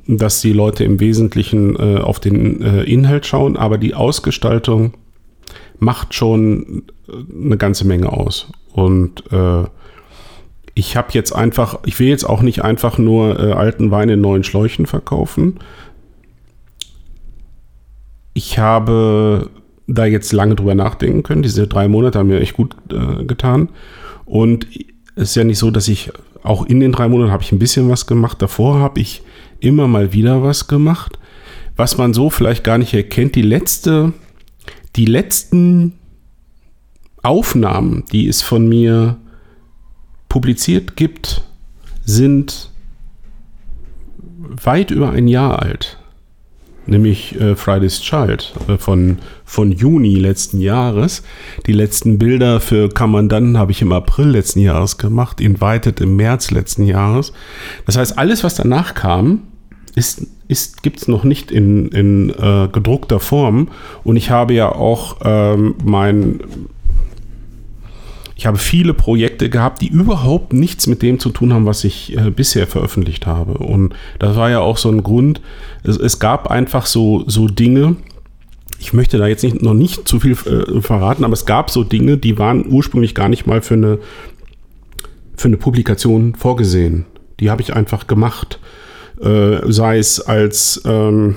[0.07, 4.95] dass die Leute im Wesentlichen äh, auf den äh, Inhalt schauen, aber die Ausgestaltung
[5.79, 7.13] macht schon äh,
[7.45, 8.51] eine ganze Menge aus.
[8.73, 9.63] Und äh,
[10.73, 14.19] ich habe jetzt einfach, ich will jetzt auch nicht einfach nur äh, alten Wein in
[14.19, 15.59] neuen Schläuchen verkaufen,
[18.39, 19.49] ich habe
[19.85, 21.43] da jetzt lange drüber nachdenken können.
[21.43, 23.67] Diese drei Monate haben mir echt gut äh, getan.
[24.23, 24.65] Und
[25.15, 27.59] es ist ja nicht so, dass ich auch in den drei Monaten habe ich ein
[27.59, 28.41] bisschen was gemacht.
[28.41, 29.23] Davor habe ich
[29.59, 31.19] immer mal wieder was gemacht.
[31.75, 34.13] Was man so vielleicht gar nicht erkennt, die letzte,
[34.95, 35.95] die letzten
[37.21, 39.17] Aufnahmen, die es von mir
[40.29, 41.43] publiziert gibt,
[42.05, 42.71] sind
[44.63, 45.98] weit über ein Jahr alt
[46.89, 51.23] nämlich äh, Friday's Child äh, von, von Juni letzten Jahres.
[51.65, 56.51] Die letzten Bilder für Kommandanten habe ich im April letzten Jahres gemacht, Invited im März
[56.51, 57.33] letzten Jahres.
[57.85, 59.43] Das heißt, alles, was danach kam,
[59.95, 63.69] ist, ist, gibt es noch nicht in, in äh, gedruckter Form.
[64.03, 66.39] Und ich habe ja auch ähm, mein
[68.39, 72.17] ich habe viele Projekte gehabt, die überhaupt nichts mit dem zu tun haben, was ich
[72.17, 73.57] äh, bisher veröffentlicht habe.
[73.57, 75.41] Und das war ja auch so ein Grund.
[75.83, 77.97] Es, es gab einfach so, so Dinge,
[78.79, 81.83] ich möchte da jetzt nicht, noch nicht zu viel äh, verraten, aber es gab so
[81.83, 83.99] Dinge, die waren ursprünglich gar nicht mal für eine,
[85.35, 87.07] für eine Publikation vorgesehen.
[87.41, 88.61] Die habe ich einfach gemacht.
[89.21, 91.35] Äh, sei es als ähm,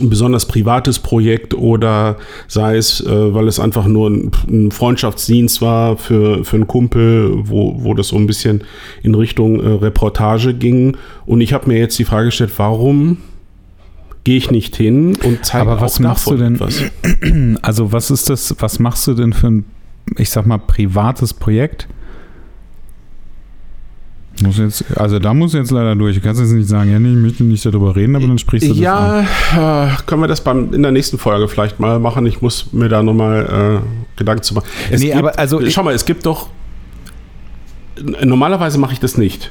[0.00, 2.16] besonders privates Projekt oder
[2.48, 7.32] sei es, äh, weil es einfach nur ein, ein, Freundschaftsdienst war für, für einen Kumpel,
[7.44, 8.64] wo, wo das so ein bisschen
[9.02, 10.96] in Richtung äh, Reportage ging.
[11.24, 13.18] Und ich habe mir jetzt die Frage gestellt, warum
[14.24, 16.58] gehe ich nicht hin und zeige Aber was machst du denn?
[16.60, 16.82] Was?
[17.62, 19.64] Also was ist das, was machst du denn für ein,
[20.18, 21.88] ich sag mal, privates Projekt?
[24.42, 26.16] Muss jetzt, also da muss jetzt leider durch.
[26.16, 28.68] Du kannst jetzt nicht sagen, ja, nee, ich möchte nicht darüber reden, aber dann sprichst
[28.68, 32.26] du das Ja, äh, können wir das beim, in der nächsten Folge vielleicht mal machen.
[32.26, 34.66] Ich muss mir da nochmal äh, Gedanken zu machen.
[34.90, 36.48] Es nee, gibt, aber also schau mal, es gibt doch.
[38.22, 39.50] Normalerweise mache ich das nicht.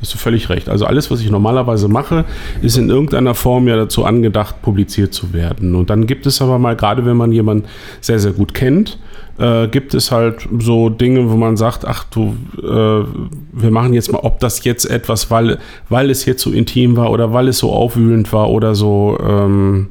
[0.00, 0.68] Hast du völlig recht.
[0.68, 2.24] Also alles, was ich normalerweise mache,
[2.62, 5.74] ist in irgendeiner Form ja dazu angedacht, publiziert zu werden.
[5.74, 7.66] Und dann gibt es aber mal, gerade wenn man jemanden
[8.00, 8.98] sehr, sehr gut kennt,
[9.38, 14.12] äh, gibt es halt so Dinge, wo man sagt, ach du, äh, wir machen jetzt
[14.12, 15.58] mal, ob das jetzt etwas, weil,
[15.88, 19.18] weil es jetzt so intim war oder weil es so aufwühlend war oder so.
[19.22, 19.88] Ähm,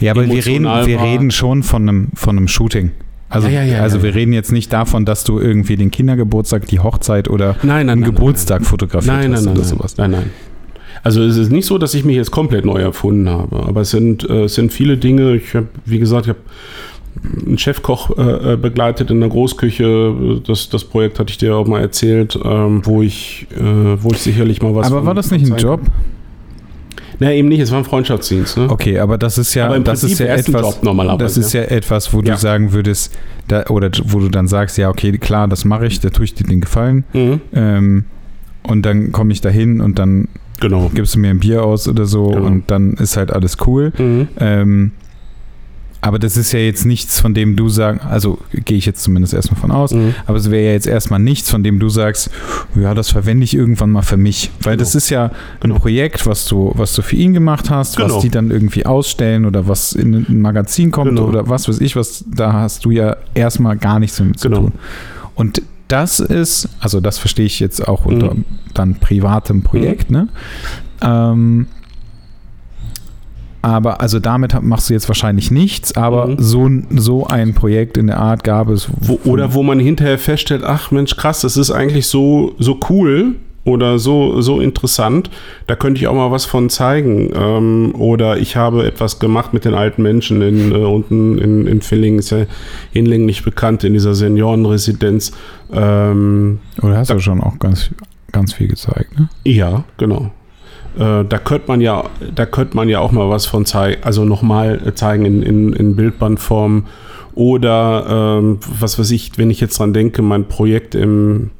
[0.00, 2.90] ja, aber wir reden, wir reden schon von einem, von einem Shooting.
[3.28, 6.66] Also, ja, ja, ja, also wir reden jetzt nicht davon, dass du irgendwie den Kindergeburtstag,
[6.68, 9.96] die Hochzeit oder nein, nein, einen nein, Geburtstag fotografiert nein, hast nein, oder sowas.
[9.96, 10.30] Nein, nein.
[11.02, 13.90] Also es ist nicht so, dass ich mich jetzt komplett neu erfunden habe, aber es
[13.90, 15.34] sind, äh, es sind viele Dinge.
[15.36, 16.40] Ich habe, wie gesagt, ich habe
[17.46, 20.40] einen Chefkoch äh, äh, begleitet in der Großküche.
[20.46, 23.62] Das, das Projekt hatte ich dir auch mal erzählt, ähm, wo, ich, äh,
[24.02, 24.86] wo ich sicherlich mal was.
[24.86, 25.80] Aber war das nicht ein Job?
[27.18, 28.56] Na, eben nicht, es war ein Freundschaftsdienst.
[28.56, 28.68] Ne?
[28.68, 30.80] Okay, aber das ist ja, das ist ja etwas,
[31.18, 32.34] das ist ja, etwas, wo ja.
[32.34, 36.00] du sagen würdest, da, oder wo du dann sagst, ja, okay, klar, das mache ich,
[36.00, 37.04] da tue ich dir den Gefallen.
[37.12, 37.40] Mhm.
[37.52, 38.04] Ähm,
[38.64, 40.28] und dann komme ich da hin und dann
[40.60, 40.90] genau.
[40.92, 42.46] gibst du mir ein Bier aus oder so genau.
[42.46, 43.92] und dann ist halt alles cool.
[43.98, 44.28] Mhm.
[44.40, 44.92] Ähm,
[46.04, 49.34] aber das ist ja jetzt nichts, von dem du sagst, also gehe ich jetzt zumindest
[49.34, 50.16] erstmal von aus, mhm.
[50.26, 52.28] aber es wäre ja jetzt erstmal nichts, von dem du sagst,
[52.74, 54.50] ja, das verwende ich irgendwann mal für mich.
[54.62, 54.80] Weil genau.
[54.80, 55.30] das ist ja ein
[55.60, 55.78] genau.
[55.78, 58.16] Projekt, was du, was du für ihn gemacht hast, genau.
[58.16, 61.26] was die dann irgendwie ausstellen oder was in ein Magazin kommt genau.
[61.26, 64.62] oder was weiß ich, was, da hast du ja erstmal gar nichts damit zu genau.
[64.62, 64.72] tun.
[65.36, 68.44] Und das ist, also das verstehe ich jetzt auch unter mhm.
[68.74, 70.16] dann privatem Projekt, mhm.
[70.16, 70.28] ne?
[71.00, 71.66] Ähm,
[73.62, 76.36] aber also damit machst du jetzt wahrscheinlich nichts, aber mhm.
[76.38, 78.88] so, so ein Projekt in der Art gab es.
[79.00, 83.36] Wo, oder wo man hinterher feststellt, ach Mensch, krass, das ist eigentlich so, so cool
[83.64, 85.30] oder so, so interessant,
[85.68, 87.30] da könnte ich auch mal was von zeigen.
[87.34, 91.80] Ähm, oder ich habe etwas gemacht mit den alten Menschen in, äh, unten in, in
[91.80, 92.46] Villingen, ist ja
[92.92, 95.32] hinlänglich bekannt, in dieser Seniorenresidenz.
[95.72, 97.90] Ähm, oder hast da, du schon auch ganz,
[98.32, 99.28] ganz viel gezeigt, ne?
[99.44, 100.32] Ja, genau.
[100.98, 104.24] Äh, da könnte man ja, da könnte man ja auch mal was von zeigen, also
[104.24, 106.86] nochmal zeigen in, in, in Bildbandform.
[107.34, 111.50] Oder ähm, was weiß ich, wenn ich jetzt dran denke, mein Projekt im,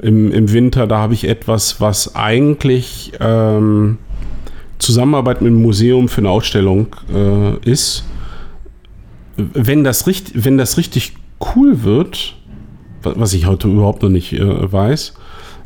[0.00, 3.98] im, im Winter, da habe ich etwas, was eigentlich ähm,
[4.78, 8.04] Zusammenarbeit mit dem Museum für eine Ausstellung äh, ist.
[9.36, 11.14] Wenn das, richtig, wenn das richtig
[11.56, 12.36] cool wird,
[13.02, 15.14] was ich heute überhaupt noch nicht äh, weiß,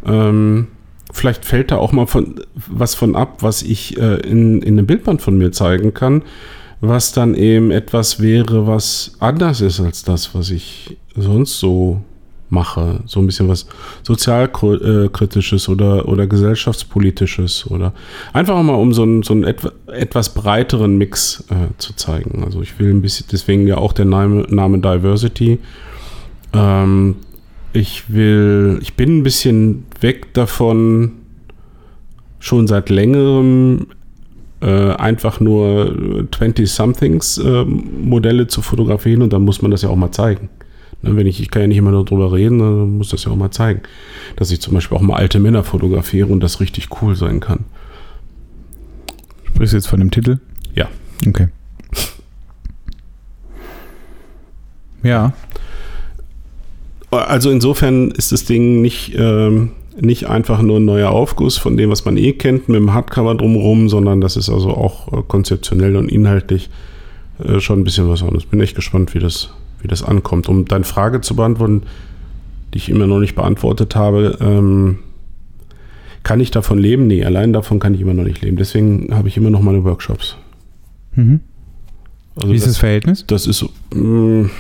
[0.06, 0.68] ähm,
[1.12, 4.86] vielleicht fällt da auch mal von, was von ab, was ich äh, in, in einem
[4.86, 6.22] Bildband von mir zeigen kann,
[6.80, 12.00] was dann eben etwas wäre, was anders ist als das, was ich sonst so
[12.50, 13.00] mache.
[13.06, 13.66] So ein bisschen was
[14.02, 17.92] sozialkritisches oder, oder gesellschaftspolitisches oder
[18.32, 22.44] einfach mal um so einen, so einen etwa, etwas breiteren Mix äh, zu zeigen.
[22.44, 25.58] Also ich will ein bisschen, deswegen ja auch der Name, Name Diversity.
[26.52, 27.16] Ähm,
[27.72, 31.12] ich will, ich bin ein bisschen weg davon,
[32.38, 33.86] schon seit längerem
[34.61, 35.94] äh, einfach nur
[36.30, 40.48] 20-somethings äh, Modelle zu fotografieren und dann muss man das ja auch mal zeigen.
[41.03, 43.30] Ne, wenn ich, ich kann ja nicht immer nur drüber reden, dann muss das ja
[43.30, 43.82] auch mal zeigen.
[44.36, 47.64] Dass ich zum Beispiel auch mal alte Männer fotografiere und das richtig cool sein kann.
[49.44, 50.38] Sprichst du jetzt von dem Titel?
[50.74, 50.88] Ja.
[51.26, 51.48] Okay.
[55.03, 55.32] Ja.
[57.11, 61.90] Also insofern ist das Ding nicht, ähm, nicht einfach nur ein neuer Aufguss von dem,
[61.90, 65.96] was man eh kennt, mit dem Hardcover drumherum, sondern das ist also auch äh, konzeptionell
[65.96, 66.70] und inhaltlich
[67.44, 68.46] äh, schon ein bisschen was anderes.
[68.46, 70.48] Bin echt gespannt, wie das, wie das ankommt.
[70.48, 71.82] Um deine Frage zu beantworten,
[72.72, 74.98] die ich immer noch nicht beantwortet habe, ähm,
[76.22, 77.07] kann ich davon leben?
[77.07, 78.57] Nee, allein davon kann ich immer noch nicht leben.
[78.57, 80.36] Deswegen habe ich immer noch meine Workshops.
[81.14, 81.40] Mhm.
[82.36, 83.24] Also wie ist das, das Verhältnis?
[83.26, 83.64] Das ist.
[83.94, 84.51] Mh, mm,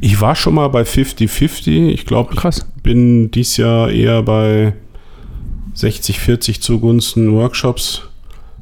[0.00, 1.88] ich war schon mal bei 50-50.
[1.88, 4.74] Ich glaube, ich bin dieses Jahr eher bei
[5.76, 8.02] 60-40 zugunsten Workshops.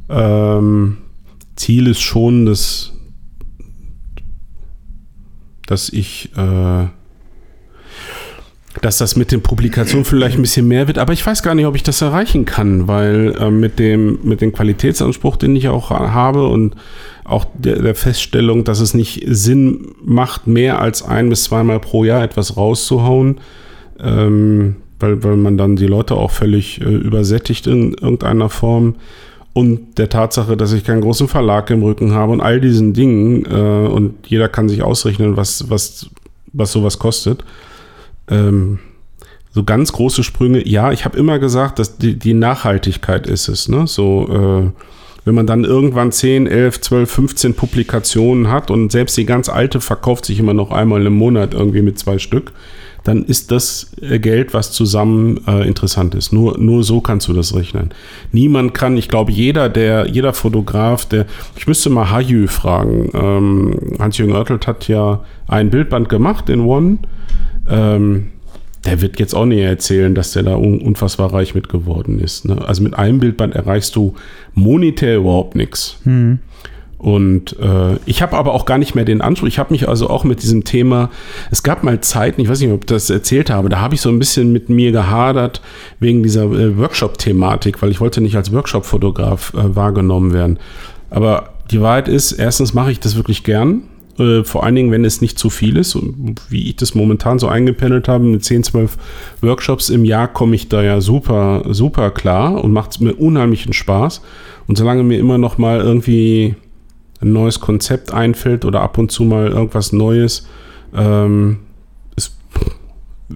[0.09, 0.99] Ähm,
[1.57, 2.93] Ziel ist schon, dass,
[5.67, 6.87] dass ich, äh,
[8.81, 11.67] dass das mit den Publikationen vielleicht ein bisschen mehr wird, aber ich weiß gar nicht,
[11.67, 15.91] ob ich das erreichen kann, weil äh, mit dem mit dem Qualitätsanspruch, den ich auch
[15.91, 16.77] habe und
[17.29, 22.05] auch der, der, Feststellung, dass es nicht Sinn macht, mehr als ein bis zweimal pro
[22.05, 23.41] Jahr etwas rauszuhauen,
[24.01, 28.97] ähm, weil, weil man dann die Leute auch völlig äh, übersättigt in irgendeiner Form.
[29.53, 33.45] Und der Tatsache, dass ich keinen großen Verlag im Rücken habe und all diesen Dingen
[33.45, 36.09] äh, und jeder kann sich ausrechnen, was, was,
[36.53, 37.45] was sowas kostet.
[38.29, 38.79] Ähm,
[39.51, 40.67] so ganz große Sprünge.
[40.69, 43.69] Ja, ich habe immer gesagt, dass die, die Nachhaltigkeit ist es.
[43.69, 43.87] Ne?
[43.87, 44.83] So, äh,
[45.29, 49.79] wenn man dann irgendwann 10, 11, 12, 15 Publikationen hat und selbst die ganz alte
[49.83, 52.53] verkauft sich immer noch einmal im Monat irgendwie mit zwei Stück,
[53.05, 56.33] dann ist das äh, Geld, was zusammen äh, interessant ist.
[56.33, 57.91] Nur, nur so kannst du das rechnen.
[58.33, 61.27] Niemand kann, ich glaube, jeder, der, jeder Fotograf, der,
[61.57, 63.11] ich müsste mal Hajü fragen.
[63.13, 66.99] Ähm, Hans-Jürgen Oertelt hat ja ein Bildband gemacht in One.
[67.69, 68.29] Ähm,
[68.89, 72.47] der wird jetzt auch nicht erzählen, dass der da unfassbar reich mit geworden ist.
[72.47, 72.57] Ne?
[72.67, 74.15] Also mit einem Bildband erreichst du
[74.55, 75.99] monetär überhaupt nichts.
[76.05, 76.39] Mhm.
[76.97, 79.47] Und äh, ich habe aber auch gar nicht mehr den Anspruch.
[79.47, 81.11] Ich habe mich also auch mit diesem Thema,
[81.51, 84.01] es gab mal Zeiten, ich weiß nicht, ob ich das erzählt habe, da habe ich
[84.01, 85.61] so ein bisschen mit mir gehadert
[86.01, 90.59] wegen dieser äh, Workshop-Thematik, weil ich wollte nicht als Workshop-Fotograf äh, wahrgenommen werden.
[91.11, 93.83] Aber die Wahrheit ist, erstens mache ich das wirklich gern.
[94.19, 95.95] Äh, vor allen Dingen, wenn es nicht zu viel ist.
[95.95, 98.97] Und wie ich das momentan so eingependelt habe, mit 10, 12
[99.41, 103.73] Workshops im Jahr komme ich da ja super, super klar und macht es mir unheimlichen
[103.73, 104.23] Spaß.
[104.67, 106.57] Und solange mir immer noch mal irgendwie
[107.21, 110.47] ein neues Konzept einfällt oder ab und zu mal irgendwas Neues,
[110.95, 111.59] ähm,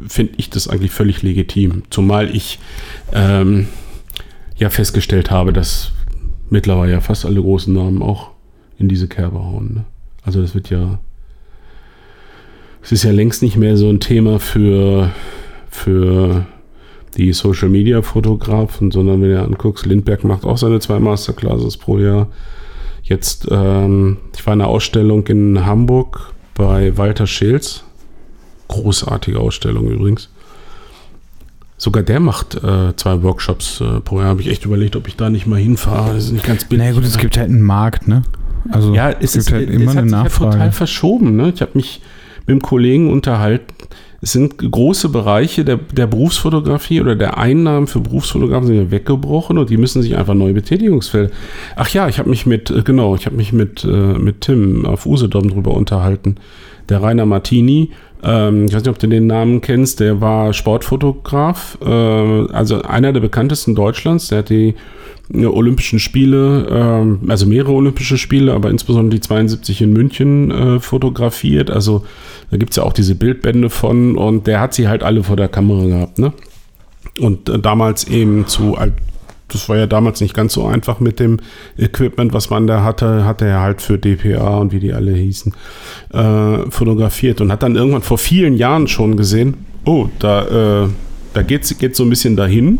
[0.08, 1.82] finde ich das eigentlich völlig legitim.
[1.90, 2.58] Zumal ich
[3.12, 3.68] ähm,
[4.56, 5.92] ja festgestellt habe, dass
[6.50, 8.30] mittlerweile ja fast alle großen Namen auch
[8.78, 9.74] in diese Kerbe hauen.
[9.74, 9.84] Ne?
[10.24, 10.98] Also das wird ja,
[12.82, 15.10] es ist ja längst nicht mehr so ein Thema für,
[15.70, 16.46] für
[17.16, 21.98] die Social Media Fotografen, sondern wenn du anguckst, Lindberg macht auch seine zwei Masterclasses pro
[21.98, 22.28] Jahr.
[23.02, 27.84] Jetzt, ähm, ich war in einer Ausstellung in Hamburg bei Walter Scheels.
[28.68, 30.30] Großartige Ausstellung übrigens.
[31.76, 34.28] Sogar der macht äh, zwei Workshops äh, pro Jahr.
[34.28, 36.14] Habe ich echt überlegt, ob ich da nicht mal hinfahre.
[36.14, 36.78] Das ist nicht ganz billig.
[36.78, 38.22] Na naja, gut, es gibt halt einen Markt, ne?
[38.70, 40.44] Also ja, es gibt ist, halt immer es eine Nachfrage.
[40.44, 41.36] Ja total verschoben.
[41.36, 41.52] Ne?
[41.54, 42.00] Ich habe mich
[42.40, 43.72] mit einem Kollegen unterhalten.
[44.24, 49.58] Es sind große Bereiche der, der Berufsfotografie oder der Einnahmen für Berufsfotografen sind ja weggebrochen
[49.58, 51.30] und die müssen sich einfach neue Betätigungsfelder.
[51.74, 54.86] Ach ja, ich habe mich mit, äh, genau, ich habe mich mit, äh, mit Tim
[54.86, 56.36] auf Usedom drüber unterhalten.
[56.88, 57.90] Der Rainer Martini,
[58.22, 63.12] ähm, ich weiß nicht, ob du den Namen kennst, der war Sportfotograf, äh, also einer
[63.12, 64.76] der bekanntesten Deutschlands, der hat die
[65.34, 71.70] Olympischen Spiele, äh, also mehrere Olympische Spiele, aber insbesondere die 72 in München äh, fotografiert.
[71.70, 72.04] Also
[72.50, 75.36] da gibt es ja auch diese Bildbände von und der hat sie halt alle vor
[75.36, 76.32] der Kamera gehabt, ne?
[77.18, 78.76] Und äh, damals eben zu
[79.48, 81.38] das war ja damals nicht ganz so einfach mit dem
[81.76, 85.54] Equipment, was man da hatte, hat er halt für DPA und wie die alle hießen,
[86.12, 90.88] äh, fotografiert und hat dann irgendwann vor vielen Jahren schon gesehen, oh, da, äh,
[91.34, 92.78] da geht es so ein bisschen dahin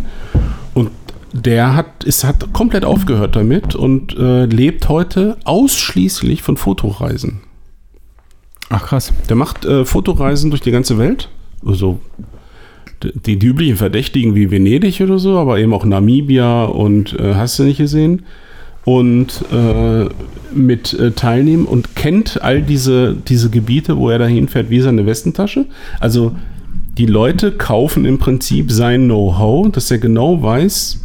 [1.33, 7.41] der hat, ist, hat komplett aufgehört damit und äh, lebt heute ausschließlich von Fotoreisen.
[8.68, 9.12] Ach krass.
[9.28, 11.28] Der macht äh, Fotoreisen durch die ganze Welt.
[11.64, 12.01] Also
[13.03, 17.59] die, die üblichen Verdächtigen wie Venedig oder so, aber eben auch Namibia und äh, hast
[17.59, 18.22] du nicht gesehen.
[18.85, 20.09] Und äh,
[20.53, 25.07] mit äh, teilnehmen und kennt all diese, diese Gebiete, wo er da hinfährt, wie seine
[25.07, 25.66] Westentasche.
[26.01, 26.35] Also
[26.99, 31.01] die Leute kaufen im Prinzip sein Know-how, dass er genau weiß,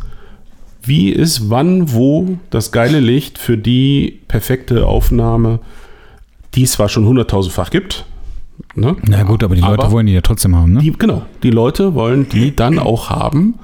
[0.88, 5.60] wie ist wann, wo das geile Licht für die perfekte Aufnahme,
[6.56, 8.06] die es zwar schon hunderttausendfach gibt,
[8.76, 8.96] Ne?
[9.08, 10.80] Na gut, aber die Leute aber wollen die ja trotzdem haben, ne?
[10.80, 13.56] Die, genau, die Leute wollen die dann auch haben.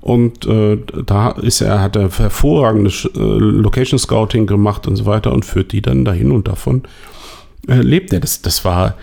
[0.00, 5.32] Und äh, da ist er, hat er hervorragendes äh, Location Scouting gemacht und so weiter
[5.32, 6.82] und führt die dann dahin und davon
[7.66, 8.20] äh, lebt er.
[8.20, 8.94] Das, das war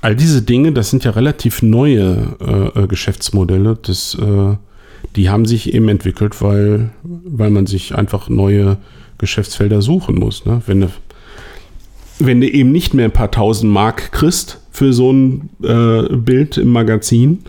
[0.00, 3.78] all diese Dinge, das sind ja relativ neue äh, äh, Geschäftsmodelle.
[3.82, 4.56] Das, äh,
[5.16, 8.78] die haben sich eben entwickelt, weil, weil man sich einfach neue
[9.18, 10.44] Geschäftsfelder suchen muss.
[10.44, 10.62] Ne?
[10.66, 10.92] Wenn eine
[12.18, 16.58] wenn du eben nicht mehr ein paar tausend Mark kriegst für so ein äh, Bild
[16.58, 17.40] im Magazin,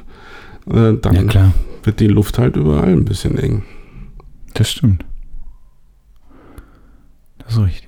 [0.68, 1.54] äh, dann ja,
[1.84, 3.64] wird die Luft halt überall ein bisschen eng.
[4.54, 5.06] Das stimmt.
[7.40, 7.86] Das ist richtig.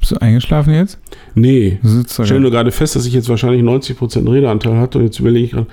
[0.00, 0.98] Bist du eingeschlafen jetzt?
[1.34, 1.78] Nee.
[2.08, 5.52] Stell nur gerade fest, dass ich jetzt wahrscheinlich 90% Redeanteil hatte und jetzt überlege ich
[5.52, 5.66] gerade,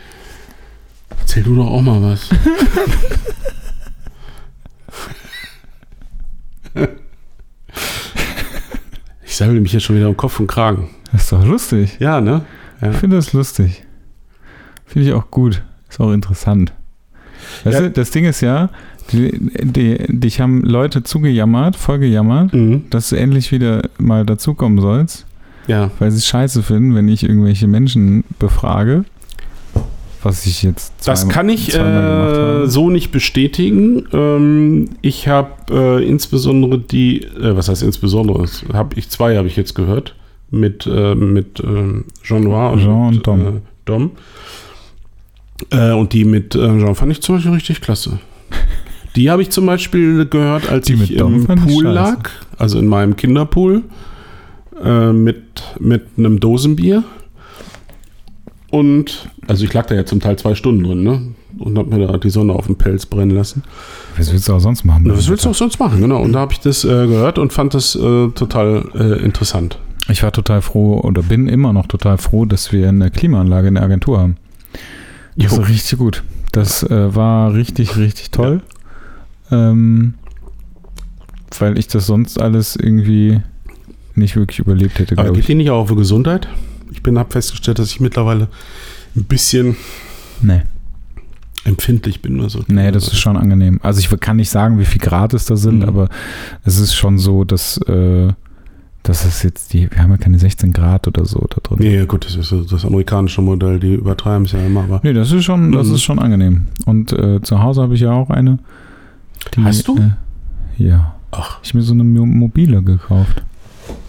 [1.09, 2.29] erzähl du doch auch mal was.
[9.25, 10.89] Ich sammle mich jetzt schon wieder im Kopf und Kragen.
[11.11, 11.97] Das ist doch lustig.
[11.99, 12.41] Ja, ne?
[12.81, 12.91] Ja.
[12.91, 13.83] Ich finde das lustig.
[14.85, 15.61] Finde ich auch gut.
[15.89, 16.73] Ist auch interessant.
[17.63, 17.85] Weißt ja.
[17.85, 18.69] du, das Ding ist ja,
[19.11, 22.89] die, die, dich haben Leute zugejammert, vollgejammert, mhm.
[22.89, 25.25] dass du endlich wieder mal dazukommen sollst.
[25.67, 25.91] Ja.
[25.99, 29.05] Weil sie es scheiße finden, wenn ich irgendwelche Menschen befrage
[30.24, 34.07] was ich jetzt Das kann ich äh, so nicht bestätigen.
[34.11, 38.45] Ähm, ich habe äh, insbesondere die, äh, was heißt insbesondere?
[38.74, 40.15] Habe ich zwei habe ich jetzt gehört
[40.49, 43.41] mit äh, mit ähm, Jean Noir und, Jean und Dom.
[43.41, 43.51] Äh,
[43.86, 44.11] Dom.
[45.72, 48.20] Äh, und die mit Jean fand ich zum Beispiel richtig klasse.
[49.15, 53.15] Die habe ich zum Beispiel gehört, als die ich im Pool lag, also in meinem
[53.15, 53.82] Kinderpool,
[55.11, 57.03] mit, mit einem Dosenbier.
[58.70, 61.22] Und, also ich lag da ja zum Teil zwei Stunden drin, ne?
[61.59, 63.63] Und hab mir da die Sonne auf den Pelz brennen lassen.
[64.18, 65.09] Was willst du auch sonst machen?
[65.09, 66.22] Was willst du auch sonst machen, genau.
[66.22, 69.80] Und da habe ich das äh, gehört und fand das äh, total äh, interessant.
[70.09, 73.76] Ich war total froh oder bin immer noch total froh, dass wir eine Klimaanlage in
[73.76, 74.38] der Agentur haben.
[75.36, 75.61] Das jo.
[75.61, 76.24] ist richtig gut.
[76.51, 78.61] Das äh, war richtig, richtig toll.
[79.49, 79.72] Ja.
[79.72, 80.15] Ähm,
[81.59, 83.41] weil ich das sonst alles irgendwie
[84.15, 85.18] nicht wirklich überlebt hätte.
[85.18, 86.47] Aber geht die nicht auch für Gesundheit?
[86.91, 88.47] Ich bin habe festgestellt, dass ich mittlerweile
[89.15, 89.75] ein bisschen
[90.41, 90.61] nee.
[91.63, 92.41] empfindlich bin.
[92.41, 93.79] Also, nee, das ist schon angenehm.
[93.83, 95.89] Also ich kann nicht sagen, wie viel Grad es da sind, mhm.
[95.89, 96.09] aber
[96.63, 98.31] es ist schon so, dass äh,
[99.07, 101.77] das ist jetzt die, wir haben ja keine 16 Grad oder so da drin.
[101.79, 104.83] Nee, gut, das ist das amerikanische Modell, die übertreiben es ja immer.
[104.83, 105.95] Aber nee, das ist schon, das mhm.
[105.95, 106.67] ist schon angenehm.
[106.85, 108.59] Und äh, zu Hause habe ich ja auch eine.
[109.55, 109.97] Die, Hast du?
[109.97, 111.15] Äh, ja.
[111.31, 111.59] Ach.
[111.63, 113.43] Ich habe mir so eine mobile gekauft.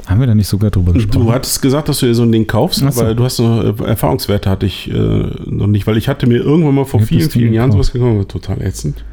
[0.09, 1.27] Haben wir da nicht sogar drüber gesprochen?
[1.27, 2.87] Du hattest gesagt, dass du dir so ein Ding kaufst, so.
[2.87, 6.39] aber du hast noch äh, Erfahrungswerte hatte ich äh, noch nicht, weil ich hatte mir
[6.39, 9.05] irgendwann mal vor vielen, vielen Jahren sowas gekauft, total ätzend.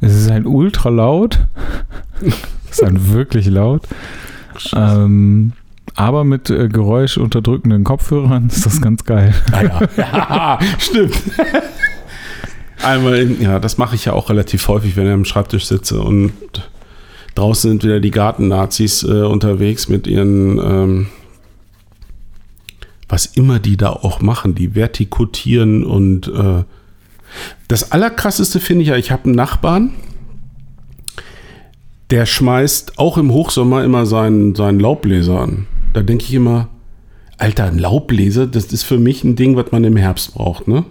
[0.00, 1.40] Es ist halt ultra laut.
[2.70, 3.82] es ist halt wirklich laut.
[4.76, 5.52] Ähm,
[5.96, 9.34] aber mit äh, geräuschunterdrückenden Kopfhörern ist das ganz geil.
[9.52, 11.20] Ah ja, ja stimmt.
[12.84, 16.00] Einmal, in, ja, das mache ich ja auch relativ häufig, wenn ich am Schreibtisch sitze
[16.00, 16.32] und
[17.34, 21.06] Draußen sind wieder die Garten-Nazis äh, unterwegs mit ihren, ähm,
[23.08, 26.64] was immer die da auch machen, die vertikutieren und äh,
[27.68, 29.92] das Allerkrasseste finde ich ja, ich habe einen Nachbarn,
[32.10, 35.66] der schmeißt auch im Hochsommer immer seinen, seinen Laubbläser an.
[35.92, 36.68] Da denke ich immer,
[37.38, 40.84] Alter, ein Laubbläser, das ist für mich ein Ding, was man im Herbst braucht, ne?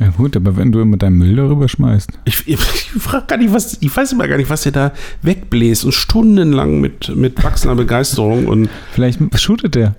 [0.00, 2.10] Ja gut, aber wenn du immer deinen Müll darüber schmeißt.
[2.24, 4.92] Ich, ich, ich frage gar nicht, was, ich weiß immer gar nicht, was er da
[5.22, 8.68] wegbläst und stundenlang mit, mit wachsender Begeisterung und.
[8.92, 9.94] Vielleicht shootet der.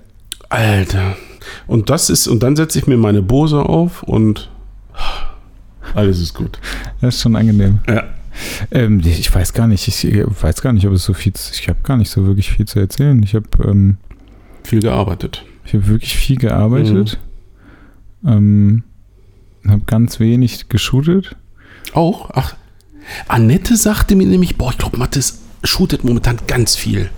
[0.50, 1.16] Alter.
[1.66, 4.50] Und das ist, und dann setze ich mir meine Bose auf und
[5.94, 6.58] alles ist gut.
[7.00, 7.78] Das ist schon angenehm.
[7.88, 8.04] Ja.
[8.70, 10.04] Ähm, ich weiß gar nicht, ich
[10.42, 12.78] weiß gar nicht, ob es so viel, ich habe gar nicht so wirklich viel zu
[12.78, 13.22] erzählen.
[13.22, 13.96] Ich habe ähm,
[14.62, 15.44] viel gearbeitet.
[15.64, 17.18] Ich habe wirklich viel gearbeitet.
[18.22, 18.30] Mhm.
[18.30, 18.82] Ähm,
[19.70, 21.36] habe ganz wenig geshootet.
[21.92, 22.30] Auch?
[22.34, 22.54] Ach.
[23.28, 27.08] Annette sagte mir nämlich, boah, ich glaube, Mathis shootet momentan ganz viel.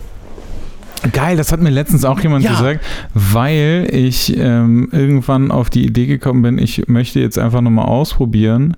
[1.12, 2.50] Geil, das hat mir letztens auch jemand Ja.
[2.50, 2.84] gesagt,
[3.14, 8.76] weil ich ähm, irgendwann auf die Idee gekommen bin, ich möchte jetzt einfach nochmal ausprobieren,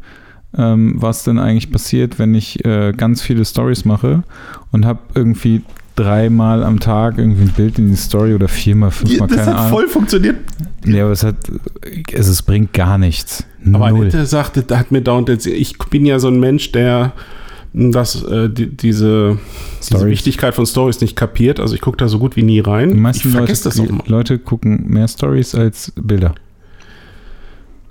[0.56, 4.22] ähm, was denn eigentlich passiert, wenn ich äh, ganz viele Stories mache
[4.70, 5.62] und habe irgendwie
[5.96, 9.88] dreimal am Tag irgendwie ein Bild in die Story oder viermal, fünfmal, keine Ahnung.
[9.88, 10.36] funktioniert.
[10.84, 11.36] Nee, aber es hat,
[12.12, 13.44] es, es bringt gar nichts.
[13.66, 14.00] Aber Null.
[14.02, 17.12] Annette sagte, da hat mir dauernd, jetzt- ich bin ja so ein Mensch, der
[17.72, 19.38] das, äh, die, diese,
[19.88, 20.06] diese.
[20.08, 21.60] Wichtigkeit von Stories nicht kapiert.
[21.60, 22.88] Also ich gucke da so gut wie nie rein.
[22.88, 24.02] Die ich meisten Leute, vergesse das auch immer.
[24.06, 26.34] Leute gucken mehr Stories als Bilder.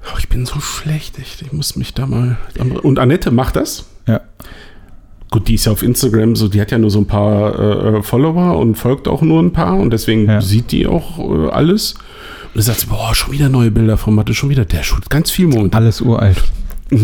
[0.03, 1.41] Oh, ich bin so schlecht, echt.
[1.43, 2.38] Ich muss mich da mal.
[2.84, 3.86] Und Annette macht das?
[4.07, 4.22] Ja.
[5.32, 8.01] Gut, die ist ja auf Instagram, so die hat ja nur so ein paar äh,
[8.03, 10.41] Follower und folgt auch nur ein paar und deswegen Ja.
[10.41, 11.95] sieht die auch äh, alles.
[12.55, 14.65] Sagt sie, boah, schon wieder neue Bilder von Mathe, schon wieder.
[14.65, 15.83] Der shootet ganz viel momentan.
[15.83, 16.43] Alles uralt.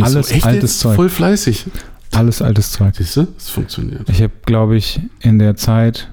[0.01, 0.79] Alles echt altes jetzt?
[0.79, 0.95] Zeug.
[0.95, 1.65] Voll fleißig.
[2.11, 2.95] Alles altes Zeug.
[2.95, 3.23] Siehst du?
[3.25, 4.09] Das funktioniert.
[4.09, 6.09] Ich habe, glaube ich, in der Zeit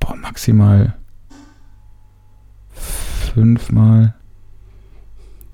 [0.00, 0.94] boah, maximal
[3.34, 4.14] fünfmal,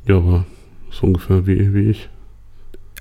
[0.06, 0.44] Ja, aber
[0.90, 2.08] so ungefähr wie, wie ich.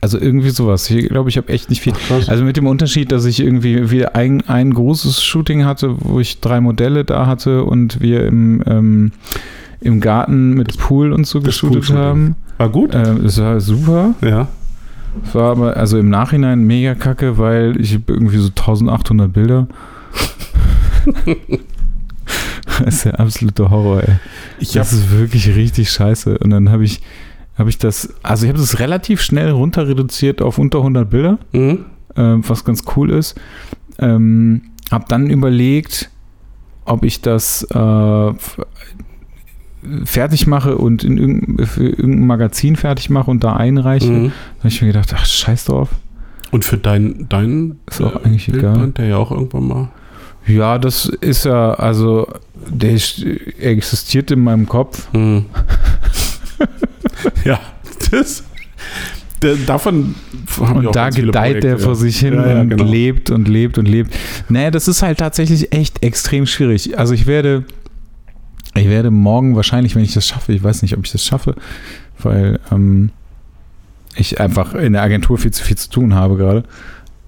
[0.01, 0.89] Also irgendwie sowas.
[0.89, 1.93] Ich glaube, ich habe echt nicht viel.
[2.09, 2.27] Ach.
[2.29, 6.39] Also mit dem Unterschied, dass ich irgendwie wieder ein, ein großes Shooting hatte, wo ich
[6.39, 9.11] drei Modelle da hatte und wir im, ähm,
[9.81, 12.35] im Garten mit Pool und so das geshootet haben.
[12.57, 12.95] War gut?
[12.95, 14.15] Äh, das war super.
[14.21, 14.47] Ja.
[15.23, 19.67] Es war aber also im Nachhinein mega kacke, weil ich habe irgendwie so 1800 Bilder.
[22.79, 24.15] das ist der absolute Horror, ey.
[24.59, 26.37] Ich Das ist wirklich richtig scheiße.
[26.37, 27.01] Und dann habe ich,
[27.59, 31.37] habe ich das, also ich habe das relativ schnell runter reduziert auf unter 100 Bilder,
[31.51, 31.85] Mhm.
[32.15, 33.35] äh, was ganz cool ist.
[33.99, 36.09] Ähm, habe dann überlegt,
[36.85, 38.31] ob ich das äh,
[40.03, 44.09] fertig mache und in irgendein, für irgendein Magazin fertig mache und da einreiche.
[44.11, 44.25] Mhm.
[44.57, 45.89] Da habe ich mir gedacht, ach, scheiß drauf.
[46.51, 48.61] Und für deinen dein, Ist auch eigentlich egal.
[48.71, 49.89] Bildband, der ja auch irgendwann mal.
[50.47, 52.27] Ja, das ist ja, also,
[52.67, 53.23] der ist-
[53.59, 55.07] existiert in meinem Kopf.
[55.13, 55.45] Mhm.
[57.45, 57.59] ja,
[58.11, 58.43] das.
[59.67, 60.15] Davon
[60.59, 62.83] haben Und da gedeiht der Projekte, vor sich hin Ja, ja, und genau.
[62.83, 64.13] lebt und lebt und lebt.
[64.49, 66.99] Naja, das ist halt tatsächlich echt extrem schwierig.
[66.99, 67.63] Also ich werde,
[68.75, 71.55] ich werde morgen wahrscheinlich, wenn ich das schaffe, ich weiß nicht, ob ich das schaffe,
[72.21, 73.11] weil ähm,
[74.15, 76.63] ich einfach in der Agentur viel zu viel zu tun habe gerade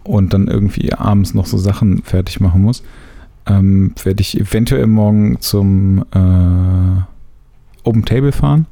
[0.04, 2.84] und dann irgendwie abends noch so Sachen fertig machen muss,
[3.46, 8.66] ähm, werde ich eventuell morgen zum äh, Open Table fahren.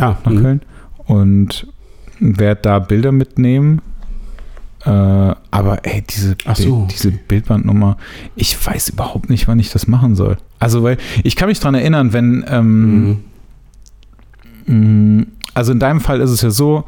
[0.00, 0.42] Ah, nach mhm.
[0.42, 0.62] Köln
[1.06, 1.66] und
[2.18, 3.80] werde da Bilder mitnehmen.
[4.84, 7.10] Äh, aber ey, diese, so, Bild, diese.
[7.10, 7.96] Bildbandnummer,
[8.36, 10.36] ich weiß überhaupt nicht, wann ich das machen soll.
[10.58, 13.18] Also, weil ich kann mich dran erinnern, wenn, ähm,
[14.66, 15.18] Mhm.
[15.18, 16.84] mh, also in deinem Fall ist es ja so,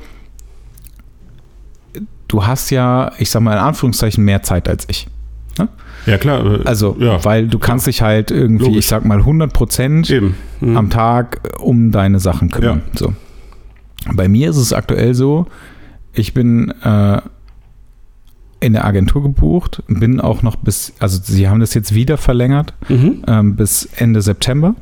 [2.28, 5.08] du hast ja, ich sag mal in Anführungszeichen, mehr Zeit als ich.
[6.08, 6.60] Ja, klar.
[6.60, 8.78] äh, Also, ja, weil du kannst dich halt irgendwie, Logisch.
[8.80, 10.10] ich sag mal 100 Prozent.
[10.60, 10.76] Mhm.
[10.76, 12.82] am Tag um deine Sachen kümmern.
[12.94, 13.14] So.
[14.12, 15.46] Bei mir ist es aktuell so,
[16.12, 17.20] ich bin äh,
[18.60, 22.74] in der Agentur gebucht, bin auch noch bis, also sie haben das jetzt wieder verlängert,
[22.88, 23.22] Mhm.
[23.28, 24.74] ähm, bis Ende September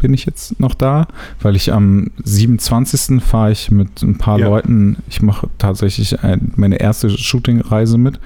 [0.00, 1.08] bin ich jetzt noch da,
[1.40, 3.20] weil ich am 27.
[3.20, 4.46] fahre ich mit ein paar Ja.
[4.48, 8.20] Leuten, ich mache tatsächlich ein, meine erste Shooting-Reise mit,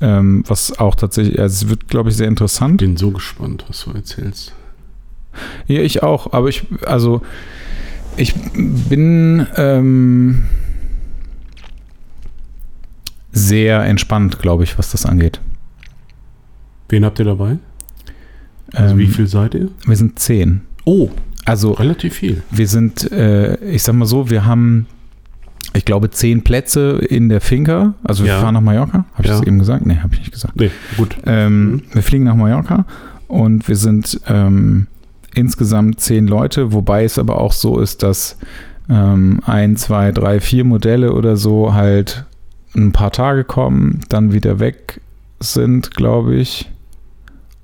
[0.00, 2.78] ähm, was auch tatsächlich, also es wird, glaube ich, sehr interessant.
[2.78, 4.54] Bin so gespannt, was du erzählst.
[5.66, 7.22] Ja, ich auch, aber ich, also,
[8.16, 10.44] ich bin ähm,
[13.32, 15.40] sehr entspannt, glaube ich, was das angeht.
[16.88, 17.58] Wen habt ihr dabei?
[18.72, 19.68] Also Ähm, wie viel seid ihr?
[19.86, 20.62] Wir sind zehn.
[20.84, 21.10] Oh,
[21.44, 22.42] Also, relativ viel.
[22.50, 24.86] wir sind, äh, ich sag mal so, wir haben,
[25.72, 27.94] ich glaube, zehn Plätze in der Finca.
[28.02, 28.40] Also, wir Ja.
[28.40, 29.04] fahren nach Mallorca.
[29.14, 29.38] Habe ich Ja.
[29.38, 29.86] das eben gesagt?
[29.86, 30.56] Nee, habe ich nicht gesagt.
[30.56, 31.16] Nee, gut.
[31.26, 31.82] Ähm, Mhm.
[31.92, 32.84] Wir fliegen nach Mallorca
[33.28, 34.86] und wir sind ähm,
[35.34, 38.36] insgesamt zehn Leute, wobei es aber auch so ist, dass
[38.88, 42.24] ähm, ein, zwei, drei, vier Modelle oder so halt
[42.74, 45.00] ein paar Tage kommen, dann wieder weg
[45.38, 46.68] sind, glaube ich.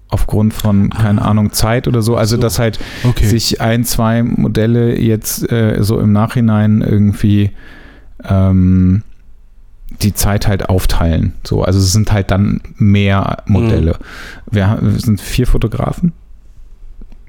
[0.08, 1.30] Aufgrund von, keine Ah.
[1.30, 2.16] Ahnung, Zeit oder so.
[2.16, 2.42] Also, So.
[2.42, 3.26] dass halt Okay.
[3.26, 7.50] sich ein, zwei Modelle jetzt äh, so im Nachhinein irgendwie
[8.28, 9.02] ähm,
[10.02, 11.32] die Zeit halt aufteilen.
[11.44, 13.98] So, also es sind halt dann mehr Modelle.
[14.50, 16.12] Wir, ha- wir sind vier Fotografen,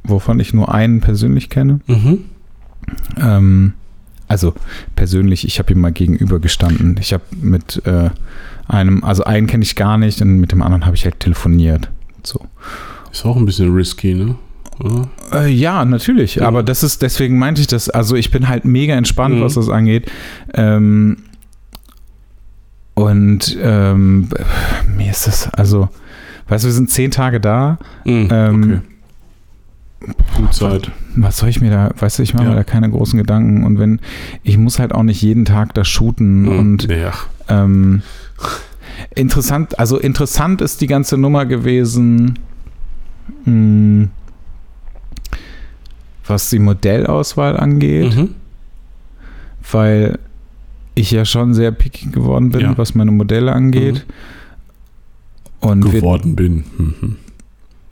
[0.04, 1.80] wovon ich nur einen persönlich kenne.
[1.88, 2.26] Mhm.
[3.20, 3.74] Ähm,
[4.28, 4.54] also
[4.96, 6.98] persönlich, ich habe ihm mal gegenüber gestanden.
[7.00, 8.10] Ich habe mit äh,
[8.68, 11.90] einem, also einen kenne ich gar nicht und mit dem anderen habe ich halt telefoniert.
[12.24, 12.46] So.
[13.12, 14.36] Ist auch ein bisschen risky, ne?
[14.80, 15.10] Oder?
[15.34, 16.36] Äh, ja, natürlich.
[16.36, 16.48] Ja.
[16.48, 17.90] Aber das ist, deswegen meinte ich das.
[17.90, 19.42] Also ich bin halt mega entspannt, Mhm.
[19.42, 20.10] was das angeht.
[20.54, 21.18] Ähm,
[22.96, 24.30] und ähm,
[24.96, 25.90] mir ist das, also,
[26.48, 27.78] weißt du, wir sind zehn Tage da.
[28.06, 30.14] Mhm, Ähm, okay.
[30.38, 30.92] Gut Zeit.
[31.16, 32.50] Was soll ich mir da, weißt du, ich mache Ja.
[32.52, 33.64] mir da keine großen Gedanken.
[33.64, 34.00] Und wenn,
[34.44, 36.44] ich muss halt auch nicht jeden Tag da shooten.
[36.44, 36.60] Mhm.
[36.60, 37.14] Und ja.
[37.50, 38.02] ähm,
[39.16, 42.38] interessant, also interessant ist die ganze Nummer gewesen,
[43.46, 44.08] mh,
[46.30, 48.36] was die Modellauswahl angeht, Mhm.
[49.72, 50.20] weil
[50.96, 52.78] ich ja schon sehr picky geworden bin, Ja.
[52.78, 54.06] was meine Modelle angeht.
[55.60, 56.64] Und wir, Geworden bin.
[56.78, 57.16] Mhm.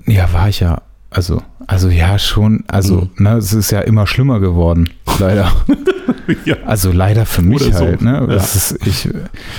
[0.07, 3.23] ja, war ich ja, also, also ja schon, also, Mhm.
[3.23, 5.51] ne, es ist ja immer schlimmer geworden, leider.
[6.45, 6.55] ja.
[6.65, 7.85] Also leider für mich Oder so.
[7.85, 8.01] halt.
[8.01, 8.25] Ne?
[8.27, 9.09] Das ist, ich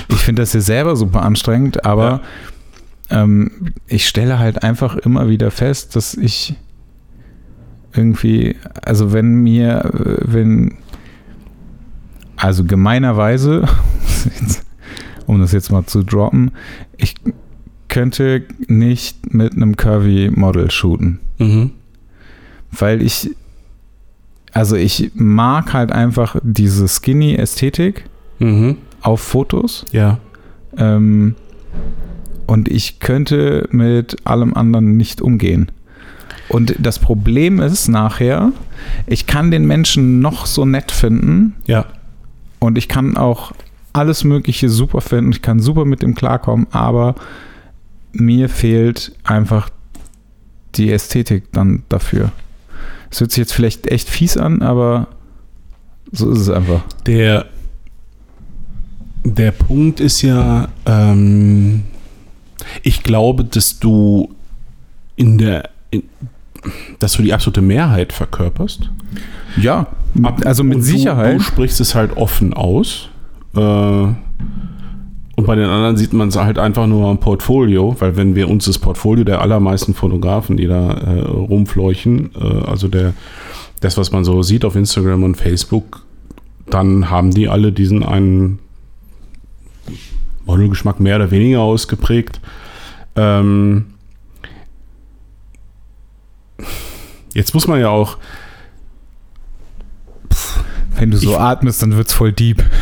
[0.09, 2.21] ich finde das ja selber super anstrengend, aber
[3.09, 6.55] ähm, ich stelle halt einfach immer wieder fest, dass ich
[7.95, 9.89] irgendwie, also wenn mir,
[10.23, 10.75] wenn,
[12.35, 13.65] also gemeinerweise,
[15.25, 16.51] um das jetzt mal zu droppen,
[16.97, 17.15] ich
[17.87, 21.71] könnte nicht mit einem Curvy-Model shooten, Mhm.
[22.71, 23.31] weil ich,
[24.53, 28.05] also ich mag halt einfach diese Skinny-Ästhetik
[28.39, 28.77] Mhm.
[29.01, 29.85] auf Fotos.
[29.91, 30.19] Ja.
[30.77, 31.35] Ähm,
[32.45, 35.71] und ich könnte mit allem anderen nicht umgehen.
[36.49, 38.51] Und das Problem ist nachher,
[39.05, 41.85] ich kann den Menschen noch so nett finden Ja.
[42.59, 43.51] und ich kann auch
[43.93, 47.15] alles Mögliche super finden, ich kann super mit dem klarkommen, aber
[48.13, 49.69] mir fehlt einfach
[50.75, 52.31] die Ästhetik dann dafür.
[53.09, 55.07] Es hört sich jetzt vielleicht echt fies an, aber
[56.11, 56.81] so ist es einfach.
[57.05, 57.45] Der,
[59.23, 61.83] der Punkt ist ja, ähm,
[62.83, 64.33] ich glaube, dass du
[65.15, 66.03] in der, in,
[66.99, 68.89] dass du die absolute Mehrheit verkörperst.
[69.61, 69.87] Ja,
[70.45, 71.35] also mit Sicherheit.
[71.35, 73.09] Du, du sprichst es halt offen aus.
[73.55, 78.33] Äh, und bei den anderen sieht man es halt einfach nur am Portfolio, weil wenn
[78.33, 83.13] wir uns das Portfolio der allermeisten Fotografen, die da äh, rumfleuchen, äh, also der,
[83.79, 86.03] das, was man so sieht auf Instagram und Facebook,
[86.69, 88.59] dann haben die alle diesen einen
[90.47, 92.39] Modelgeschmack mehr oder weniger ausgeprägt.
[93.15, 93.85] Ähm,
[97.37, 98.17] jetzt muss man ja auch
[100.97, 102.63] Wenn du so Ich- atmest, dann wird's voll deep.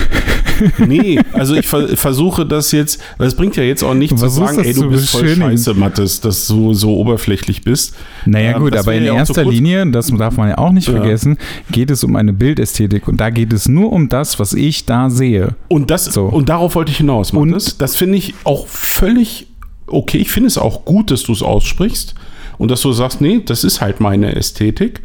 [0.78, 4.16] Nee, also ich ver versuche das jetzt, weil es bringt ja jetzt auch nicht Du
[4.16, 7.94] zu sagen, ey, du bist voll scheiße, Mattes, dass du so oberflächlich bist.
[8.26, 9.54] Naja Ähm, gut, aber in ja erster kurz.
[9.54, 10.94] Linie, das darf man ja auch nicht Ja.
[10.94, 11.38] vergessen,
[11.72, 15.10] geht es um eine Bildästhetik und da geht es nur um das, was ich da
[15.10, 15.56] sehe.
[15.68, 16.24] Und das So.
[16.24, 17.78] und darauf wollte ich hinaus, Und- Mattes.
[17.78, 19.48] Das finde ich auch völlig
[19.88, 20.20] okay.
[20.20, 22.16] Ich finde es auch gut, dass du es aussprichst
[22.58, 25.02] und dass du sagst, nee, das ist halt meine Ästhetik.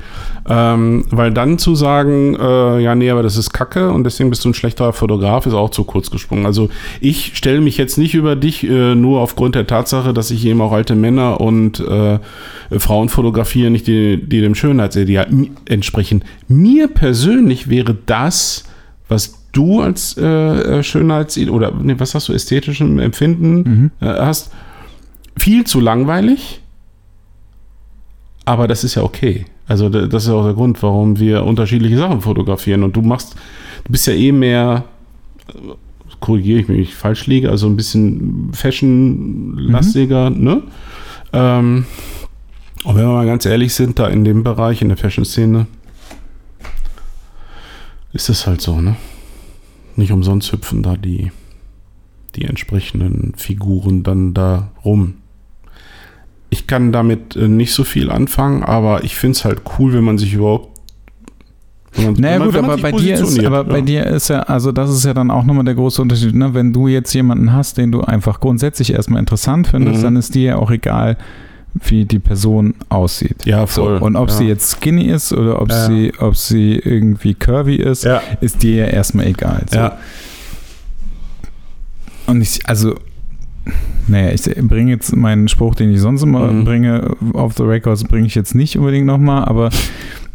[0.48, 4.44] Ähm, weil dann zu sagen, äh, ja, nee, aber das ist Kacke und deswegen bist
[4.44, 6.46] du ein schlechterer Fotograf, ist auch zu kurz gesprungen.
[6.46, 6.70] Also
[7.00, 10.60] ich stelle mich jetzt nicht über dich äh, nur aufgrund der Tatsache, dass ich eben
[10.60, 12.18] auch alte Männer und äh,
[12.78, 16.24] Frauen fotografiere, nicht die, die dem Schönheitsideal mi- entsprechen.
[16.48, 18.64] Mir persönlich wäre das,
[19.08, 24.52] was du als äh, äh, Schönheitsideal oder nee, was hast du, ästhetischem Empfinden äh, hast,
[25.36, 26.60] viel zu langweilig.
[28.50, 29.44] Aber das ist ja okay.
[29.68, 32.82] Also da- das ist auch der Grund, warum wir unterschiedliche Sachen fotografieren.
[32.82, 33.36] Und du machst,
[33.84, 34.84] du bist ja eh mehr,
[36.18, 40.62] korrigiere ich mich, wenn ich falsch liege, also ein bisschen Fashion-lastiger, ne?
[41.32, 41.84] Ähm,
[42.82, 45.68] und wenn wir mal ganz ehrlich sind, da in dem Bereich, in der Fashion-Szene,
[48.12, 48.96] ist es halt so, ne?
[49.94, 51.30] Nicht umsonst hüpfen da die,
[52.34, 55.14] die entsprechenden Figuren dann da rum.
[56.50, 60.04] Ich kann damit äh, nicht so viel anfangen, aber ich finde es halt cool, wenn
[60.04, 60.68] man sich überhaupt.
[61.96, 63.84] Man, Naja man- gut, aber bei dir ist, aber bei ja.
[63.84, 66.54] dir ist ja, also das ist ja dann auch nochmal der große Unterschied, ne?
[66.54, 70.02] Wenn du jetzt jemanden hast, den du einfach grundsätzlich erstmal interessant findest, Mhm.
[70.04, 71.16] dann ist dir ja auch egal,
[71.74, 73.44] wie die Person aussieht.
[73.44, 73.98] Ja, So, voll.
[73.98, 74.34] und ob ja.
[74.36, 75.86] sie jetzt skinny ist oder ob Ja.
[75.86, 78.06] sie, ob sie irgendwie curvy ist,
[78.40, 79.64] ist dir ja erstmal egal.
[79.70, 79.76] So.
[79.76, 79.98] ja.
[82.26, 82.94] Und ich, also,
[84.08, 86.64] naja, ich bringe jetzt meinen Spruch, den ich sonst immer Mhm.
[86.64, 89.70] bringe, auf the records, bringe ich jetzt nicht unbedingt nochmal, aber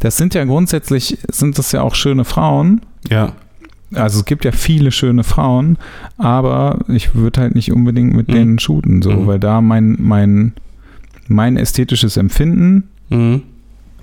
[0.00, 2.80] das sind ja grundsätzlich, sind das ja auch schöne Frauen.
[3.10, 3.32] ja.
[3.94, 5.78] Also es gibt ja viele schöne Frauen,
[6.18, 8.32] aber ich würde halt nicht unbedingt mit Mhm.
[8.32, 9.26] denen shooten, so, Mhm.
[9.28, 10.54] weil da mein, mein,
[11.28, 13.42] mein ästhetisches Empfinden Mhm.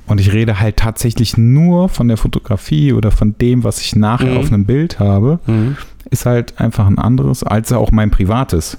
[0.07, 4.31] und ich rede halt tatsächlich nur von der Fotografie oder von dem, was ich nachher
[4.31, 4.38] Mhm.
[4.38, 5.75] auf einem Bild habe, Mhm.
[6.09, 8.77] ist halt einfach ein anderes als auch mein privates.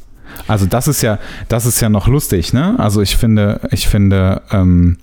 [0.48, 1.18] Also das ist ja,
[1.48, 2.78] das ist ja noch lustig, ne?
[2.78, 4.98] Also ich finde, ich finde, ähm,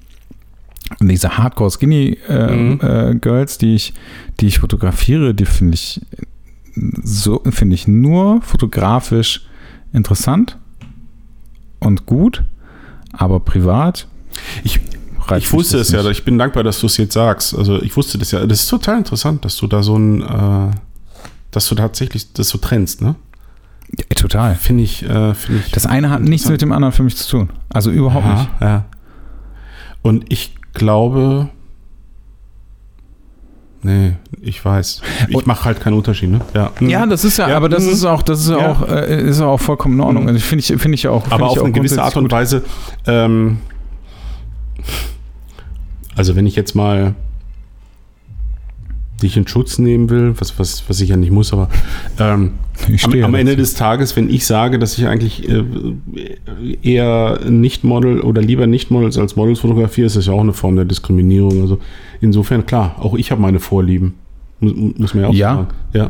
[0.99, 2.79] diese Hardcore Skinny äh, Mhm.
[2.81, 3.93] äh, Girls, die ich,
[4.39, 6.01] die ich fotografiere, die finde ich
[7.03, 9.45] so, finde ich nur fotografisch
[9.93, 10.57] interessant
[11.79, 12.43] und gut,
[13.13, 14.07] aber privat.
[14.63, 14.79] Ich,
[15.37, 17.55] ich wusste es ja, ich bin dankbar, dass du es jetzt sagst.
[17.55, 18.45] Also ich wusste das ja.
[18.45, 20.71] Das ist total interessant, dass du da so ein, äh,
[21.51, 23.15] dass du tatsächlich das so trennst, ne?
[23.97, 24.55] Ja, total.
[24.55, 25.71] Finde ich, äh, finde ich.
[25.71, 27.49] Das eine hat nichts mit dem anderen für mich zu tun.
[27.69, 28.49] Also überhaupt ja, nicht.
[28.61, 28.85] Ja.
[30.01, 31.49] Und ich glaube.
[33.83, 35.01] Nee, ich weiß.
[35.27, 36.41] Ich mache halt keinen Unterschied, ne?
[36.53, 37.93] Ja, Ja, das ist ja, Ja, aber das mhm.
[37.93, 40.23] ist auch, das ist ja, auch, äh, ist auch vollkommen in Ordnung.
[40.23, 40.29] Mhm.
[40.29, 41.29] Also finde ich, finde ich ja auch.
[41.31, 42.31] aber auf auch eine gewisse Art und.
[42.31, 42.63] Weise.
[43.07, 43.57] Ähm,
[46.15, 47.15] also wenn ich jetzt mal
[49.21, 51.69] dich in Schutz nehmen will, was, was, was ich ja nicht muss, aber
[52.19, 52.53] ähm,
[53.03, 53.35] am, am.
[53.35, 55.63] Ende des Tages, wenn ich sage, dass ich eigentlich äh,
[56.81, 60.53] eher nicht Model oder lieber nicht Models als Models fotografiere, ist das ja auch eine
[60.53, 61.61] Form der Diskriminierung.
[61.61, 61.79] Also
[62.21, 64.15] insofern, klar, auch ich habe meine Vorlieben.
[64.59, 65.55] Muss, muss man ja auch Ja.
[65.55, 65.67] sagen.
[65.93, 66.09] Ja.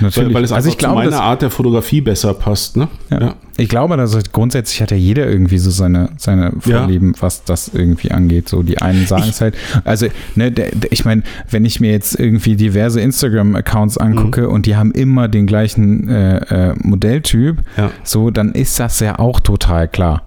[0.00, 0.28] Natürlich.
[0.28, 2.76] Weil, weil es also ich glaube, zu meiner Art der Fotografie besser passt.
[2.76, 2.88] Ne?
[3.10, 3.34] ja.
[3.56, 6.78] ich glaube, dass halt grundsätzlich hat ja jeder irgendwie so seine, seine Ja.
[6.80, 8.48] Vorlieben, was das irgendwie angeht.
[8.48, 9.54] So die einen sagen Ich- es halt.
[9.84, 10.06] Also,
[10.36, 14.48] ne, der, der, ich meine, wenn ich mir jetzt irgendwie diverse Instagram-Accounts angucke Mhm.
[14.48, 17.90] und die haben immer den gleichen äh, äh, Modelltyp, Ja.
[18.02, 20.22] so, dann ist das ja auch total klar.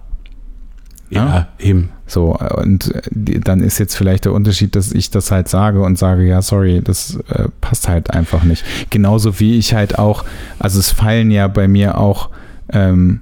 [1.10, 1.48] Ja, Ja.
[1.58, 1.90] eben.
[2.06, 5.80] So, äh, und äh, dann ist jetzt vielleicht der Unterschied, dass ich das halt sage
[5.80, 8.64] und sage, ja, sorry, das äh, passt halt einfach nicht.
[8.90, 10.24] Genauso wie ich halt auch,
[10.58, 12.30] also es fallen ja bei mir auch
[12.70, 13.20] ähm,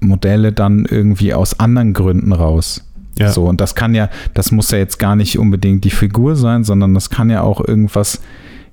[0.00, 2.82] Modelle dann irgendwie aus anderen Gründen raus.
[3.18, 3.32] Ja.
[3.32, 6.64] So, und das kann ja, das muss ja jetzt gar nicht unbedingt die Figur sein,
[6.64, 8.20] sondern das kann ja auch irgendwas,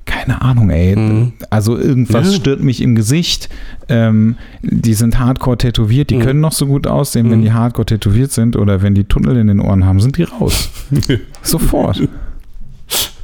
[0.05, 0.95] keine Ahnung, ey.
[0.95, 1.33] Mhm.
[1.49, 2.33] Also irgendwas Ja.
[2.39, 3.49] stört mich im Gesicht.
[3.89, 6.21] Ähm, die sind hardcore tätowiert, die Mhm.
[6.21, 7.43] können noch so gut aussehen, wenn Mhm.
[7.43, 10.69] die hardcore tätowiert sind oder wenn die Tunnel in den Ohren haben, sind die raus.
[11.41, 12.01] Sofort.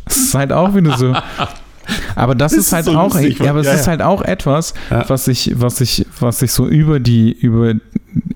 [0.05, 1.13] Das ist halt auch wieder so.
[2.15, 4.01] Aber das, Das ist ist halt so auch, lustig, ja, aber es ja, ist halt
[4.01, 5.05] auch etwas, Ja.
[5.07, 7.73] was ich, was ich, was ich so über die, über,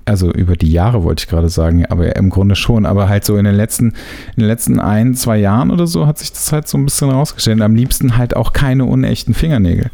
[0.05, 3.37] also über die Jahre wollte ich gerade sagen, aber im Grunde schon, aber halt so
[3.37, 3.87] in den letzten,
[4.35, 7.09] in den letzten ein, zwei Jahren oder so hat sich das halt so ein bisschen
[7.09, 7.61] rausgestellt.
[7.61, 9.89] Am liebsten halt auch keine unechten Fingernägel.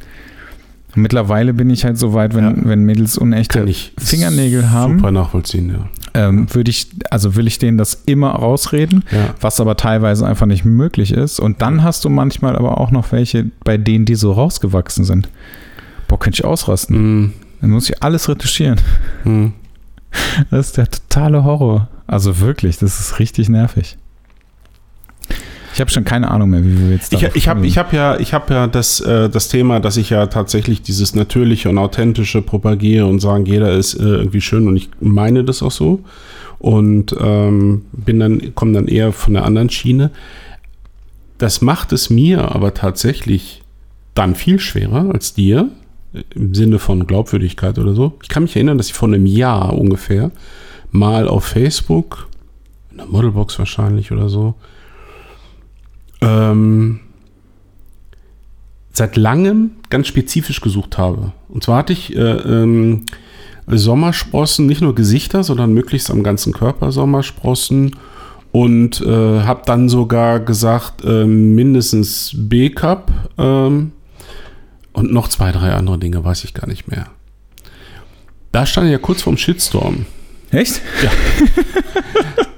[0.96, 2.54] Mittlerweile bin ich halt so weit, wenn, Ja.
[2.64, 3.66] wenn Mädels unechte
[3.98, 5.88] Fingernägel haben, Super nachvollziehen, ja.
[6.28, 9.36] ähm, würde ich, also will ich denen das immer rausreden, ja.
[9.40, 11.40] was aber teilweise einfach nicht möglich ist.
[11.40, 15.30] Und dann hast du manchmal aber auch noch welche, bei denen die so rausgewachsen sind.
[16.08, 16.98] Boah, könnte ich ausrasten.
[17.22, 17.34] Mhm.
[17.62, 18.80] Dann muss ich alles retuschieren.
[19.26, 19.54] Mhm.
[20.50, 21.88] Das ist der totale Horror.
[22.08, 23.96] Also wirklich, das ist richtig nervig.
[25.80, 28.20] Ich habe schon keine Ahnung mehr, wie wir jetzt Ich, ich habe ich hab ja,
[28.20, 32.42] ich hab ja das, äh, das Thema, dass ich ja tatsächlich dieses Natürliche und Authentische
[32.42, 36.02] propagiere und sagen, jeder ist äh, irgendwie schön und ich meine das auch so.
[36.58, 40.12] Und ähm, bin dann, komme dann eher von der anderen Schiene.
[41.38, 43.62] Das macht es mir aber tatsächlich
[44.16, 45.70] dann viel schwerer als dir,
[46.36, 48.18] im Sinne von Glaubwürdigkeit oder so.
[48.22, 50.32] Ich kann mich erinnern, dass ich vor einem Jahr ungefähr
[50.92, 52.28] mal auf Facebook,
[52.92, 54.56] in der Modelbox wahrscheinlich oder so,
[56.22, 57.00] ähm,
[58.92, 61.32] seit langem ganz spezifisch gesucht habe.
[61.48, 63.06] Und zwar hatte ich äh, ähm,
[63.68, 67.96] Sommersprossen, nicht nur Gesichter, sondern möglichst am ganzen Körper Sommersprossen
[68.52, 73.92] und äh, habe dann sogar gesagt, ähm, mindestens B-Cup ähm,
[74.92, 77.06] und noch zwei, drei andere Dinge, weiß ich gar nicht mehr.
[78.52, 80.06] Da stand ich ja kurz vorm Shitstorm.
[80.52, 80.82] Echt?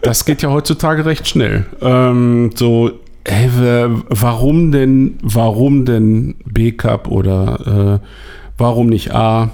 [0.02, 1.68] Das geht ja heutzutage recht schnell.
[1.80, 2.92] Ähm, so,
[3.24, 8.08] ey, wa- warum denn, warum denn B-Cup oder äh,
[8.58, 9.52] warum nicht A?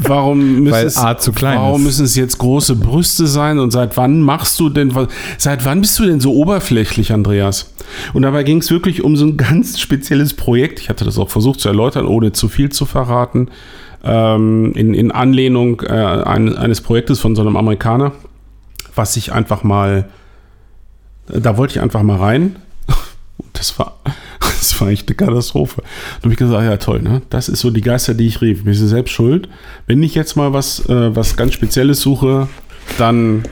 [0.00, 3.70] Warum müssen, Weil es, A zu klein warum müssen es jetzt große Brüste sein und
[3.70, 5.08] seit wann machst du denn, was-
[5.38, 7.72] seit wann bist du denn so oberflächlich, Andreas?
[8.12, 10.80] Und dabei ging es wirklich um so ein ganz spezielles Projekt.
[10.80, 13.48] Ich hatte das auch versucht zu erläutern, ohne zu viel zu verraten.
[14.04, 18.12] Ähm, in, in Anlehnung äh, ein, eines Projektes von so einem Amerikaner,
[18.94, 20.08] was ich einfach mal,
[21.28, 22.56] da wollte ich einfach mal rein.
[23.52, 23.98] Das war,
[24.40, 25.82] das war echt eine Katastrophe.
[25.82, 27.22] Da habe ich gesagt, ja toll, ne?
[27.30, 28.64] Das ist so die Geister, die ich rief.
[28.64, 29.48] Mir ist selbst schuld.
[29.86, 32.48] Wenn ich jetzt mal was, äh, was ganz Spezielles suche,
[32.98, 33.42] dann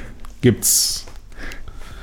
[0.42, 1.06] gibt's.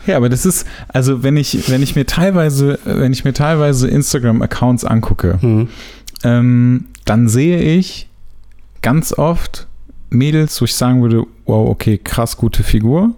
[0.05, 3.87] Ja, aber das ist, also wenn ich, wenn ich mir teilweise, wenn ich mir teilweise
[3.87, 5.69] Instagram-Accounts angucke, Hm,
[6.23, 8.07] ähm, dann sehe ich
[8.81, 9.67] ganz oft
[10.09, 13.11] Mädels, wo ich sagen würde, wow, okay, krass gute Figur.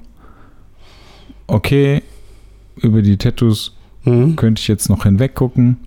[1.48, 2.02] Okay,
[2.77, 3.73] über die Tattoos
[4.03, 5.77] hm, könnte ich jetzt noch hinweg gucken.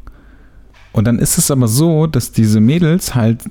[0.93, 3.43] Und dann ist es aber so, dass diese Mädels halt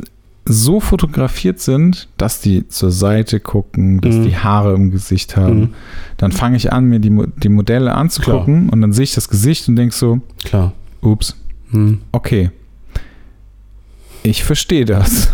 [0.49, 4.23] so fotografiert sind, dass die zur Seite gucken, dass Mhm.
[4.23, 5.59] die Haare im Gesicht haben.
[5.59, 5.73] Mhm.
[6.17, 9.67] Dann fange ich an, mir die, die Modelle anzugucken und dann sehe ich das Gesicht
[9.67, 10.73] und denke so, Klar.
[11.01, 11.35] ups,
[11.71, 11.99] Hm.
[12.13, 12.49] okay.
[14.23, 15.29] Ich verstehe das.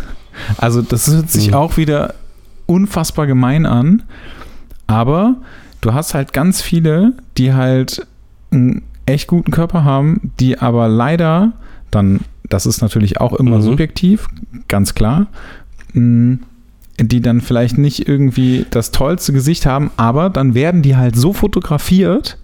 [0.58, 1.54] Also das hört sich Mhm.
[1.54, 2.16] auch wieder
[2.66, 4.02] unfassbar gemein an,
[4.88, 5.36] aber
[5.84, 8.06] du hast halt ganz viele, die halt
[8.52, 11.52] einen echt guten Körper haben, die aber leider
[11.92, 13.62] dann, das ist natürlich auch immer Mhm.
[13.64, 14.28] subjektiv,
[14.68, 15.28] ganz klar,
[15.94, 16.38] mh,
[17.00, 21.34] die dann vielleicht nicht irgendwie das tollste Gesicht haben, aber dann werden die halt so
[21.34, 22.38] fotografiert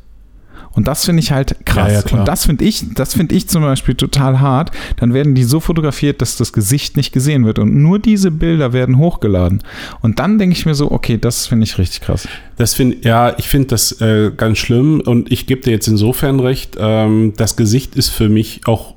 [0.73, 1.91] und das finde ich halt krass.
[1.91, 4.71] Ja, ja, und das finde ich, das finde ich zum Beispiel total hart.
[4.97, 8.73] Dann werden die so fotografiert, dass das Gesicht nicht gesehen wird und nur diese Bilder
[8.73, 9.63] werden hochgeladen.
[10.01, 12.27] Und dann denke ich mir so, okay, das finde ich richtig krass.
[12.57, 16.39] Das finde ja, ich finde das äh, ganz schlimm und ich gebe dir jetzt insofern
[16.39, 16.77] recht.
[16.79, 18.95] Ähm, das Gesicht ist für mich auch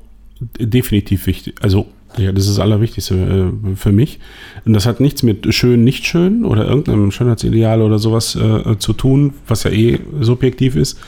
[0.59, 1.55] definitiv wichtig.
[1.61, 1.87] Also
[2.17, 4.19] ja, das ist das Allerwichtigste äh, für mich.
[4.65, 8.93] Und das hat nichts mit schön, nicht schön oder irgendeinem Schönheitsideal oder sowas äh, zu
[8.93, 10.99] tun, was ja eh subjektiv ist.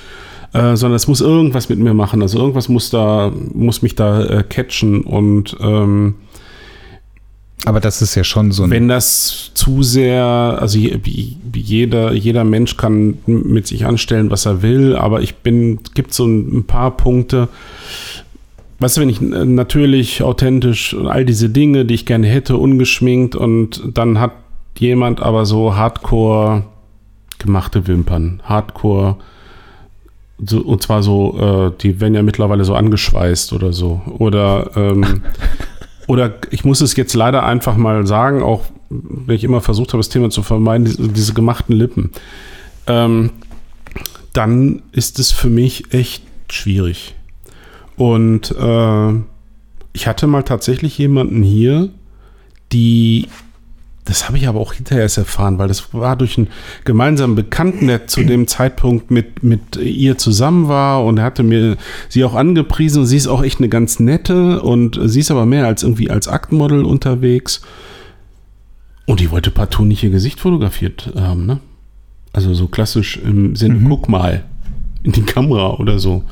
[0.56, 2.22] Äh, sondern es muss irgendwas mit mir machen.
[2.22, 6.16] Also irgendwas muss da, muss mich da äh, catchen und ähm,
[7.66, 8.70] Aber das ist ja schon so ein.
[8.70, 14.96] wenn das zu sehr, also jeder, jeder Mensch kann mit sich anstellen, was er will,
[14.96, 17.50] aber ich bin, gibt so ein, ein paar Punkte,
[18.80, 22.56] weißt du, wenn ich äh, natürlich, authentisch und all diese Dinge, die ich gerne hätte,
[22.56, 24.32] ungeschminkt und dann hat
[24.78, 26.64] jemand aber so hardcore
[27.40, 29.18] gemachte Wimpern, hardcore,
[30.44, 35.24] so, und zwar so, äh, die werden ja mittlerweile so angeschweißt oder so, oder ähm,
[36.08, 40.00] oder ich muss es jetzt leider einfach mal sagen, auch wenn ich immer versucht habe,
[40.00, 42.12] das Thema zu vermeiden, diese, diese gemachten Lippen,
[42.88, 43.32] ähm,
[44.34, 47.16] dann ist es für mich echt schwierig.
[47.96, 49.14] Und äh,
[49.94, 51.90] ich hatte mal tatsächlich jemanden hier,
[52.72, 53.28] die,
[54.06, 56.48] das habe ich aber auch hinterher erst erfahren, weil das war durch einen
[56.84, 61.76] gemeinsamen Bekannten, der zu dem Zeitpunkt mit, mit ihr zusammen war und er hatte mir
[62.08, 65.66] sie auch angepriesen sie ist auch echt eine ganz nette und sie ist aber mehr
[65.66, 67.62] als irgendwie als Aktmodel unterwegs.
[69.08, 71.60] Und die wollte partout nicht ihr Gesicht fotografiert haben, ne?
[72.34, 73.90] Also so klassisch im Sinne, Mhm.
[73.90, 74.44] guck mal
[75.04, 76.24] in die Kamera oder so.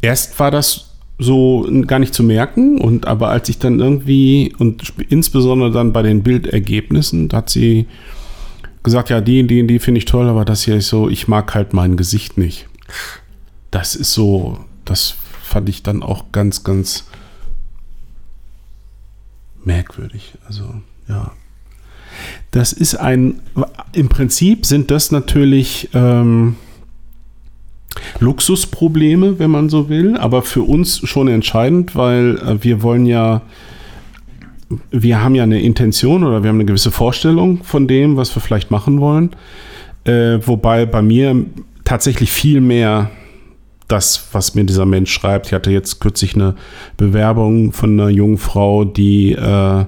[0.00, 0.91] Erst war das
[1.22, 6.02] so gar nicht zu merken und aber als ich dann irgendwie und insbesondere dann bei
[6.02, 7.86] den Bildergebnissen, da hat sie
[8.82, 11.54] gesagt, ja, die, die, die finde ich toll, aber das hier ist so, ich mag
[11.54, 12.68] halt mein Gesicht nicht.
[13.70, 17.06] Das ist so, das fand ich dann auch ganz, ganz
[19.64, 20.34] merkwürdig.
[20.46, 20.74] Also,
[21.08, 21.32] ja.
[22.50, 23.40] Das ist ein,
[23.92, 26.56] im Prinzip sind das natürlich ähm,
[28.20, 33.42] Luxusprobleme, wenn man so will, aber für uns schon entscheidend, weil äh, wir wollen ja,
[34.90, 38.40] wir haben ja eine Intention oder wir haben eine gewisse Vorstellung von dem, was wir
[38.40, 39.30] vielleicht machen wollen.
[40.04, 41.44] Äh, wobei bei mir
[41.84, 43.10] tatsächlich viel mehr
[43.88, 45.48] das, was mir dieser Mensch schreibt.
[45.48, 46.54] Ich hatte jetzt kürzlich eine
[46.96, 49.84] Bewerbung von einer jungen Frau, die äh,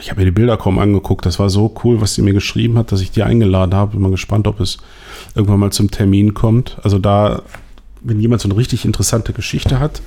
[0.00, 1.26] ich habe mir die Bilder kaum angeguckt.
[1.26, 3.92] Das war so cool, was sie mir geschrieben hat, dass ich die eingeladen habe.
[3.92, 4.78] Bin mal gespannt, ob es
[5.36, 6.78] irgendwann mal zum Termin kommt.
[6.82, 7.42] Also da,
[8.00, 10.02] wenn jemand so eine richtig interessante Geschichte hat,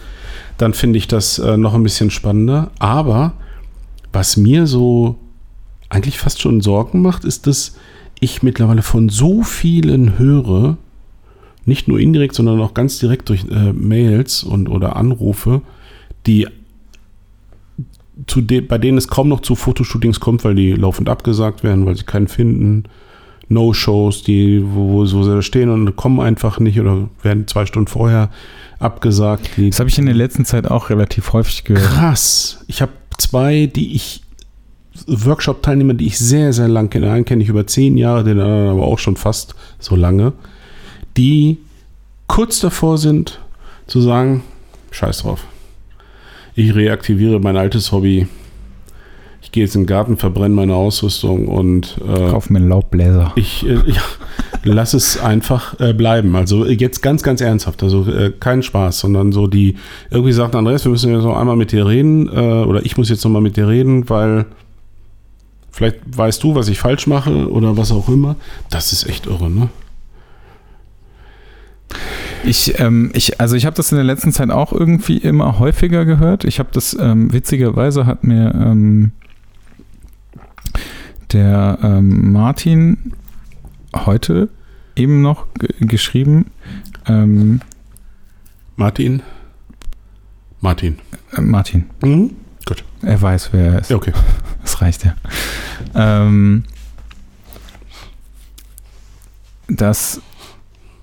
[0.57, 2.71] dann finde ich das äh, noch ein bisschen spannender.
[2.79, 3.33] Aber
[4.11, 5.17] was mir so
[5.89, 7.75] eigentlich fast schon Sorgen macht, ist, dass
[8.19, 10.77] ich mittlerweile von so vielen höre,
[11.65, 15.61] nicht nur indirekt, sondern auch ganz direkt durch äh, Mails und oder Anrufe,
[16.25, 16.47] die
[18.35, 21.95] de bei denen es kaum noch zu Fotoshootings kommt, weil die laufend abgesagt werden, weil
[21.95, 22.83] sie keinen finden.
[23.49, 27.87] No-Shows, die, wo, wo so sehr stehen und kommen einfach nicht oder werden zwei Stunden
[27.87, 28.29] vorher
[28.77, 29.49] abgesagt.
[29.57, 31.83] Das habe ich in der letzten Zeit auch relativ häufig gehört.
[31.83, 32.63] Krass.
[32.67, 34.21] Ich habe zwei, die ich
[35.07, 37.11] Workshop-Teilnehmer, die ich sehr, sehr lang kenne.
[37.11, 40.33] Einen kenne ich über zehn Jahre, den anderen aber auch schon fast so lange,
[41.17, 41.57] die
[42.27, 43.39] kurz davor sind
[43.87, 44.43] zu sagen,
[44.91, 45.45] scheiß drauf.
[46.55, 48.27] Ich reaktiviere mein altes Hobby.
[49.49, 53.31] Ich gehe jetzt in den Garten, verbrenne meine Ausrüstung und äh, Kauf mir einen Laubbläser.
[53.35, 54.01] ich, äh, ja,
[54.63, 56.35] lass es einfach äh, bleiben.
[56.35, 57.81] Also äh, jetzt ganz, ganz ernsthaft.
[57.81, 59.73] Also äh, kein Spaß, sondern so die
[60.11, 63.09] irgendwie sagt Andreas, wir müssen jetzt noch einmal mit dir reden äh, oder ich muss
[63.09, 64.45] jetzt noch mal mit dir reden, weil
[65.71, 68.35] vielleicht weißt du, was ich falsch mache oder was auch immer.
[68.69, 69.69] Das ist echt irre, ne?
[72.43, 76.05] Ich, ähm, ich, also ich habe das in der letzten Zeit auch irgendwie immer häufiger
[76.05, 76.43] gehört.
[76.43, 79.11] Ich habe das, ähm, witzigerweise hat mir ähm,
[81.33, 83.13] der ähm, Martin
[83.95, 84.49] heute
[84.95, 85.45] eben noch
[85.79, 86.47] geschrieben,
[87.07, 87.61] ähm,
[88.75, 89.21] Martin?
[90.61, 90.97] Martin.
[91.35, 92.31] äh, Martin, Mhm.
[92.65, 92.83] Gut.
[93.01, 93.89] Er weiß, wer er ist.
[93.89, 94.13] Ja, okay.
[94.61, 95.15] Das reicht ja.
[95.95, 96.63] Ähm,
[99.67, 100.21] das,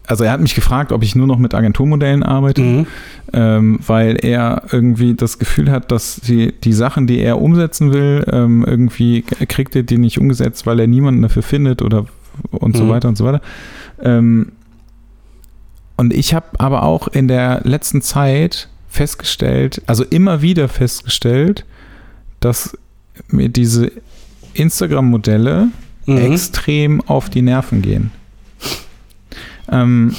[0.06, 2.86] also er hat mich gefragt, ob ich nur noch mit Agenturmodellen arbeite, Mhm.
[3.32, 8.24] Ähm, weil er irgendwie das Gefühl hat, dass die, die Sachen, die er umsetzen will,
[8.30, 12.06] ähm, irgendwie kriegt er die nicht umgesetzt, weil er niemanden dafür findet oder
[12.50, 12.88] und so Mhm.
[12.90, 13.40] weiter und so weiter.
[14.02, 14.52] Ähm,
[15.96, 21.64] und ich habe aber auch in der letzten Zeit festgestellt, also immer wieder festgestellt,
[22.40, 22.76] dass
[23.28, 23.90] mir diese
[24.54, 25.68] Instagram-Modelle
[26.06, 26.16] Mhm.
[26.18, 28.10] extrem auf die Nerven gehen.
[29.70, 30.14] Ähm,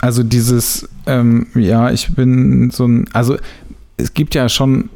[0.00, 3.36] also dieses, ähm, ja, ich bin so ein, also
[3.96, 4.88] es gibt ja schon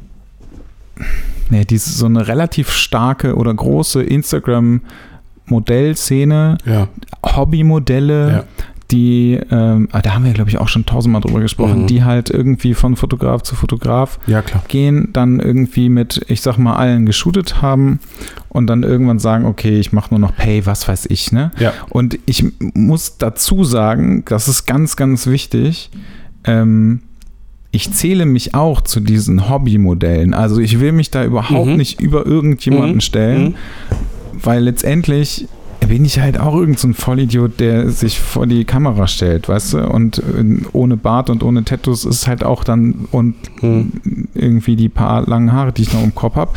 [1.49, 6.87] ne, diese, so eine relativ starke oder große Instagram-Modellszene, Ja,
[7.23, 8.43] Hobbymodelle, ja.
[8.91, 11.87] Die, ähm, ah, da haben wir, glaube ich, auch schon tausendmal drüber gesprochen, Mhm.
[11.87, 16.75] die halt irgendwie von Fotograf zu Fotograf ja, gehen, dann irgendwie mit, ich sag mal,
[16.75, 17.99] allen geshootet haben
[18.49, 21.51] und dann irgendwann sagen, okay, ich mache nur noch Pay, was weiß ich, ne?
[21.59, 21.73] Ja.
[21.89, 25.89] Und ich muss dazu sagen, das ist ganz, ganz wichtig,
[26.43, 27.01] ähm,
[27.73, 30.33] ich zähle mich auch zu diesen Hobbymodellen.
[30.33, 31.77] Also ich will mich da überhaupt Mhm.
[31.77, 33.01] nicht über irgendjemanden Mhm.
[33.01, 33.55] stellen, Mhm.
[34.43, 35.47] weil letztendlich
[35.87, 39.73] bin ich halt auch irgend so ein Vollidiot, der sich vor die Kamera stellt, weißt
[39.73, 39.87] du?
[39.89, 43.91] Und äh, ohne Bart und ohne Tattoos ist halt auch dann und Mhm.
[44.33, 46.53] irgendwie die paar langen Haare, die ich noch im Kopf habe,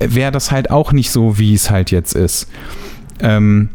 [0.00, 2.48] wäre das halt auch nicht so, wie es halt jetzt ist.
[3.20, 3.68] Ähm,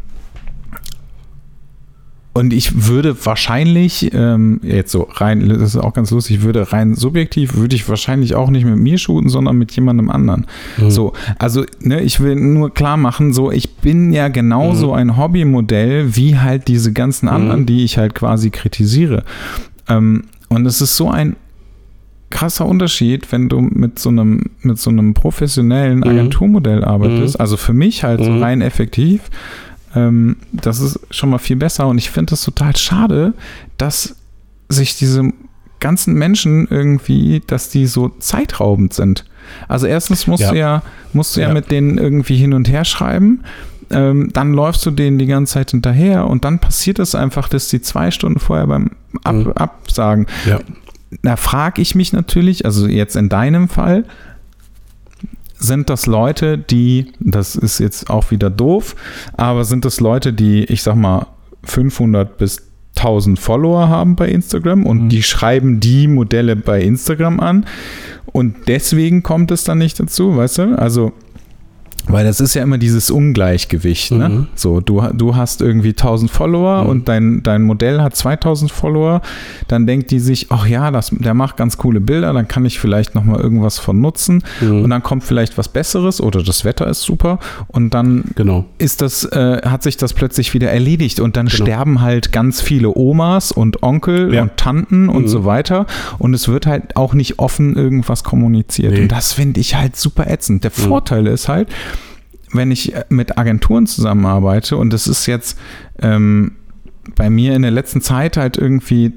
[2.34, 6.94] und ich würde wahrscheinlich, ähm, jetzt so rein, das ist auch ganz lustig, würde rein
[6.94, 10.46] subjektiv, würde ich wahrscheinlich auch nicht mit mir shooten, sondern mit jemandem anderen.
[10.76, 10.90] Mhm.
[10.90, 14.92] So, also, ne, ich will nur klar machen, so, ich bin ja genauso Mhm.
[14.94, 17.66] ein Hobbymodell wie halt diese ganzen anderen, Mhm.
[17.66, 19.24] die ich halt quasi kritisiere.
[19.88, 21.34] Ähm, und es ist so ein
[22.30, 26.04] krasser Unterschied, wenn du mit so einem, mit so einem professionellen Mhm.
[26.04, 27.40] Agenturmodell arbeitest.
[27.40, 28.42] Also für mich halt so Mhm.
[28.42, 29.22] rein effektiv.
[29.94, 33.34] Ähm, das ist schon mal viel besser und ich finde es total schade,
[33.78, 34.16] dass
[34.68, 35.32] sich diese
[35.80, 39.24] ganzen Menschen irgendwie, dass die so zeitraubend sind.
[39.68, 40.50] Also erstens musst Ja.
[40.50, 40.82] du ja,
[41.12, 41.54] musst du ja, Ja.
[41.54, 43.44] mit denen irgendwie hin und her schreiben.
[43.90, 47.68] Ähm, dann läufst du denen die ganze Zeit hinterher und dann passiert es einfach, dass
[47.68, 48.90] die zwei Stunden vorher beim
[49.24, 49.52] Ab Mhm.
[49.52, 50.58] Absagen Ja.
[51.22, 54.04] da frage ich mich natürlich, also jetzt in deinem Fall,
[55.58, 58.94] sind das Leute, die, das ist jetzt auch wieder doof,
[59.36, 61.26] aber sind das Leute, die, ich sag mal,
[61.64, 62.62] 500 bis
[62.96, 65.08] 1000 Follower haben bei Instagram und Mhm.
[65.08, 67.66] die schreiben die Modelle bei Instagram an
[68.26, 70.78] und deswegen kommt es dann nicht dazu, weißt du?
[70.78, 71.12] Also,
[72.08, 74.28] weil das ist ja immer dieses Ungleichgewicht, ne?
[74.28, 74.46] Mhm.
[74.54, 76.88] So, du, du hast irgendwie 1000 Follower Mhm.
[76.90, 79.20] und dein, dein Modell hat 2000 Follower,
[79.68, 82.78] dann denkt die sich, ach ja, das, der macht ganz coole Bilder, dann kann ich
[82.78, 84.82] vielleicht nochmal irgendwas von nutzen Mhm.
[84.84, 88.64] und dann kommt vielleicht was Besseres oder das Wetter ist super und dann Genau.
[88.78, 91.64] ist das, äh, hat sich das plötzlich wieder erledigt und dann Genau.
[91.64, 94.42] sterben halt ganz viele Omas und Onkel Ja.
[94.42, 95.28] und Tanten und Mhm.
[95.28, 95.86] so weiter
[96.18, 99.02] und es wird halt auch nicht offen irgendwas kommuniziert Nee.
[99.02, 100.64] und das finde ich halt super ätzend.
[100.64, 100.80] Der Mhm.
[100.88, 101.68] Vorteil ist halt,
[102.52, 105.58] wenn ich äh, mit Agenturen zusammenarbeite und das ist jetzt
[106.00, 106.52] ähm,
[107.14, 109.12] bei mir in der letzten Zeit halt irgendwie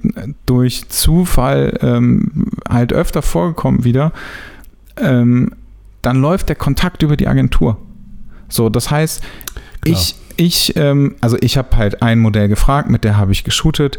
[0.46, 4.14] durch Zufall ähm, halt öfter vorgekommen wieder,
[4.98, 5.52] ähm,
[6.02, 7.78] dann läuft der Kontakt über die Agentur.
[8.48, 9.98] So, das heißt, Klar.
[9.98, 13.98] ich, ich, ähm, also ich habe halt ein Modell gefragt, mit der habe ich geshootet.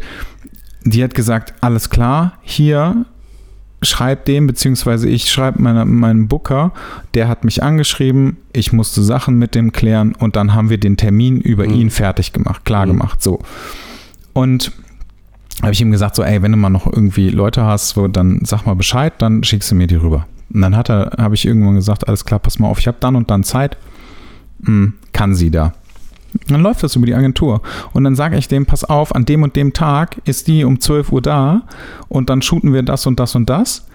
[0.83, 3.05] Die hat gesagt, alles klar, hier
[3.85, 6.71] schreib dem, beziehungsweise ich schreibe meine, meinem Booker,
[7.13, 10.97] der hat mich angeschrieben, ich musste Sachen mit dem klären und dann haben wir den
[10.97, 11.73] Termin über Mhm.
[11.73, 12.91] ihn fertig gemacht, klar Mhm.
[12.91, 13.39] gemacht, so.
[14.33, 14.71] Und
[15.61, 18.41] habe ich ihm gesagt, so, ey, wenn du mal noch irgendwie Leute hast, so, dann
[18.43, 20.25] sag mal Bescheid, dann schickst du mir die rüber.
[20.53, 22.97] Und dann hat er, habe ich irgendwann gesagt, alles klar, pass mal auf, ich habe
[22.99, 23.77] dann und dann Zeit,
[24.65, 25.73] Hm, kann sie da.
[26.47, 27.61] Dann läuft das über die Agentur.
[27.93, 30.79] Und dann sage ich dem, pass auf, an dem und dem Tag ist die um
[30.79, 31.61] 12 Uhr da
[32.09, 33.85] und dann shooten wir das und das und das.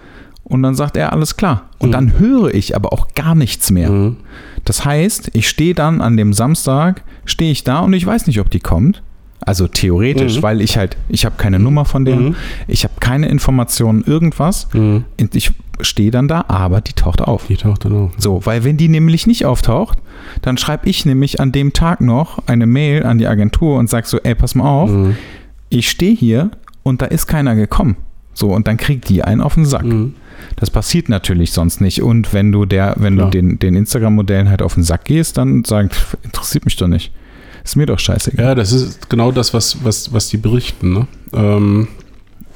[0.43, 1.69] Und dann sagt er, alles klar.
[1.77, 1.93] Und Mhm.
[1.93, 3.91] dann höre ich aber auch gar nichts mehr.
[3.91, 4.17] Mhm.
[4.65, 8.39] Das heißt, ich stehe dann an dem Samstag, stehe ich da und ich weiß nicht,
[8.39, 9.03] ob die kommt.
[9.41, 10.43] Also theoretisch, Mhm.
[10.43, 12.35] weil ich halt, ich habe keine Nummer von der, Mhm.
[12.67, 14.67] ich habe keine Informationen, irgendwas.
[14.73, 15.05] Mhm.
[15.19, 15.51] Und ich
[15.81, 17.47] stehe dann da, aber die taucht auf.
[17.47, 18.11] Die taucht dann auf.
[18.17, 19.97] So, weil wenn die nämlich nicht auftaucht,
[20.41, 24.05] dann schreibe ich nämlich an dem Tag noch eine Mail an die Agentur und sage
[24.07, 25.15] so, ey, pass mal auf, Mhm.
[25.69, 26.51] ich stehe hier
[26.83, 27.95] und da ist keiner gekommen.
[28.33, 29.85] So, und dann kriegt die einen auf den Sack.
[29.85, 30.15] Mhm.
[30.57, 32.01] Das passiert natürlich sonst nicht.
[32.01, 33.29] Und wenn du der, wenn Klar.
[33.29, 36.87] du den, den Instagram-Modellen halt auf den Sack gehst, dann sagen, pff, interessiert mich doch
[36.87, 37.11] nicht.
[37.69, 38.43] Ist mir doch scheißegal.
[38.43, 40.91] Ja, das ist genau das, was, was, was die berichten.
[40.91, 41.07] Ne?
[41.33, 41.87] Ähm,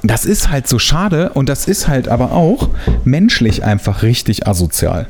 [0.02, 2.68] das ist halt so schade und das ist halt aber auch
[3.04, 5.06] menschlich einfach richtig asozial.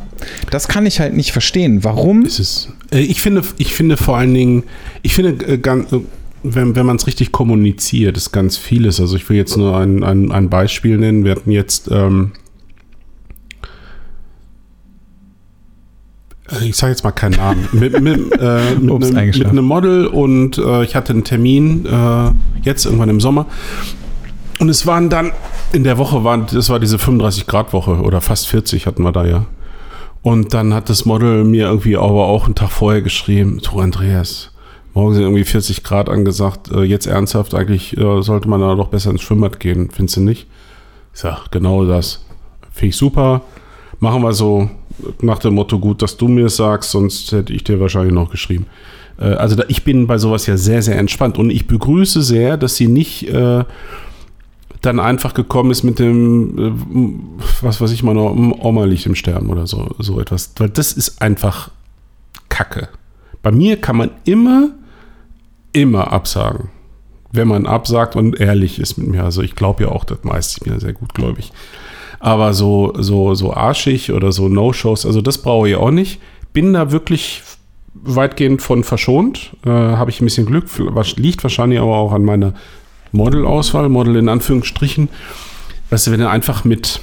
[0.51, 1.85] Das kann ich halt nicht verstehen.
[1.85, 2.27] Warum?
[2.27, 4.65] Äh, ich finde, ich finde vor allen Dingen,
[5.01, 6.01] ich finde, äh, ganz, äh,
[6.43, 9.01] wenn, wenn man es richtig kommuniziert, ist ganz vieles.
[9.01, 11.25] Also ich will jetzt nur ein, ein, ein Beispiel nennen.
[11.25, 12.33] Wir hatten jetzt, ähm,
[16.63, 20.07] ich sage jetzt mal keinen Namen, mit, mit, äh, mit, Ups, einem, mit einem Model
[20.07, 22.31] und äh, ich hatte einen Termin äh,
[22.63, 23.47] jetzt irgendwann im Sommer.
[24.61, 25.33] Und es waren dann,
[25.73, 29.13] in der Woche waren, das war diese 35 Grad Woche oder fast 40 hatten wir
[29.13, 29.47] da ja.
[30.23, 34.53] Und dann hat das Model mir irgendwie aber auch einen Tag vorher geschrieben, du Andreas,
[34.95, 38.89] morgen sind irgendwie 40 Grad angesagt, äh, jetzt ernsthaft, eigentlich äh, sollte man da doch
[38.89, 40.47] besser ins Schwimmbad gehen, findest du nicht?
[41.13, 42.25] Ich sag, genau das.
[42.71, 43.43] Finde ich super.
[44.01, 44.69] Machen wir so
[45.21, 48.67] nach dem Motto, gut, dass du mir sagst, sonst hätte ich dir wahrscheinlich noch geschrieben.
[49.19, 52.57] Äh, also da, ich bin bei sowas ja sehr, sehr entspannt und ich begrüße sehr,
[52.57, 53.65] dass sie nicht äh,
[54.81, 56.73] dann einfach gekommen ist mit dem, äh,
[57.63, 60.53] was weiß ich mal noch, Oma liegt im Sterben oder so, so etwas.
[60.57, 61.71] Weil das ist einfach
[62.49, 62.89] Kacke.
[63.43, 64.71] Bei mir kann man immer,
[65.73, 66.69] immer absagen.
[67.33, 69.25] Wenn man absagt und ehrlich ist mit mir.
[69.25, 71.51] Also ich glaube ja auch das meiste, ich bin ja sehr gutgläubig.
[72.25, 76.23] Aber so, so, so arschig oder so No-Shows, also das brauche ich auch nicht.
[76.55, 77.43] Bin da wirklich
[77.93, 79.53] weitgehend von verschont.
[79.67, 80.65] Äh, Habe ich ein bisschen Glück.
[80.95, 82.55] Was liegt wahrscheinlich aber auch an meiner
[83.13, 85.11] Modelauswahl, Model in Anführungsstrichen.
[85.91, 87.03] Weißt du, wenn du einfach mit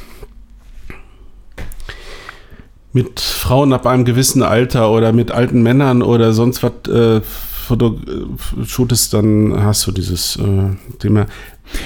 [2.91, 7.21] mit Frauen ab einem gewissen Alter oder mit alten Männern oder sonst was äh,
[8.65, 11.25] shootest, dann hast du dieses äh, Thema.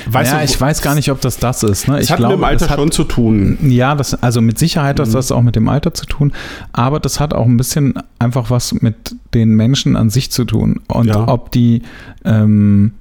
[0.09, 1.87] Weißt ja, du, ich weiß gar nicht, ob das das ist.
[1.87, 1.97] Ne?
[1.99, 3.57] es Ich hat glaube, mit dem Alter das hat, schon zu tun.
[3.69, 5.13] Ja, das, also mit Sicherheit hat Mhm.
[5.13, 6.33] das auch mit dem Alter zu tun,
[6.73, 10.81] aber das hat auch ein bisschen einfach was mit den Menschen an sich zu tun.
[10.87, 11.27] Und Ja.
[11.27, 11.83] ob die,
[12.23, 12.93] ähm,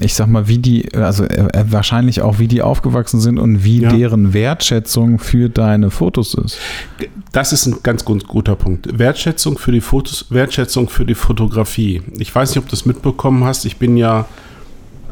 [0.00, 3.62] ich sag mal, wie die, also äh, äh, wahrscheinlich auch, wie die aufgewachsen sind und
[3.62, 3.90] wie Ja.
[3.90, 6.58] deren Wertschätzung für deine Fotos ist.
[7.30, 8.98] Das ist ein ganz gut, guter Punkt.
[8.98, 12.02] Wertschätzung für die Fotos, Wertschätzung für die Fotografie.
[12.18, 13.64] Ich weiß nicht, ob du das mitbekommen hast.
[13.66, 14.26] Ich bin ja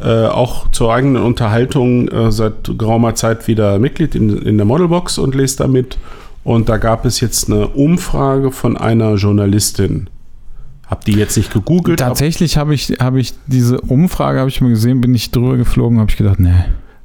[0.03, 5.19] äh, auch zur eigenen Unterhaltung äh, seit geraumer Zeit wieder Mitglied in, in der Modelbox
[5.19, 5.97] und lese damit.
[6.43, 10.09] Und da gab es jetzt eine Umfrage von einer Journalistin.
[10.87, 12.01] Hab die jetzt nicht gegoogelt.
[12.01, 15.99] Tatsächlich habe ich, habe ich diese Umfrage, habe ich mal gesehen, bin ich drüber geflogen,
[15.99, 16.53] habe ich gedacht, nee.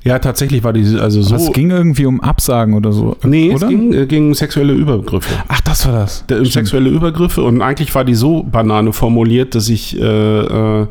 [0.03, 1.35] ja, tatsächlich war die also so.
[1.35, 3.15] Aber es ging irgendwie um Absagen oder so.
[3.23, 3.67] nee, oder?
[3.67, 5.33] es ging, äh, ging um sexuelle Übergriffe.
[5.47, 6.25] Ach, das war das.
[6.25, 6.47] Stimmt.
[6.47, 10.87] sexuelle Übergriffe und eigentlich war die so banane formuliert, dass ich äh, äh,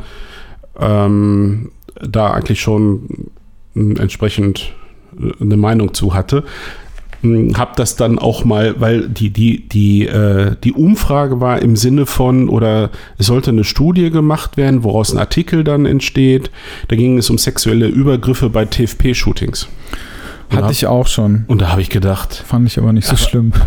[0.80, 1.70] ähm,
[2.00, 3.30] da eigentlich schon
[3.74, 4.72] äh, entsprechend
[5.20, 6.44] äh, eine Meinung zu hatte.
[7.22, 11.76] Hm, Hab das dann auch mal, weil die, die, die, äh, die Umfrage war im
[11.76, 16.50] Sinne von, oder es sollte eine Studie gemacht werden, woraus ein Artikel dann entsteht.
[16.88, 19.68] Da ging es um sexuelle Übergriffe bei TFP-Shootings.
[20.50, 21.44] Hatte ich auch schon.
[21.46, 23.52] Und da habe ich gedacht, Fand ich aber nicht so schlimm.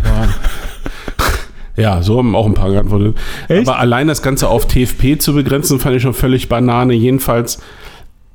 [1.76, 3.16] Ja, so haben auch ein paar geantwortet.
[3.48, 3.66] Echt?
[3.66, 6.92] Aber allein das Ganze auf TFP zu begrenzen, fand ich schon völlig Banane.
[6.92, 7.62] Jedenfalls,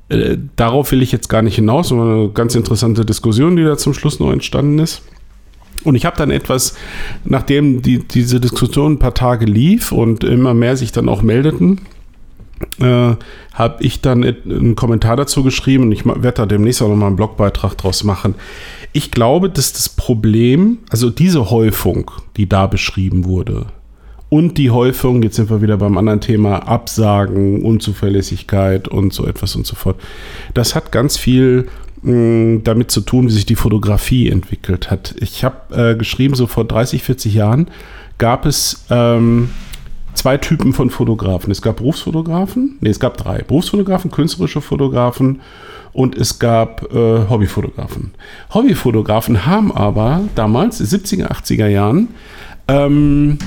[0.08, 1.90] äh, darauf will ich jetzt gar nicht hinaus.
[1.90, 5.02] War eine ganz interessante Diskussion, die da zum Schluss noch entstanden ist.
[5.84, 6.76] Und ich habe dann etwas,
[7.24, 11.80] nachdem die, diese Diskussion ein paar Tage lief und immer mehr sich dann auch meldeten,
[12.80, 13.14] äh,
[13.52, 17.16] habe ich dann einen Kommentar dazu geschrieben und ich werde da demnächst auch nochmal einen
[17.16, 18.34] Blogbeitrag draus machen.
[18.92, 23.66] Ich glaube, dass das Problem, also diese Häufung, die da beschrieben wurde,
[24.28, 29.56] und die Häufung, jetzt sind wir wieder beim anderen Thema, Absagen, Unzuverlässigkeit und so etwas
[29.56, 29.96] und so fort,
[30.54, 31.68] das hat ganz viel
[32.02, 35.14] mh, damit zu tun, wie sich die Fotografie entwickelt hat.
[35.20, 37.68] Ich habe äh, geschrieben, so vor 30, 40 Jahren
[38.18, 39.50] gab es ähm,
[40.12, 41.50] zwei Typen von Fotografen.
[41.50, 43.42] Es gab Berufsfotografen, nee, es gab drei.
[43.42, 45.40] Berufsfotografen, künstlerische Fotografen
[45.92, 48.10] und es gab äh, Hobbyfotografen.
[48.52, 52.08] Hobbyfotografen haben aber damals, 70er, 80er Jahren,
[52.66, 53.38] ähm,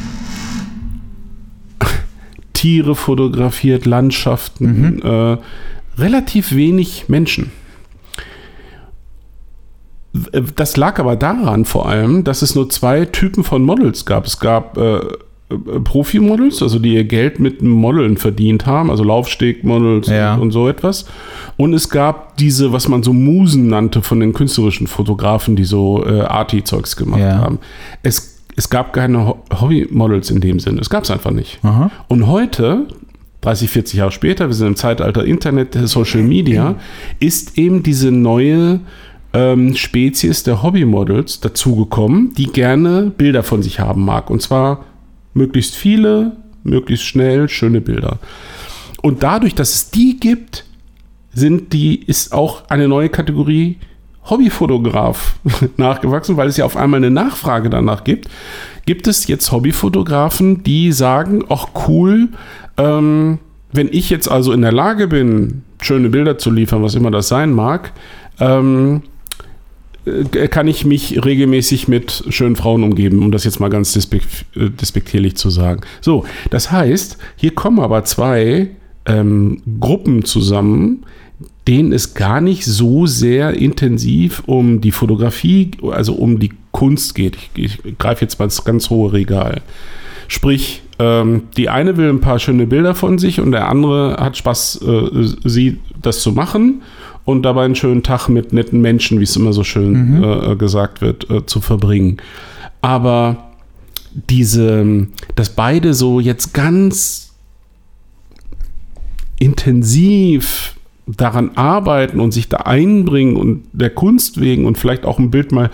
[2.62, 5.38] Tiere fotografiert, Landschaften, äh,
[6.00, 7.52] relativ wenig Menschen.
[10.56, 14.26] Das lag aber daran vor allem, dass es nur zwei Typen von Models gab.
[14.28, 15.06] Es gab äh, äh,
[15.84, 20.36] Profi-Models, also die ihr Geld mit Modeln verdient haben, also Laufsteg-Models Ja.
[20.36, 21.06] und, und so etwas.
[21.58, 26.06] Und es gab diese, was man so Musen nannte von den künstlerischen Fotografen, die so
[26.06, 27.38] äh, Arty-Zeugs gemacht Ja.
[27.38, 27.60] haben.
[28.04, 30.82] Es, es gab keine Ho- Hobby-Models in dem Sinne.
[30.82, 31.60] Es gab es einfach nicht.
[31.64, 31.90] Aha.
[32.08, 32.88] Und heute,
[33.42, 36.76] 30, 40 Jahre später, wir sind im Zeitalter Internet, Social Media,
[37.20, 38.82] ist eben diese neue
[39.34, 44.30] ähm, Spezies der Hobbymodels dazugekommen, die gerne Bilder von sich haben mag.
[44.30, 44.86] Und zwar
[45.34, 46.34] möglichst viele,
[46.64, 48.20] möglichst schnell, schöne Bilder.
[49.02, 50.66] Und dadurch, dass es die gibt,
[51.34, 53.78] sind die, ist auch eine neue Kategorie
[54.30, 55.36] Hobbyfotograf
[55.78, 58.30] nachgewachsen, weil es ja auf einmal eine Nachfrage danach gibt.
[58.86, 62.30] Gibt es jetzt Hobbyfotografen, die sagen, ach cool,
[62.78, 63.40] ähm,
[63.74, 67.28] wenn ich jetzt also in der Lage bin, schöne Bilder zu liefern, was immer das
[67.28, 67.94] sein mag,
[68.40, 69.04] ähm,
[70.06, 74.24] äh, kann ich mich regelmäßig mit schönen Frauen umgeben, um das jetzt mal ganz despek
[74.56, 75.82] äh, despektierlich zu sagen.
[76.02, 78.72] So, das heißt, hier kommen aber zwei
[79.06, 81.06] ähm, Gruppen zusammen,
[81.68, 87.38] denen es gar nicht so sehr intensiv um die Fotografie, also um die Kunst geht.
[87.56, 89.62] Ich, ich greife jetzt mal ins ganz hohe Regal.
[90.28, 94.38] Sprich, ähm, die eine will ein paar schöne Bilder von sich und der andere hat
[94.38, 96.82] Spaß, äh, sie das zu machen
[97.26, 100.24] und dabei einen schönen Tag mit netten Menschen, wie es immer so schön mhm.
[100.24, 102.18] äh, gesagt wird, äh, zu verbringen.
[102.82, 103.52] Aber
[104.14, 107.34] diese, dass beide so jetzt ganz
[109.40, 110.76] intensiv
[111.08, 115.52] daran arbeiten und sich da einbringen und der Kunst wegen und vielleicht auch ein Bild
[115.52, 115.70] mal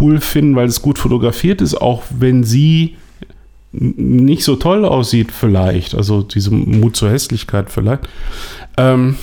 [0.00, 2.96] cool finden, weil es gut fotografiert ist, auch wenn sie
[3.72, 8.08] nicht so toll aussieht vielleicht, also diese Mut zur Hässlichkeit vielleicht.
[8.76, 9.16] Ähm,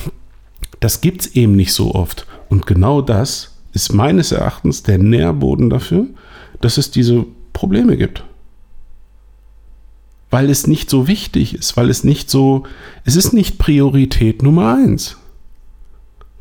[0.80, 2.26] das gibt es eben nicht so oft.
[2.48, 6.06] Und genau das ist meines Erachtens der Nährboden dafür,
[6.60, 8.24] dass es diese Probleme gibt.
[10.30, 12.64] Weil es nicht so wichtig ist, weil es nicht so,
[13.04, 15.16] es ist nicht Priorität Nummer eins.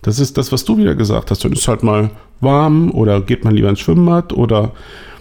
[0.08, 1.44] Das ist das, was du wieder gesagt hast.
[1.44, 2.10] Dann ist halt mal
[2.40, 4.72] warm oder geht man lieber ins Schwimmbad oder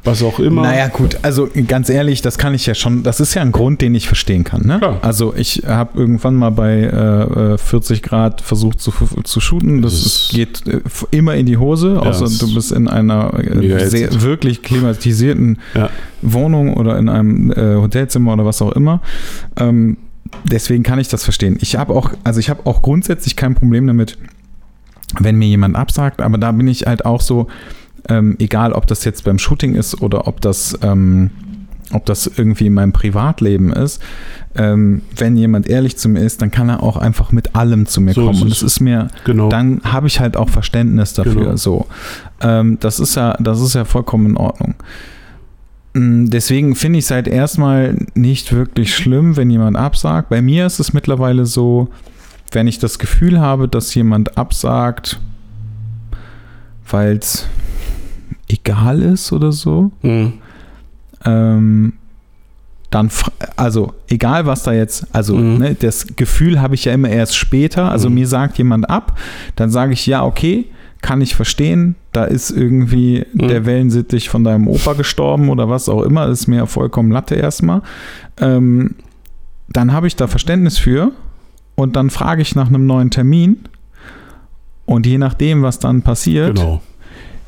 [0.05, 0.63] was auch immer.
[0.63, 3.81] Naja, gut, also ganz ehrlich, das kann ich ja schon, das ist ja ein Grund,
[3.81, 4.65] den ich verstehen kann.
[4.65, 4.81] Ne?
[5.03, 8.93] Also ich habe irgendwann mal bei äh, 40 Grad versucht zu,
[9.25, 9.83] zu shooten.
[9.83, 10.81] Das, das ist, geht äh,
[11.11, 15.91] immer in die Hose, außer du bist in einer äh, sehr, wirklich klimatisierten ja.
[16.23, 19.01] Wohnung oder in einem äh, Hotelzimmer oder was auch immer.
[19.57, 19.97] Ähm,
[20.45, 21.59] deswegen kann ich das verstehen.
[21.61, 24.19] Ich habe auch, also ich habe auch grundsätzlich kein Problem damit,
[25.19, 27.47] wenn mir jemand absagt, aber da bin ich halt auch so,
[28.09, 31.31] ähm, egal ob das jetzt beim Shooting ist oder ob das, ähm,
[31.93, 34.03] ob das irgendwie in meinem Privatleben ist,
[34.57, 38.01] ähm, wenn jemand ehrlich zu mir ist, dann kann er auch einfach mit allem zu
[38.01, 38.43] mir so kommen.
[38.43, 39.49] Und das ist mir, genau.
[39.49, 41.35] dann habe ich halt auch Verständnis dafür.
[41.35, 41.57] Genau.
[41.57, 41.87] So,
[42.41, 44.75] ähm, das ist ja, das ist ja vollkommen in Ordnung.
[45.95, 50.29] Mm, deswegen finde ich es halt erstmal nicht wirklich schlimm, wenn jemand absagt.
[50.29, 51.89] Bei mir ist es mittlerweile so,
[52.57, 55.21] wenn ich das Gefühl habe, dass jemand absagt,
[56.89, 57.47] weil es
[58.49, 60.33] egal ist oder so, mhm.
[61.27, 61.93] ähm,
[62.89, 63.11] dann,
[63.57, 65.59] also egal was da jetzt, also mhm.
[65.59, 67.91] ne, das Gefühl habe ich ja immer erst später.
[67.91, 68.15] Also mhm.
[68.15, 69.19] mir sagt jemand ab,
[69.57, 70.65] dann sage ich ja, okay,
[71.03, 71.95] kann ich verstehen.
[72.13, 73.49] Da ist irgendwie mhm.
[73.49, 76.27] der Wellensittich von deinem Opa gestorben oder was auch immer.
[76.29, 77.83] Ist mir vollkommen Latte erstmal.
[78.41, 78.95] Ähm,
[79.69, 81.13] dann habe ich da Verständnis für
[81.77, 83.61] und dann frage ich nach einem neuen Termin.
[84.87, 86.81] Und je nachdem, was dann passiert, genau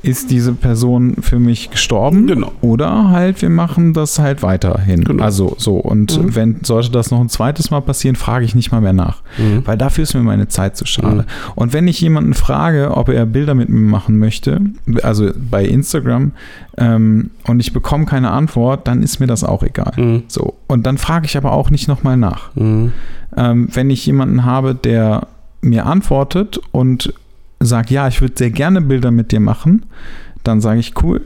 [0.03, 2.53] ist diese Person für mich gestorben genau.
[2.61, 5.03] oder halt wir machen das halt weiterhin.
[5.03, 5.23] Genau.
[5.23, 6.35] Also so und mhm.
[6.35, 9.67] wenn sollte das noch ein zweites Mal passieren, frage ich nicht mal mehr nach, mhm.
[9.67, 11.23] weil dafür ist mir meine Zeit zu schade.
[11.23, 11.53] Mhm.
[11.57, 14.61] Und wenn ich jemanden frage, ob er Bilder mit mir machen möchte,
[15.03, 16.33] also bei Instagram
[16.77, 19.93] ähm, und ich bekomme keine Antwort, dann ist mir das auch egal.
[19.97, 20.23] Mhm.
[20.29, 22.55] So und dann frage ich aber auch nicht noch mal nach.
[22.55, 22.93] Mhm.
[23.37, 25.27] Ähm, wenn ich jemanden habe, der
[25.61, 27.13] mir antwortet und
[27.61, 29.87] sagt, ja, ich würde sehr gerne Bilder mit dir machen,
[30.45, 31.23] dann sage ich, cool,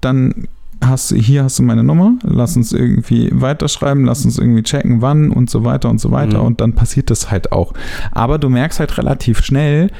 [0.00, 0.46] dann
[0.80, 5.00] hast du, hier hast du meine Nummer, lass uns irgendwie weiterschreiben, lass uns irgendwie checken,
[5.00, 6.40] wann und so weiter und so weiter.
[6.40, 6.46] Mhm.
[6.46, 7.72] Und dann passiert das halt auch.
[8.10, 9.90] Aber du merkst halt relativ schnell,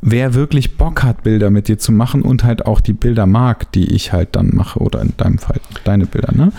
[0.00, 3.72] wer wirklich Bock hat, Bilder mit dir zu machen und halt auch die Bilder mag,
[3.72, 6.52] die ich halt dann mache, oder in deinem Fall deine Bilder, ne?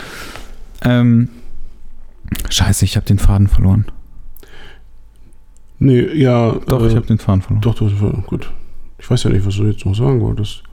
[0.82, 1.30] Ähm,
[2.50, 3.86] scheiße, ich habe den Faden verloren.
[5.86, 6.56] Nee, ja.
[6.66, 7.62] Doch, äh, ich habe den Faden verloren.
[7.62, 7.92] Doch, doch,
[8.26, 8.50] gut.
[8.98, 10.64] Ich weiß ja nicht, was du jetzt noch sagen wolltest.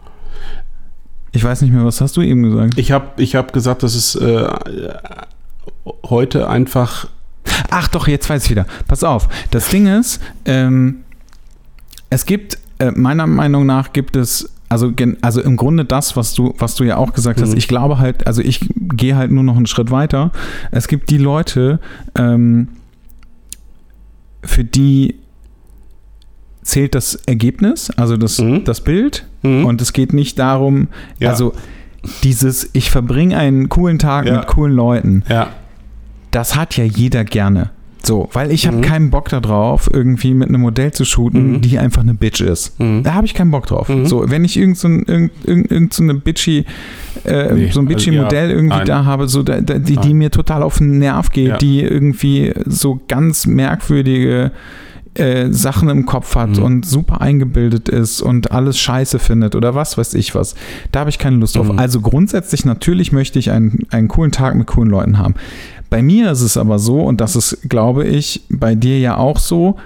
[1.33, 2.79] Ich weiß nicht mehr, was hast du eben gesagt?
[2.79, 4.49] Ich habe ich hab gesagt, dass es äh,
[6.09, 7.09] heute einfach.
[7.71, 8.67] Ach doch, jetzt weiß ich wieder.
[8.89, 9.29] Pass auf.
[9.51, 11.03] Das Ding ist, ähm,
[12.09, 14.91] es gibt, äh, meiner Meinung nach gibt es also,
[15.21, 17.45] also im Grunde das, was du, was du ja auch gesagt mhm.
[17.45, 20.31] hast, ich glaube halt, also ich gehe halt nur noch einen Schritt weiter.
[20.71, 21.79] Es gibt die Leute,
[22.17, 22.69] ähm,
[24.45, 25.17] für die
[26.63, 28.65] zählt das Ergebnis, also das, mhm.
[28.65, 29.27] das Bild.
[29.43, 29.67] Mhm.
[29.67, 30.89] Und es geht nicht darum,
[31.19, 31.31] ja.
[31.31, 31.55] also
[32.23, 34.39] dieses, ich verbringe einen coolen Tag ja.
[34.39, 35.25] mit coolen Leuten.
[35.29, 35.49] Ja.
[36.31, 37.71] Das hat ja jeder gerne.
[38.05, 38.83] So, weil ich habe Mhm.
[38.83, 41.61] keinen Bock darauf, irgendwie mit einem Modell zu shooten, Mhm.
[41.61, 42.79] die einfach eine Bitch ist.
[42.81, 43.03] Mhm.
[43.05, 43.89] Da habe ich keinen Bock drauf.
[43.89, 44.07] Mhm.
[44.07, 46.65] So, wenn ich irgend so ein, irgend, irgend, so eine bitchy,
[47.25, 48.87] äh, Nee, so ein bitchy also, ja, Modell irgendwie nein.
[48.87, 51.57] da habe, so da, da, die, die mir total auf den Nerv geht, Ja.
[51.59, 54.51] die irgendwie so ganz merkwürdige
[55.15, 56.63] äh, Sachen im Kopf hat Mhm.
[56.63, 60.55] und super eingebildet ist und alles scheiße findet oder was weiß ich was.
[60.91, 61.71] Da habe ich keine Lust drauf.
[61.71, 61.79] Mhm.
[61.79, 65.35] Also grundsätzlich natürlich möchte ich einen, einen coolen Tag mit coolen Leuten haben.
[65.93, 69.39] Bei mir ist es aber so, und das ist, glaube ich, bei dir ja auch
[69.39, 69.77] so,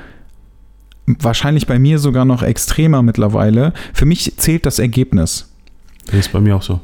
[1.07, 3.73] wahrscheinlich bei mir sogar noch extremer mittlerweile.
[3.93, 5.53] Für mich zählt das Ergebnis.
[6.07, 6.79] Das ist bei mir auch so.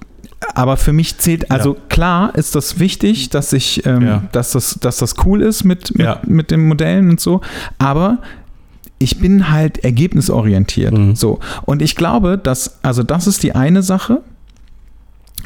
[0.55, 4.23] Aber für mich zählt, also klar ist das wichtig, dass ich, ähm, Ja.
[4.33, 6.21] dass, das, dass das cool ist mit, mit, Ja.
[6.27, 7.43] mit den Modellen und so.
[7.79, 8.19] Aber
[8.99, 10.99] ich bin halt ergebnisorientiert.
[10.99, 11.15] Mhm.
[11.15, 11.39] So.
[11.65, 14.21] Und ich glaube, dass, also das ist die eine Sache.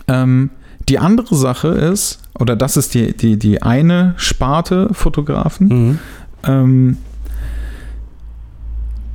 [0.08, 0.48] Ähm,
[0.88, 5.68] die andere Sache ist, oder das ist die, die, die eine Sparte Fotografen.
[5.68, 5.98] Mhm.
[6.44, 6.96] Ähm,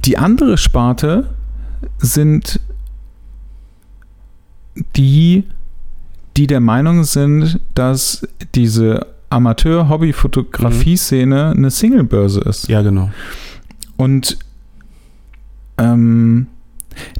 [0.05, 1.29] die andere Sparte
[1.99, 2.59] sind
[4.95, 5.43] die,
[6.37, 12.67] die der Meinung sind, dass diese Amateur-Hobby-Fotografie-Szene eine Singlebörse ist.
[12.67, 13.11] Ja, genau.
[13.97, 14.39] Und
[15.77, 16.47] ähm,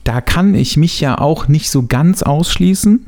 [0.04, 3.06] da kann ich mich ja auch nicht so ganz ausschließen.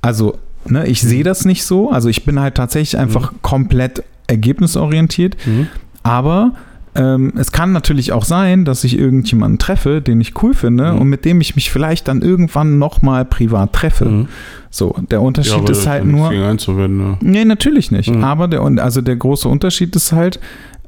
[0.00, 0.38] Also,
[0.70, 1.90] ne, ich sehe das nicht so.
[1.90, 5.36] Also, ich bin halt tatsächlich einfach komplett ergebnisorientiert.
[5.46, 5.68] Mhm.
[6.02, 6.52] Aber
[6.94, 10.98] ähm, es kann natürlich auch sein, dass ich irgendjemanden treffe, den ich cool finde Mhm.
[11.00, 14.06] und mit dem ich mich vielleicht dann irgendwann nochmal privat treffe.
[14.06, 14.28] Mhm.
[14.70, 16.30] So, der Unterschied aber ist halt ja nur.
[16.30, 17.16] einzuwenden, ne?
[17.20, 18.10] Nee, natürlich nicht.
[18.14, 18.24] Mhm.
[18.24, 20.40] Aber der, also der große Unterschied ist halt,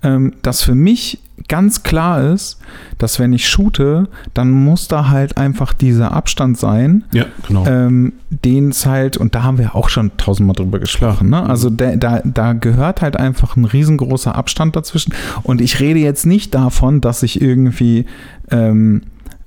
[0.02, 1.18] ähm, dass für mich
[1.48, 2.58] ganz klar ist,
[2.98, 7.66] dass wenn ich shoote, dann muss da halt einfach dieser Abstand sein, Ja, genau.
[7.66, 11.42] ähm, den es halt, und da haben wir auch schon tausendmal drüber gesprochen, ne?
[11.42, 15.12] also der, da, da gehört halt einfach ein riesengroßer Abstand dazwischen.
[15.42, 18.06] Und ich rede jetzt nicht davon, dass ich irgendwie
[18.50, 19.02] ähm,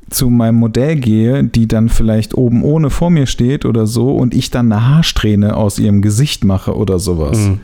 [0.10, 4.34] zu meinem Modell gehe, die dann vielleicht oben ohne vor mir steht oder so und
[4.34, 7.38] ich dann eine Haarsträhne aus ihrem Gesicht mache oder sowas.
[7.38, 7.60] Mhm.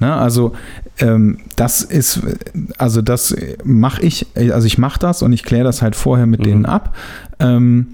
[0.00, 0.54] Ne, also
[0.98, 2.20] ähm, das ist,
[2.78, 3.34] also das
[3.64, 6.44] mache ich, also ich mache das und ich kläre das halt vorher mit Mhm.
[6.44, 6.94] denen ab.
[7.40, 7.88] Ähm,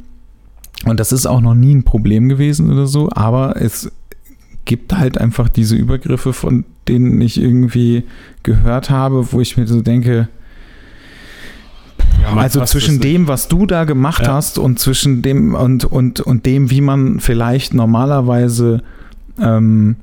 [0.85, 3.91] und das ist auch noch nie ein Problem gewesen oder so, aber es
[4.65, 8.05] gibt halt einfach diese Übergriffe, von denen ich irgendwie
[8.43, 10.29] gehört habe, wo ich mir so denke,
[12.23, 14.35] Ja, also zwischen dem, was du da gemacht Ja.
[14.35, 18.83] hast und zwischen dem und, und, und dem, wie man vielleicht normalerweise,
[19.39, 19.97] ähm,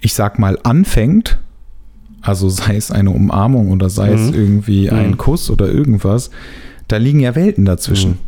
[0.00, 1.38] ich sag mal, anfängt,
[2.24, 4.34] also sei es eine Umarmung oder sei es Mhm.
[4.34, 5.16] irgendwie ein Mhm.
[5.18, 6.30] Kuss oder irgendwas,
[6.88, 8.12] da liegen ja Welten dazwischen.
[8.12, 8.18] Mhm.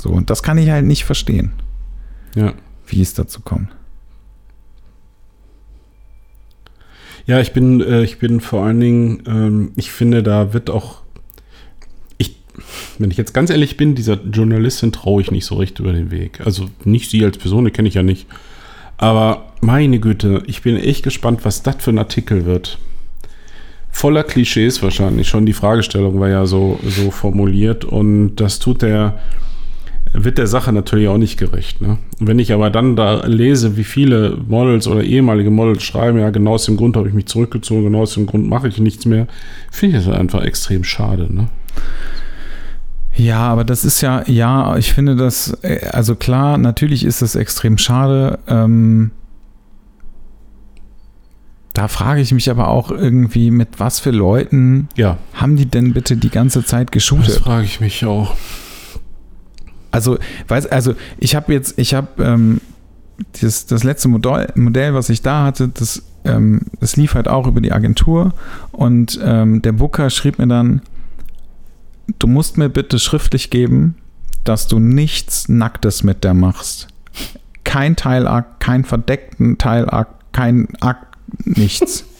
[0.00, 1.52] So, und das kann ich halt nicht verstehen,
[2.34, 2.52] Ja.
[2.86, 3.68] wie es dazu kommt.
[7.26, 10.98] Ja, ich bin, äh, ich bin vor allen Dingen, ähm, ich finde, da wird auch,
[12.18, 12.36] ich,
[12.98, 16.10] wenn ich jetzt ganz ehrlich bin, dieser Journalistin traue ich nicht so recht über den
[16.12, 16.40] Weg.
[16.44, 18.26] Also nicht sie als Person, die kenne ich ja nicht.
[18.98, 22.78] Aber meine Güte, ich bin echt gespannt, was das für ein Artikel wird.
[23.90, 25.28] Voller Klischees wahrscheinlich.
[25.28, 29.18] Schon die Fragestellung war ja so, so formuliert und das tut der,
[30.12, 31.80] wird der Sache natürlich auch nicht gerecht.
[31.80, 31.98] Ne?
[32.18, 36.54] Wenn ich aber dann da lese, wie viele Models oder ehemalige Models schreiben, ja, genau
[36.54, 39.26] aus dem Grund habe ich mich zurückgezogen, genau aus dem Grund mache ich nichts mehr,
[39.70, 41.32] finde ich das einfach extrem schade.
[41.34, 41.48] Ne?
[43.16, 47.34] Ja, aber das ist ja, ja, ich finde das, äh, also klar, natürlich ist das
[47.34, 48.38] extrem schade.
[48.46, 49.10] Ähm,
[51.72, 55.92] da frage ich mich aber auch irgendwie, mit was für Leuten Ja, haben die denn
[55.92, 57.34] bitte die ganze Zeit das geshootet?
[57.38, 58.34] frage ich mich auch.
[59.90, 60.18] Also,
[60.48, 62.60] weiß, also ich habe jetzt, ich habe ähm,
[63.40, 67.46] das, das letzte Modell, Modell, was ich da hatte, das, ähm, das lief halt auch
[67.46, 68.34] über die Agentur
[68.72, 70.82] und ähm, der Booker schrieb mir dann,
[72.18, 73.96] du musst mir bitte schriftlich geben,
[74.44, 76.88] dass du nichts Nacktes mit der machst.
[77.64, 82.04] Kein Teilakt, kein verdeckten Teilakt, kein Akt, nichts.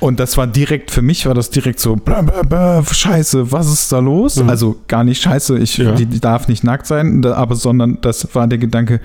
[0.00, 3.72] Und das war direkt, für mich war das direkt so, blah, blah, blah, scheiße, was
[3.72, 4.36] ist da los?
[4.36, 4.48] Mhm.
[4.48, 5.92] Also gar nicht scheiße, ich, Ja.
[5.92, 9.00] die, die darf nicht nackt sein, aber sondern das war der Gedanke,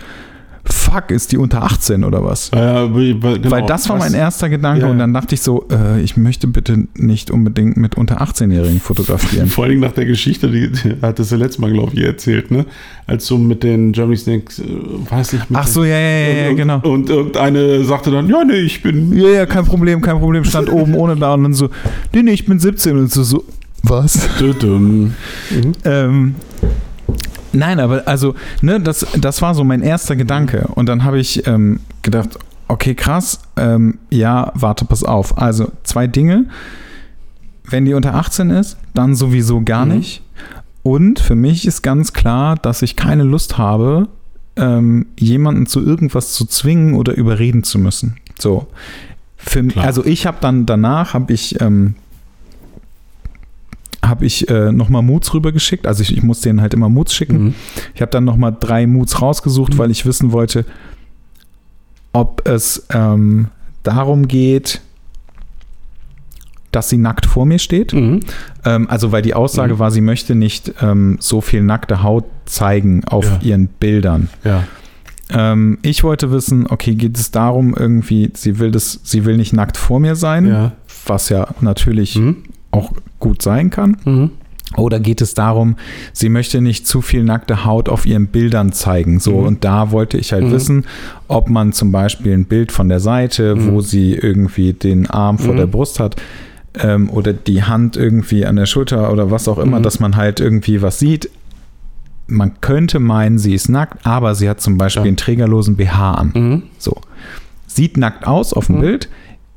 [0.66, 2.52] fuck, ist die unter 18 oder was?
[2.54, 6.02] Ja, genau, Weil das war mein erster Gedanke Ja, und dann dachte ich so, äh,
[6.02, 9.48] ich möchte bitte nicht unbedingt mit unter 18-Jährigen fotografieren.
[9.50, 12.52] Vor allem nach der Geschichte, die, die hat das ja letztes Mal, glaube ich, erzählt,
[12.52, 12.66] ne?
[13.08, 14.64] Als du mit den Germany Snakes, äh,
[15.10, 16.80] weiß nicht, Ach so, ja, ja, ja, ja und, genau.
[16.82, 19.14] Und irgendeine sagte dann, ja, nee, ich bin.
[19.14, 20.44] Ja, ja, kein Problem, kein Problem.
[20.44, 21.70] Stand oben ohne da und dann so,
[22.14, 23.44] nee, nee, ich bin 17 und so, so
[23.84, 24.28] was?
[24.42, 25.14] Mhm.
[25.86, 26.36] Ähm,
[27.54, 30.68] nein, aber also, ne, das, das war so mein erster Gedanke.
[30.76, 33.40] Und dann habe ich ähm, gedacht, okay, krass.
[33.58, 35.38] Ähm, ja, warte, pass auf.
[35.38, 36.46] Also zwei Dinge.
[37.64, 39.98] Wenn die unter 18 ist, dann sowieso gar Mhm.
[39.98, 40.22] nicht.
[40.84, 44.08] Und für mich ist ganz klar, dass ich keine Lust habe,
[44.56, 48.16] ähm, jemanden zu irgendwas zu zwingen oder überreden zu müssen.
[48.40, 48.68] So.
[49.38, 51.96] Für, also ich habe dann danach, habe ich, ähm,
[54.10, 55.86] habe ich äh, nochmal Moods rübergeschickt.
[55.88, 57.44] Also ich, ich muss denen halt immer Moods schicken.
[57.44, 57.54] Mhm.
[57.96, 60.66] Ich habe dann nochmal drei Moods rausgesucht, weil ich wissen wollte,
[62.12, 63.48] ob es ähm,
[63.84, 64.82] darum geht,
[66.72, 67.94] dass sie nackt vor mir steht.
[67.94, 68.20] Mhm.
[68.66, 69.80] Ähm, also weil die Aussage Mhm.
[69.80, 73.40] war, sie möchte nicht ähm, so viel nackte Haut zeigen auf Ja.
[73.42, 74.30] ihren Bildern.
[74.44, 74.64] Ja.
[75.32, 79.54] Ähm, ich wollte wissen, okay, geht es darum irgendwie, sie will das, sie will nicht
[79.54, 80.72] nackt vor mir sein, Ja.
[81.06, 82.38] was ja natürlich Mhm.
[82.72, 83.98] auch gut sein kann.
[84.06, 84.32] Mhm.
[84.78, 85.78] Oder geht es darum,
[86.14, 89.20] sie möchte nicht zu viel nackte Haut auf ihren Bildern zeigen?
[89.20, 89.48] So, Mhm.
[89.48, 90.52] und da wollte ich halt Mhm.
[90.52, 90.86] wissen,
[91.28, 93.72] ob man zum Beispiel ein Bild von der Seite, Mhm.
[93.72, 95.58] wo sie irgendwie den Arm vor Mhm.
[95.58, 96.18] der Brust hat,
[96.80, 99.84] ähm, oder die Hand irgendwie an der Schulter oder was auch immer, Mhm.
[99.84, 101.32] dass man halt irgendwie was sieht.
[102.28, 105.08] Man könnte meinen, sie ist nackt, aber sie hat zum Beispiel Ja.
[105.08, 106.32] einen trägerlosen BH an.
[106.36, 106.64] Mhm.
[106.78, 106.96] So.
[107.66, 108.82] Sieht nackt aus auf dem Mhm.
[108.82, 109.10] Bild,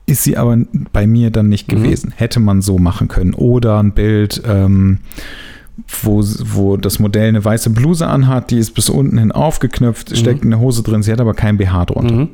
[0.07, 0.59] ist sie aber
[0.93, 1.77] bei mir dann nicht Mhm.
[1.77, 2.12] gewesen.
[2.16, 3.35] Hätte man so machen können.
[3.35, 4.99] Oder ein Bild, ähm,
[6.03, 10.16] wo, wo das Modell eine weiße Bluse anhat, die ist bis unten hin aufgeknöpft, Mhm.
[10.16, 12.15] steckt eine Hose drin, sie hat aber kein BH drunter.
[12.15, 12.29] Mhm.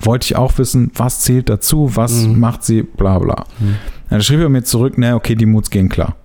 [0.00, 2.38] Wollte ich auch wissen, was zählt dazu, was Mhm.
[2.38, 3.44] macht sie, bla bla.
[3.58, 3.74] Mhm.
[4.10, 6.16] Dann schrieb er mir zurück, na okay, die Moods gehen klar.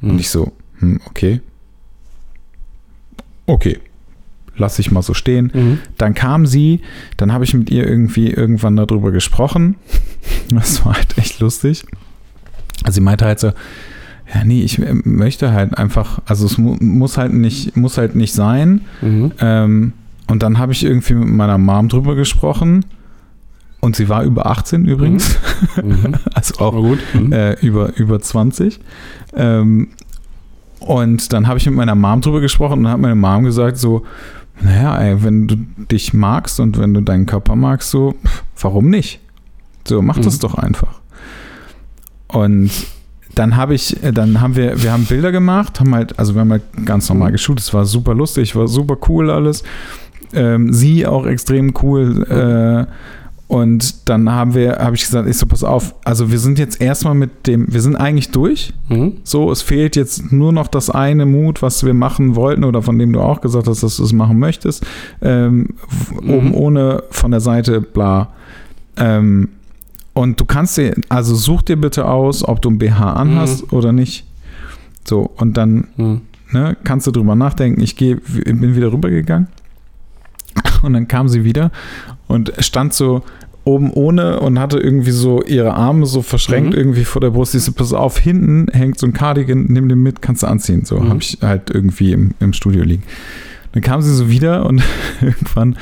[0.00, 0.10] Mhm.
[0.10, 1.40] Und ich so, hm, okay.
[3.46, 3.78] Okay.
[4.60, 5.50] Lass ich mal so stehen.
[5.54, 5.78] Mhm.
[5.96, 6.82] Dann kam sie,
[7.16, 9.76] dann habe ich mit ihr irgendwie irgendwann darüber gesprochen.
[10.52, 11.84] Das war halt echt lustig.
[12.82, 13.52] Also sie meinte halt so,
[14.34, 18.16] ja, nee, ich äh, möchte halt einfach, also es mu muss halt nicht, muss halt
[18.16, 18.82] nicht sein.
[19.00, 19.32] Mhm.
[19.40, 19.92] Ähm,
[20.26, 22.84] und dann habe ich irgendwie mit meiner Mom drüber gesprochen.
[23.80, 25.38] Und sie war über 18 übrigens.
[25.82, 26.16] Mhm.
[26.34, 26.96] Also auch.
[27.14, 27.32] Mhm.
[27.32, 28.78] äh, über, über 20.
[29.34, 29.88] Ähm,
[30.80, 33.76] und dann habe ich mit meiner Mom drüber gesprochen und dann hat meine Mom gesagt
[33.78, 34.04] so,
[34.62, 35.56] naja, ey, wenn du
[35.90, 38.14] dich magst und wenn du deinen Körper magst, so,
[38.60, 39.20] warum nicht?
[39.86, 40.40] So, mach das Mhm.
[40.40, 41.00] doch einfach.
[42.28, 42.70] Und
[43.34, 46.40] dann habe ich, äh, dann haben wir, wir haben Bilder gemacht, haben halt, also wir
[46.40, 47.32] haben halt ganz normal Mhm.
[47.32, 49.62] geshootet, es war super lustig, war super cool alles.
[50.32, 52.22] Ähm, sie auch extrem cool.
[52.28, 52.86] Äh,
[53.50, 56.80] und dann haben wir, habe ich gesagt, ich so, pass auf, also wir sind jetzt
[56.80, 58.72] erstmal mit dem, wir sind eigentlich durch.
[58.88, 59.14] Mhm.
[59.24, 62.96] So, es fehlt jetzt nur noch das eine Mut, was wir machen wollten oder von
[62.96, 64.86] dem du auch gesagt hast, dass du es machen möchtest.
[65.20, 65.70] Ähm,
[66.22, 66.30] Mhm.
[66.30, 68.28] Oben ohne, von der Seite, bla.
[68.96, 69.48] Ähm,
[70.14, 73.92] und du kannst dir, also such dir bitte aus, ob du ein BH anhast oder
[73.92, 74.26] nicht.
[75.04, 76.20] So, und dann Mhm.
[76.52, 77.80] ne, kannst du drüber nachdenken.
[77.80, 79.48] Ich geh, bin wieder rübergegangen
[80.84, 81.72] und dann kam sie wieder
[82.30, 83.22] und stand so
[83.64, 86.78] oben ohne und hatte irgendwie so ihre Arme so verschränkt Mhm.
[86.78, 87.54] irgendwie vor der Brust.
[87.54, 90.84] Ich so, pass auf, hinten hängt so ein Cardigan, nimm den mit, kannst du anziehen.
[90.86, 91.08] So Mhm.
[91.10, 93.02] habe ich halt irgendwie im, im Studio liegen.
[93.72, 94.82] Dann kam sie so wieder und
[95.20, 95.76] irgendwann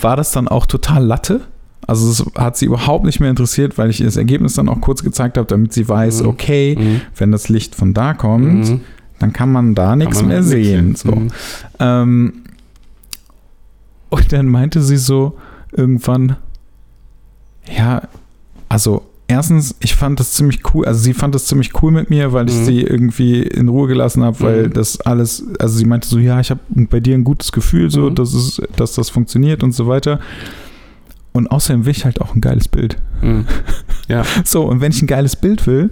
[0.00, 1.42] war das dann auch total Latte.
[1.86, 4.80] Also es hat sie überhaupt nicht mehr interessiert, weil ich ihr das Ergebnis dann auch
[4.80, 6.28] kurz gezeigt habe, damit sie weiß, Mhm.
[6.28, 7.00] okay, Mhm.
[7.16, 8.80] wenn das Licht von da kommt, Mhm.
[9.18, 10.94] dann kann man da nichts mehr sehen.
[10.96, 11.12] So.
[11.12, 11.28] Mhm.
[11.78, 12.32] Ähm,
[14.10, 15.36] und dann meinte sie so
[15.72, 16.36] irgendwann,
[17.76, 18.02] ja,
[18.68, 22.32] also erstens, ich fand das ziemlich cool, also sie fand das ziemlich cool mit mir,
[22.32, 22.64] weil ich Mhm.
[22.64, 24.72] sie irgendwie in Ruhe gelassen habe, weil Mhm.
[24.72, 28.10] das alles, also sie meinte so, ja, ich habe bei dir ein gutes Gefühl, so,
[28.10, 28.14] Mhm.
[28.14, 30.20] dass, es, dass das funktioniert und so weiter.
[31.32, 32.96] Und außerdem will ich halt auch ein geiles Bild.
[33.22, 33.44] Mhm.
[34.08, 34.22] Ja.
[34.42, 35.90] So, und wenn ich ein geiles Bild will,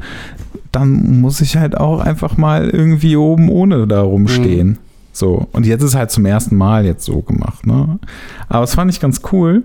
[0.72, 4.78] dann muss ich halt auch einfach mal irgendwie oben ohne da rumstehen.
[5.16, 7.98] So, und jetzt ist halt zum ersten Mal jetzt so gemacht, ne?
[8.48, 9.62] Aber das fand ich ganz cool.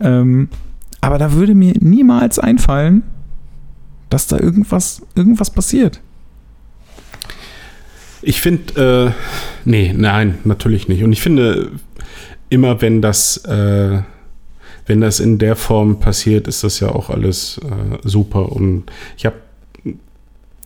[0.00, 0.48] Ähm,
[1.00, 3.02] aber da würde mir niemals einfallen,
[4.08, 6.00] dass da irgendwas, irgendwas passiert.
[8.22, 11.02] Ich finde, äh, nee, nein, natürlich nicht.
[11.02, 11.72] Und ich finde,
[12.48, 14.00] immer wenn das, äh,
[14.86, 18.52] wenn das in der Form passiert, ist das ja auch alles äh, super.
[18.52, 18.84] Und
[19.16, 19.34] ich habe,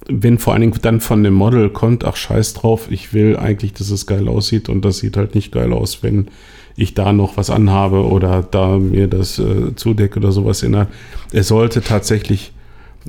[0.09, 3.74] wenn vor allen Dingen dann von dem Model kommt, ach scheiß drauf, ich will eigentlich,
[3.74, 6.28] dass es geil aussieht und das sieht halt nicht geil aus, wenn
[6.76, 10.86] ich da noch was anhabe oder da mir das äh, zudecke oder sowas in der.
[11.32, 12.52] Es sollte tatsächlich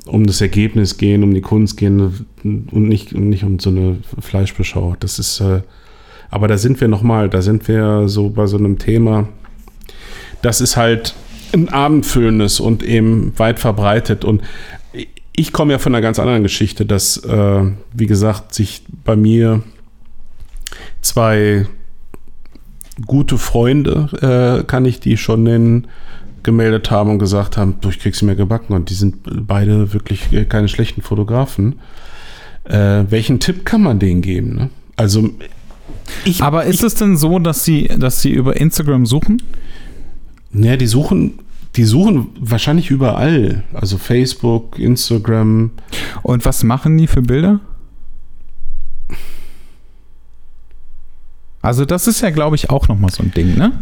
[0.06, 4.96] um das Ergebnis gehen, um die Kunst gehen und nicht, nicht um so eine Fleischbeschau.
[4.98, 5.62] Das ist, äh,
[6.30, 9.28] aber da sind wir nochmal, da sind wir so bei so einem Thema,
[10.42, 11.14] das ist halt
[11.52, 14.24] ein abendfüllendes und eben weit verbreitet.
[14.24, 14.42] Und
[15.40, 17.62] ich komme ja von einer ganz anderen Geschichte, dass, äh,
[17.92, 19.62] wie gesagt, sich bei mir
[21.00, 21.66] zwei
[23.06, 25.86] gute Freunde, äh, kann ich die schon nennen,
[26.42, 30.28] gemeldet haben und gesagt haben, du, ich krieg's mir gebacken und die sind beide wirklich
[30.48, 31.80] keine schlechten Fotografen.
[32.64, 34.54] Äh, welchen Tipp kann man denen geben?
[34.54, 34.70] Ne?
[34.96, 35.30] Also
[36.24, 39.42] ich, Aber ist ich, es denn so, dass sie, dass sie über Instagram suchen?
[40.52, 41.38] Ne, die suchen,
[41.76, 43.62] die suchen wahrscheinlich überall.
[43.72, 45.70] Also Facebook, Instagram.
[46.22, 47.60] Und was machen die für Bilder?
[51.62, 53.72] Also das ist ja, glaube ich, auch nochmal so ein Ding, ne?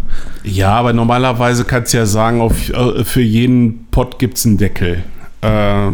[0.42, 4.58] Ja, aber normalerweise kannst du ja sagen, auf, äh, für jeden Pot gibt es einen
[4.58, 5.04] Deckel.
[5.42, 5.92] Äh,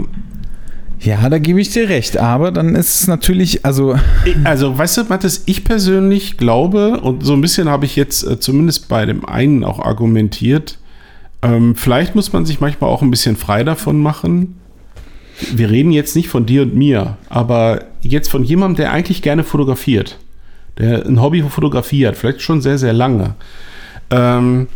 [1.00, 3.96] ja, da gebe ich dir recht, aber dann ist es natürlich, also.
[4.44, 8.40] Also, weißt du, Mathis, ich persönlich glaube, und so ein bisschen habe ich jetzt äh,
[8.40, 10.78] zumindest bei dem einen auch argumentiert,
[11.44, 14.60] ähm, vielleicht muss man sich manchmal auch ein bisschen frei davon machen.
[15.52, 19.44] Wir reden jetzt nicht von dir und mir, aber jetzt von jemandem, der eigentlich gerne
[19.44, 20.18] fotografiert
[20.78, 23.34] der ein Hobby für Fotografie hat, vielleicht schon sehr, sehr lange.
[24.10, 24.68] Ähm,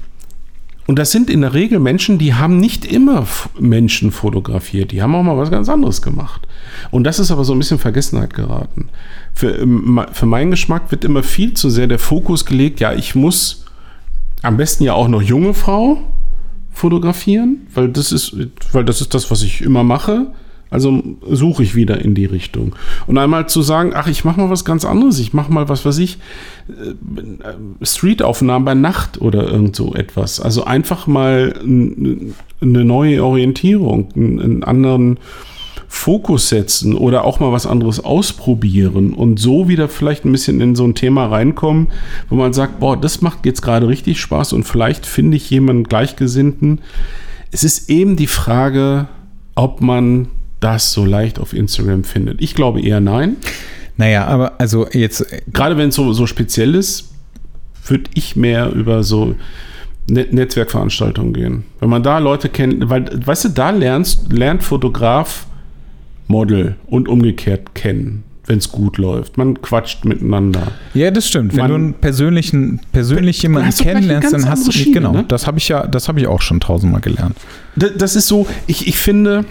[0.86, 3.27] und das sind in der Regel Menschen, die haben nicht immer
[3.59, 6.49] Menschen fotografiert, die haben auch mal was ganz anderes gemacht.
[6.90, 8.89] Und das ist aber so ein bisschen Vergessenheit geraten.
[9.35, 13.15] Für, ähm, für meinen Geschmack wird immer viel zu sehr der Fokus gelegt, ja, ich
[13.15, 13.66] muss
[14.43, 15.99] am besten ja auch noch junge Frau
[16.78, 18.36] fotografieren, weil das ist,
[18.72, 20.28] weil das ist das, was ich immer mache.
[20.70, 22.76] Also suche ich wieder in die Richtung.
[23.06, 25.86] Und einmal zu sagen, ach, ich mache mal was ganz anderes, ich mache mal was,
[25.86, 26.18] was ich,
[26.68, 30.40] äh, Streetaufnahmen bei Nacht oder irgend so etwas.
[30.40, 35.18] Also einfach mal eine neue Orientierung, einen anderen
[35.90, 40.77] Fokus setzen oder auch mal was anderes ausprobieren und so wieder vielleicht ein bisschen in
[40.77, 41.89] so ein Thema reinkommen,
[42.28, 45.85] wo man sagt, boah, das macht jetzt gerade richtig Spaß und vielleicht finde ich jemanden
[45.85, 46.82] Gleichgesinnten.
[47.51, 49.09] Es ist eben die Frage,
[49.55, 50.28] ob man
[50.60, 52.40] das so leicht auf Instagram findet?
[52.43, 53.36] Ich glaube eher nein.
[53.97, 55.27] Naja, aber also jetzt.
[55.52, 57.12] Gerade wenn es so, so speziell ist,
[57.86, 59.35] würde ich mehr über so
[60.09, 61.65] Net Netzwerkveranstaltungen gehen.
[61.81, 65.47] Wenn man da Leute kennt, weil, weißt du, da lernst, lernt Fotograf
[66.28, 69.36] Model und umgekehrt kennen wenn es gut läuft.
[69.36, 70.72] Man quatscht miteinander.
[70.94, 71.52] Ja, das stimmt.
[71.52, 75.12] Wenn Man, du einen persönlichen, persönlich jemanden kennenlernst, dann hast du nicht, genau.
[75.12, 75.24] Ne?
[75.28, 77.36] Das habe ich ja, das habe ich auch schon tausendmal gelernt.
[77.76, 79.44] Das, das ist so, ich, ich finde,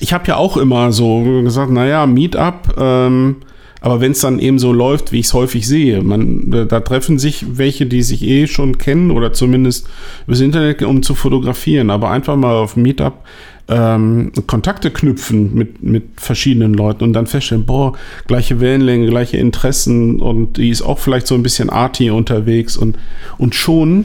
[0.00, 3.36] ich habe ja auch immer so gesagt, naja, Meetup, ähm,
[3.80, 6.80] aber wenn es dann eben so läuft, wie ich es häufig sehe, man, da, da,
[6.80, 9.88] treffen sich welche, die sich eh schon kennen oder zumindest
[10.26, 13.22] übers Internet, um zu fotografieren, aber einfach mal auf Meetup
[13.68, 17.94] ähm, Kontakte knüpfen mit, mit verschiedenen Leuten und dann feststellen, boah,
[18.26, 22.96] gleiche Wellenlänge, gleiche Interessen und die ist auch vielleicht so ein bisschen arty unterwegs und,
[23.38, 24.04] und schon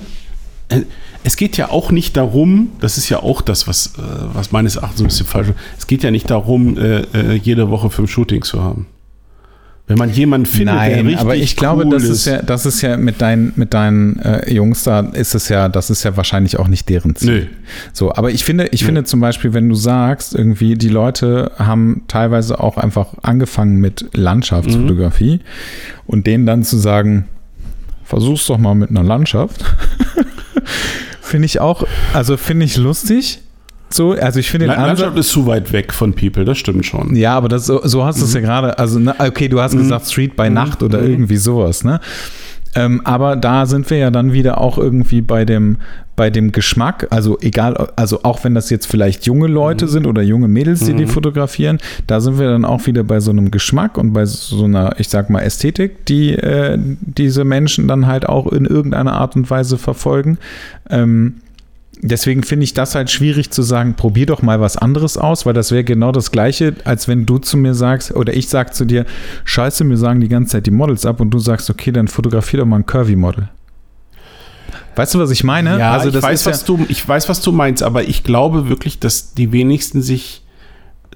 [0.70, 0.82] äh,
[1.24, 4.02] es geht ja auch nicht darum, das ist ja auch das, was, äh,
[4.34, 7.70] was meines Erachtens ein bisschen falsch ist, es geht ja nicht darum, äh, äh, jede
[7.70, 8.88] Woche fünf Shootings zu haben.
[9.92, 12.66] Wenn man jemanden findet, Nein, der richtig aber ich glaube, cool das ist ja, das
[12.66, 16.16] ist ja mit deinen, mit deinen äh, Jungs da, ist es ja, das ist ja
[16.16, 17.42] wahrscheinlich auch nicht deren Ziel.
[17.42, 17.46] Nö.
[17.94, 18.88] So, aber ich finde, ich Nö.
[18.88, 24.06] finde zum Beispiel, wenn du sagst, irgendwie, die Leute haben teilweise auch einfach angefangen mit
[24.14, 26.02] Landschaftsfotografie mhm.
[26.08, 27.26] und denen dann zu sagen,
[28.04, 29.64] versuch's doch mal mit einer Landschaft.
[31.22, 33.40] Finde ich auch, also finde ich lustig.
[33.94, 37.16] So, also ich finde den Landschaft ist zu weit weg von People, das stimmt schon.
[37.16, 38.46] Ja, aber das, so, hast du es ja mhm.
[38.46, 39.80] gerade, also okay, du hast mhm.
[39.80, 40.56] gesagt Street by mhm.
[40.56, 41.12] Nacht oder mhm.
[41.12, 42.00] irgendwie sowas, ne?
[42.74, 45.78] Ähm, aber da sind wir ja dann wieder auch irgendwie bei dem,
[46.16, 49.90] bei dem Geschmack, also egal, also auch wenn das jetzt vielleicht junge Leute mhm.
[49.90, 50.98] sind oder junge Mädels, die mhm.
[50.98, 54.64] die fotografieren, da sind wir dann auch wieder bei so einem Geschmack und bei so
[54.64, 59.36] einer, ich sag mal, Ästhetik, die äh, diese Menschen dann halt auch in irgendeiner Art
[59.36, 60.38] und Weise verfolgen.
[60.90, 61.36] Ähm,
[62.02, 65.54] deswegen finde ich das halt schwierig zu sagen, probier doch mal was anderes aus, weil
[65.54, 68.86] das wäre genau das Gleiche, als wenn du zu mir sagst, oder ich sag zu
[68.86, 69.06] dir,
[69.46, 72.60] scheiße, mir sagen die ganze Zeit die Models ab und du sagst, okay, dann fotografier
[72.60, 73.50] doch mal ein Curvy-Model.
[74.96, 75.80] Weißt du, was ich meine?
[75.80, 78.68] Ja, also ich, weiß, was ja du, ich weiß, was du meinst, aber ich glaube
[78.68, 80.42] wirklich, dass die wenigsten sich,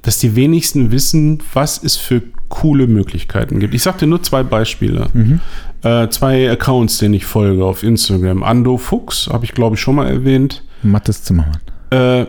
[0.06, 3.74] dass die wenigsten wissen, was es für coole Möglichkeiten gibt.
[3.74, 5.08] Ich sag dir nur zwei Beispiele.
[5.14, 5.42] Mhm.
[5.82, 8.44] Äh, zwei Accounts, denen ich folge auf Instagram.
[8.44, 10.64] Ando Fuchs, habe ich glaube ich schon mal erwähnt.
[10.84, 11.60] Mattes Zimmermann.
[11.90, 12.28] Äh,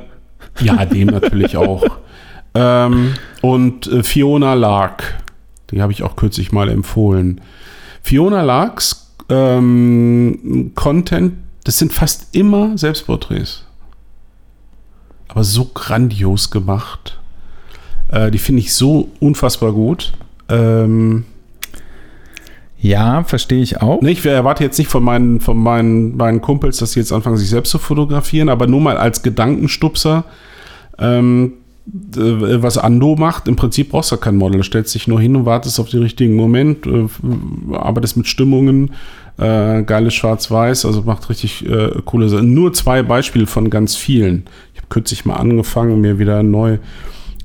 [0.61, 1.85] ja, dem natürlich auch.
[2.55, 3.13] Ähm,
[3.43, 5.23] und äh, Fiona Lark,
[5.71, 7.43] die habe ich auch kürzlich mal empfohlen.
[8.01, 11.35] Fiona Larks ähm, Content,
[11.65, 13.65] das sind fast immer Selbstporträts.
[15.29, 17.19] Aber so grandios gemacht.
[18.11, 20.13] Äh, die finde ich so unfassbar gut.
[20.49, 21.25] Ähm,
[22.79, 24.03] ja, verstehe ich auch.
[24.03, 27.49] Ich erwarte jetzt nicht von meinen, von meinen, meinen Kumpels, dass sie jetzt anfangen, sich
[27.49, 30.25] selbst zu fotografieren, aber nur mal als Gedankenstupser.
[30.99, 31.55] Ähm,
[32.17, 34.59] äh, was Ando macht, im Prinzip brauchst du kein Model.
[34.59, 37.07] Du stellst dich nur hin und wartest auf den richtigen Moment, äh,
[37.75, 38.91] arbeitest mit Stimmungen,
[39.39, 42.55] äh, geiles Schwarz-Weiß, also macht richtig äh, coole Sachen.
[42.55, 44.45] Nur zwei Beispiele von ganz vielen.
[44.75, 46.79] Ich habe kürzlich mal angefangen, mir wieder neu,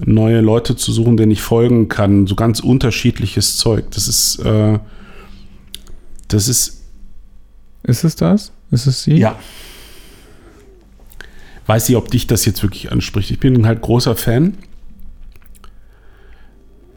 [0.06, 2.28] neue Leute zu suchen, denen ich folgen kann.
[2.28, 3.86] So ganz unterschiedliches Zeug.
[3.92, 4.80] Das ist, äh,
[6.28, 6.82] das ist.
[7.84, 8.52] Ist es das?
[8.70, 9.18] Ist es sie?
[9.18, 9.38] Ja.
[11.66, 13.32] Weiß nicht, ob dich das jetzt wirklich anspricht.
[13.32, 14.58] Ich bin halt großer Fan.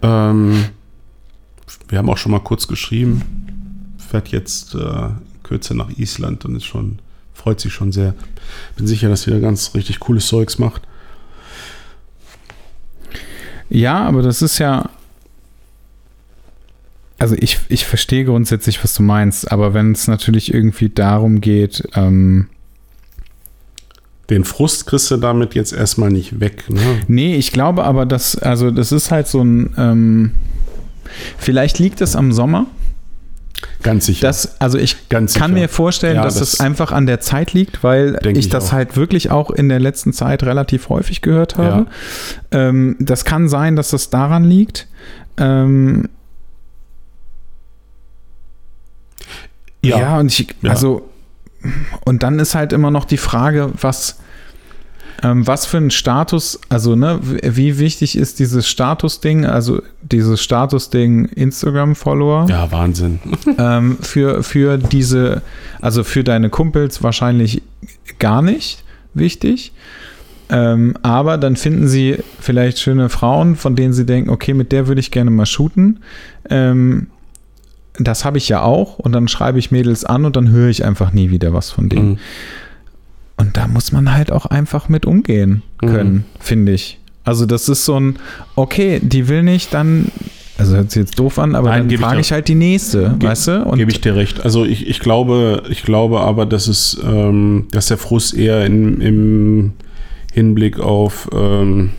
[0.03, 0.65] Ähm,
[1.89, 3.95] wir haben auch schon mal kurz geschrieben.
[3.99, 5.09] Fährt jetzt äh,
[5.43, 6.99] kürzer nach Island und ist schon,
[7.33, 8.15] freut sich schon sehr.
[8.77, 10.83] Bin sicher, dass sie da ganz richtig cooles Zeugs macht.
[13.75, 14.89] Ja, aber das ist ja.
[17.19, 21.89] Also ich, ich verstehe grundsätzlich, was du meinst, aber wenn es natürlich irgendwie darum geht,
[21.95, 22.49] ähm,
[24.31, 26.65] den Frust kriegst du damit jetzt erstmal nicht weg.
[26.69, 26.81] Ne?
[27.09, 30.33] Nee, ich glaube aber, dass, also das ist halt so ein, ähm,
[31.39, 32.67] vielleicht liegt es am Sommer.
[33.83, 34.27] Ganz sicher.
[34.27, 35.63] Das, also ich Ganz kann sicher.
[35.63, 38.69] mir vorstellen, Ja, dass das- es einfach an der Zeit liegt, weil ich ich das
[38.69, 38.73] auch.
[38.73, 41.87] halt wirklich auch in der letzten Zeit relativ häufig gehört habe.
[42.51, 44.87] Ähm, das kann sein, dass das daran liegt.
[45.39, 46.09] Ähm,
[49.83, 50.19] ja.
[50.19, 50.71] und ich, Ja.
[50.71, 51.09] also,
[52.05, 54.19] und dann ist halt immer noch die Frage, was,
[55.25, 61.25] ähm, was für ein Status, also, ne, wie wichtig ist dieses Statusding, also dieses Statusding
[61.25, 62.47] Instagram-Follower?
[62.51, 63.21] Ja, Wahnsinn.
[63.59, 65.41] ähm, für, für diese,
[65.81, 67.63] also für deine Kumpels wahrscheinlich
[68.19, 68.85] gar nicht
[69.15, 69.73] wichtig.
[70.51, 74.89] Ähm, aber dann finden sie vielleicht schöne Frauen, von denen sie denken, okay, mit der
[74.89, 76.01] würde ich gerne mal shooten.
[76.51, 77.07] Ähm,
[77.99, 78.99] das habe ich ja auch.
[78.99, 81.89] Und dann schreibe ich Mädels an und dann höre ich einfach nie wieder was von
[81.89, 82.11] denen.
[82.11, 82.19] Mhm.
[83.37, 86.99] Und da muss man halt auch einfach mit umgehen können, finde ich.
[87.25, 88.17] Also das ist so ein,
[88.55, 90.07] okay, die will nicht, dann,
[90.59, 92.55] also hört sich jetzt doof an, aber Nein, dann ich frage dir- ich halt die
[92.55, 93.71] nächste, Ge- weißt du?
[93.77, 94.45] Gebe ich dir recht.
[94.45, 99.01] Also ich, ich glaube, ich glaube aber, dass es, ähm, dass der Frust eher in,
[99.01, 99.73] im
[100.33, 101.91] Hinblick auf ähm,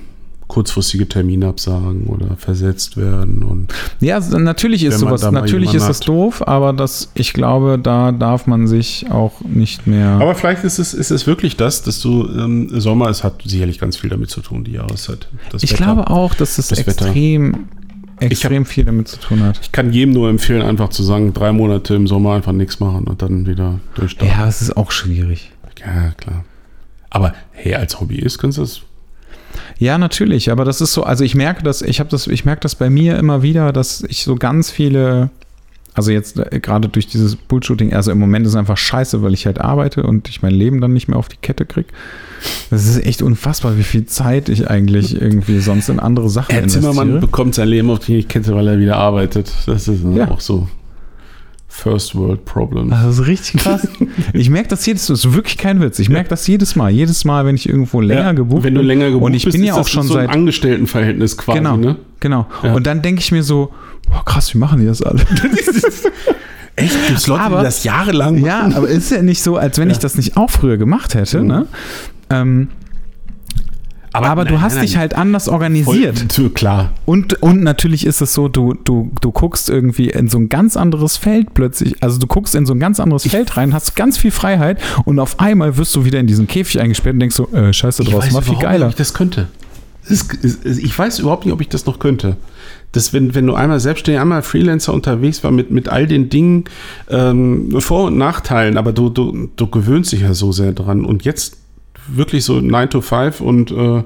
[0.47, 6.07] kurzfristige Terminabsagen oder versetzt werden und ja, natürlich ist sowas, natürlich ist das hat.
[6.07, 10.09] doof, aber das, ich glaube, da darf man sich auch nicht mehr.
[10.21, 13.79] Aber vielleicht ist es, ist es wirklich das, dass du ähm, Sommer, es hat sicherlich
[13.79, 15.27] ganz viel damit zu tun, die Jahreszeit.
[15.61, 15.75] Ich Wetter.
[15.83, 17.05] glaube auch, dass es Das Wetter.
[17.07, 17.67] extrem,
[18.19, 19.59] extrem viel damit zu tun hat.
[19.63, 23.07] Ich kann jedem nur empfehlen, einfach zu sagen, drei Monate im Sommer einfach nichts machen
[23.07, 24.37] und dann wieder durchstarten.
[24.37, 25.51] Ja, es ist auch schwierig.
[25.79, 26.45] Ja, klar.
[27.09, 28.81] Aber hey, als Hobbyist kannst du das.
[29.79, 32.61] Ja, natürlich, aber das ist so, also ich merke das, ich habe das, ich merke
[32.61, 35.29] das bei mir immer wieder, dass ich so ganz viele,
[35.93, 39.33] also jetzt äh, gerade durch dieses Bullshooting, also im Moment ist es einfach scheiße, weil
[39.33, 41.87] ich halt arbeite und ich mein Leben dann nicht mehr auf die Kette kriege.
[42.69, 46.67] Das ist echt unfassbar, wie viel Zeit ich eigentlich irgendwie sonst in andere Sachen Herr
[46.67, 47.19] Zimmermann investiere.
[47.27, 49.51] bekommt sein Leben auf die Kette, weil er wieder arbeitet.
[49.65, 50.29] Das ist Ja.
[50.29, 50.67] auch so
[51.77, 52.89] First World Problem.
[52.89, 53.85] Das ist richtig krass.
[54.33, 55.99] ich merke das jedes Mal, das ist wirklich kein Witz.
[55.99, 56.89] Ich merke das jedes Mal.
[56.89, 58.87] Jedes Mal, wenn ich irgendwo länger Ja, gebucht Wenn du bin.
[58.87, 61.75] länger gebucht Und ich bist, bin ja auch schon so ein seit Angestelltenverhältnis quasi, Genau,
[61.75, 61.97] ne?
[62.21, 62.47] genau.
[62.63, 62.73] Ja.
[62.73, 63.71] Und dann denke ich mir so,
[64.09, 65.19] boah, krass, wie machen die das alle?
[66.77, 67.07] Echt?
[67.07, 69.99] Gibt's Leute, Aber- die das jahrelang ja, aber ist ja nicht so, als wenn ich
[69.99, 71.47] das nicht auch früher gemacht hätte, Mhm.
[71.47, 71.67] ne?
[72.29, 72.67] Ähm,
[74.23, 76.31] aber du nein, hast nein, dich halt anders organisiert.
[76.31, 76.91] Voll, klar.
[77.05, 80.77] Und, und natürlich ist es so, du, du, du guckst irgendwie in so ein ganz
[80.77, 82.01] anderes Feld plötzlich.
[82.01, 85.19] Also du guckst in so ein ganz anderes Feld rein, hast ganz viel Freiheit und
[85.19, 88.15] auf einmal wirst du wieder in diesen Käfig eingesperrt und denkst so, äh, scheiße, draußen
[88.15, 88.85] war viel überhaupt nicht, geiler.
[88.85, 89.47] ob ich das könnte.
[90.07, 92.37] Ich weiß überhaupt nicht, ob ich das noch könnte.
[92.91, 96.65] Das, wenn, wenn du einmal selbstständig, einmal Freelancer unterwegs war mit, mit all den Dingen,
[97.09, 101.05] ähm, Vor- und Nachteilen, aber du, du, du gewöhnst dich ja so sehr dran.
[101.05, 101.57] Und jetzt
[102.07, 104.03] wirklich so 9 to 5 und äh,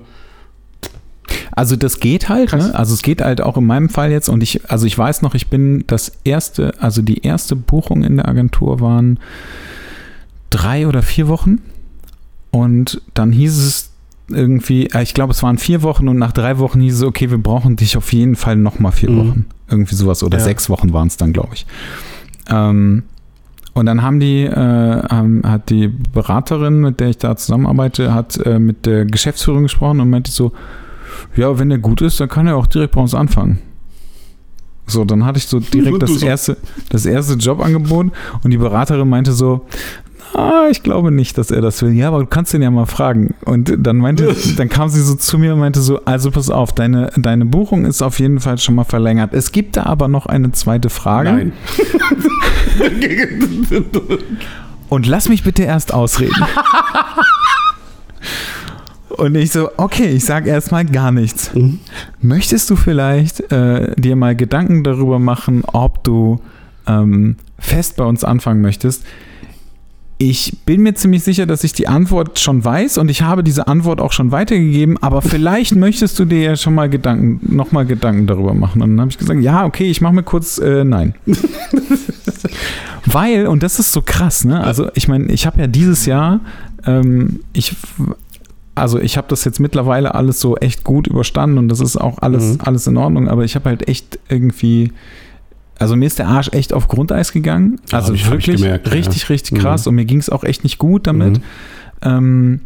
[1.51, 2.73] Also das geht halt, ne?
[2.73, 5.35] Also es geht halt auch in meinem Fall jetzt und ich, also ich weiß noch,
[5.35, 9.19] ich bin das erste, also die erste Buchung in der Agentur waren
[10.49, 11.59] drei oder vier Wochen
[12.51, 13.91] und dann hieß es
[14.29, 17.29] irgendwie, äh, ich glaube es waren vier Wochen und nach drei Wochen hieß es, okay,
[17.29, 19.17] wir brauchen dich auf jeden Fall nochmal vier Mhm.
[19.17, 19.45] Wochen.
[19.69, 20.43] Irgendwie sowas oder Ja.
[20.43, 21.65] sechs Wochen waren es dann, glaube ich.
[22.49, 23.03] Ähm,
[23.79, 28.37] und dann haben die, äh, haben, hat die Beraterin, mit der ich da zusammenarbeite, hat
[28.45, 30.51] äh, mit der Geschäftsführung gesprochen und meinte so,
[31.37, 33.59] ja, wenn der gut ist, dann kann er auch direkt bei uns anfangen.
[34.85, 36.57] So, dann hatte ich so direkt das erste,
[36.89, 38.07] das erste Jobangebot
[38.43, 39.65] und die Beraterin meinte so,
[40.33, 41.91] ah, ich glaube nicht, dass er das will.
[41.91, 43.35] Ja, aber du kannst ihn ja mal fragen.
[43.45, 46.73] Und dann meinte, dann kam sie so zu mir und meinte so, also pass auf,
[46.73, 49.33] deine, deine Buchung ist auf jeden Fall schon mal verlängert.
[49.33, 51.31] Es gibt da aber noch eine zweite Frage.
[51.31, 51.53] nein.
[54.89, 56.33] Und lass mich bitte erst ausreden.
[59.09, 61.53] Und ich so, okay, ich sage erstmal gar nichts.
[61.53, 61.79] Mhm.
[62.21, 66.39] Möchtest du vielleicht äh, dir mal Gedanken darüber machen, ob du
[66.87, 69.03] ähm, fest bei uns anfangen möchtest?
[70.21, 73.67] Ich bin mir ziemlich sicher, dass ich die Antwort schon weiß und ich habe diese
[73.69, 78.27] Antwort auch schon weitergegeben, aber vielleicht möchtest du dir ja schon mal Gedanken, nochmal Gedanken
[78.27, 78.81] darüber machen.
[78.81, 81.15] Und dann habe ich gesagt, ja, okay, ich mache mir kurz äh, nein.
[83.05, 84.61] Weil, und das ist so krass, ne?
[84.63, 86.41] Also ich meine, ich habe ja dieses Jahr,
[86.85, 87.75] ähm, ich,
[88.75, 92.17] also ich habe das jetzt mittlerweile alles so echt gut überstanden und das ist auch
[92.19, 92.57] alles, Mhm.
[92.65, 94.91] alles in Ordnung, aber ich habe halt echt irgendwie,
[95.79, 97.79] also mir ist der Arsch echt auf Grundeis gegangen.
[97.91, 98.93] Ja, Also ich- wirklich gemerkt, ja.
[98.93, 99.61] richtig, richtig Mhm.
[99.61, 101.37] krass und mir ging es auch echt nicht gut damit.
[101.37, 101.43] Mhm.
[102.01, 102.61] Ähm,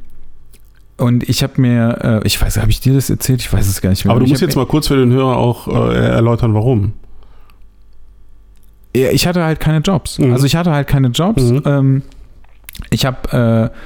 [0.98, 3.40] und ich habe mir, äh, ich weiß, habe ich dir das erzählt?
[3.42, 4.12] Ich weiß es gar nicht mehr.
[4.12, 6.94] Aber du ich musst jetzt mal kurz für den Hörer auch äh, erläutern, warum.
[8.96, 10.20] Ja, ich hatte halt keine Jobs.
[10.20, 10.34] Mhm.
[10.34, 11.42] Also ich hatte halt keine Jobs.
[11.44, 11.62] Mhm.
[11.66, 12.02] Ähm,
[12.92, 13.78] ich habe äh,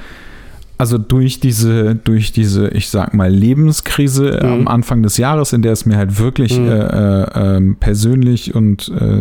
[0.78, 4.48] also durch diese, durch diese, ich sag mal, Lebenskrise Mhm.
[4.48, 6.68] am Anfang des Jahres, in der es mir halt wirklich Mhm.
[6.68, 6.78] äh,
[7.24, 9.18] äh, ähm, persönlich und äh,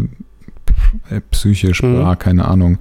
[1.15, 1.95] äh, psychisch, Mhm.
[1.95, 2.77] bla, keine Ahnung,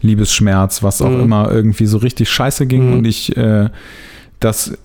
[0.00, 1.20] Liebesschmerz, was auch Mhm.
[1.20, 2.92] immer, irgendwie so richtig scheiße ging Mhm.
[2.94, 3.68] und ich äh,
[4.38, 4.78] das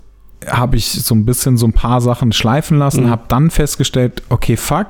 [0.48, 3.10] habe ich so ein bisschen so ein paar Sachen schleifen lassen, Mhm.
[3.10, 4.88] habe dann festgestellt, okay, fuck,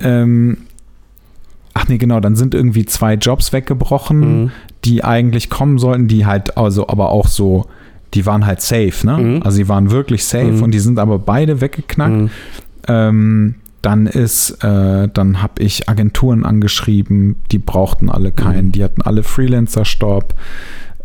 [0.00, 0.58] ähm,
[1.74, 4.52] ach nee, genau, dann sind irgendwie zwei Jobs weggebrochen,
[4.84, 7.66] die eigentlich kommen sollten, die halt, also aber auch so,
[8.14, 9.18] die waren halt safe, ne?
[9.18, 9.42] Mhm.
[9.42, 10.62] Also die waren wirklich safe Mhm.
[10.62, 12.12] und die sind aber beide weggeknackt.
[12.14, 12.30] Mhm.
[12.88, 18.72] Ähm, dann ist, äh, dann habe ich Agenturen angeschrieben, die brauchten alle keinen, Mhm.
[18.72, 20.34] die hatten alle Freelancer-Stopp.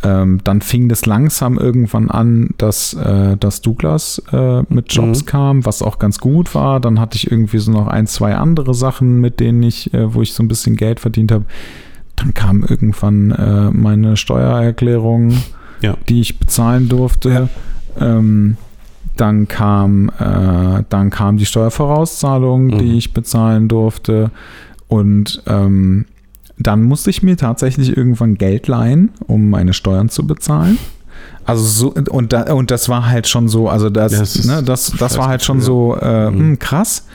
[0.03, 5.25] Ähm, dann fing das langsam irgendwann an, dass, äh, dass Douglas äh, mit Jobs Mhm.
[5.27, 6.79] kam, was auch ganz gut war.
[6.79, 10.23] Dann hatte ich irgendwie so noch ein, zwei andere Sachen, mit denen ich, äh, wo
[10.23, 11.45] ich so ein bisschen Geld verdient habe.
[12.15, 15.33] Dann kam irgendwann äh, meine Steuererklärung,
[15.81, 15.95] Ja.
[16.09, 17.49] die ich bezahlen durfte.
[17.99, 18.57] Ähm,
[19.17, 22.77] dann kam, äh, dann kam die Steuervorauszahlung, Mhm.
[22.79, 24.31] die ich bezahlen durfte.
[24.87, 26.05] Und ähm,
[26.57, 30.77] dann musste ich mir tatsächlich irgendwann Geld leihen, um meine Steuern zu bezahlen.
[31.45, 34.63] Also so, und, da, und das war halt schon so, also das, Ja, das ne,
[34.63, 36.39] das, das war halt schon scheiße, so äh, Mhm.
[36.39, 37.07] hm, krass.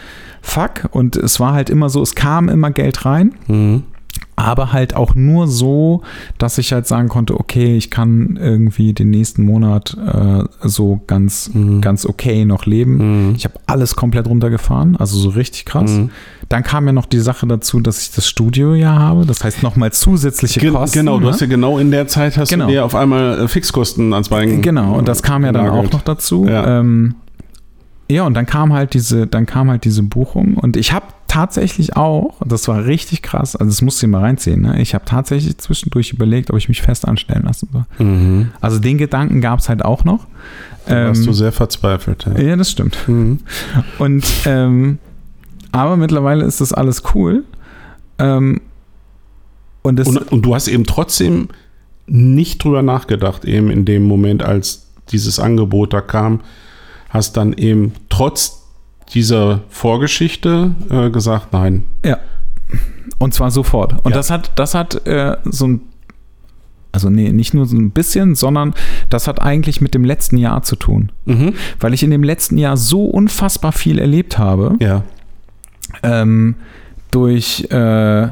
[0.42, 0.88] Fuck.
[0.90, 3.82] Und es war halt immer so, es kam immer Geld rein Mhm.
[4.36, 6.02] Aber halt auch nur so,
[6.38, 11.50] dass ich halt sagen konnte, okay, ich kann irgendwie den nächsten Monat äh, so ganz,
[11.54, 11.80] Mhm.
[11.80, 13.28] ganz okay noch leben.
[13.28, 13.34] Mhm.
[13.34, 15.90] Ich habe alles komplett runtergefahren, also so richtig krass.
[15.90, 16.10] Mhm.
[16.50, 19.62] Dann kam ja noch die Sache dazu, dass ich das Studio ja habe, das heißt
[19.62, 20.98] nochmal zusätzliche Gen Kosten.
[21.00, 21.30] genau, du ne?
[21.32, 22.66] hast ja genau in der Zeit hast Genau.
[22.66, 25.90] du dir auf einmal äh, Fixkosten ans Bein Genau, und das kam ja dann auch
[25.90, 26.46] noch dazu.
[26.46, 26.80] Ja.
[26.80, 27.14] Ähm,
[28.08, 31.96] ja, und dann kam halt diese, dann kam halt diese Buchung und ich habe tatsächlich
[31.96, 34.80] auch, das war richtig krass, also das musst du dir mal reinziehen, ne?
[34.80, 37.84] ich habe tatsächlich zwischendurch überlegt, ob ich mich fest anstellen lassen soll.
[38.06, 38.50] Mhm.
[38.60, 40.26] Also den Gedanken gab es halt auch noch.
[40.86, 42.26] Da warst Ähm, du sehr verzweifelt.
[42.26, 42.40] Ja.
[42.40, 42.96] ja, das stimmt.
[43.08, 43.40] Mhm.
[43.98, 44.98] Und ähm,
[45.72, 47.44] aber mittlerweile ist das alles cool.
[48.18, 48.60] Ähm,
[49.82, 51.48] und das, Und, und du hast eben trotzdem
[52.06, 56.40] nicht drüber nachgedacht, eben in dem Moment, als dieses Angebot da kam,
[57.08, 58.65] hast dann eben trotz
[59.14, 61.84] dieser Vorgeschichte äh, gesagt, nein.
[62.04, 62.18] ja.
[63.18, 63.92] Und zwar sofort.
[64.04, 64.16] Und Ja.
[64.16, 65.80] das hat, das hat äh, so ein,
[66.92, 68.74] also nee, nicht nur so ein bisschen, sondern
[69.10, 71.12] das hat eigentlich mit dem letzten Jahr zu tun.
[71.24, 71.54] Mhm.
[71.80, 74.76] Weil ich in dem letzten Jahr so unfassbar viel erlebt habe.
[74.80, 75.02] Ja.
[76.02, 76.56] ähm,
[77.10, 78.28] durch äh,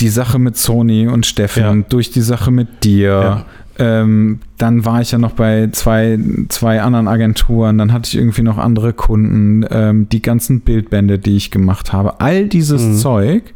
[0.00, 1.74] die Sache mit Sony und Steffen, Ja.
[1.88, 3.46] durch die Sache mit dir.
[3.82, 6.18] Ähm, dann war ich ja noch bei zwei,
[6.50, 11.36] zwei anderen Agenturen, dann hatte ich irgendwie noch andere Kunden, ähm, die ganzen Bildbände, die
[11.36, 12.94] ich gemacht habe, all dieses Mhm.
[12.96, 13.54] Zeug,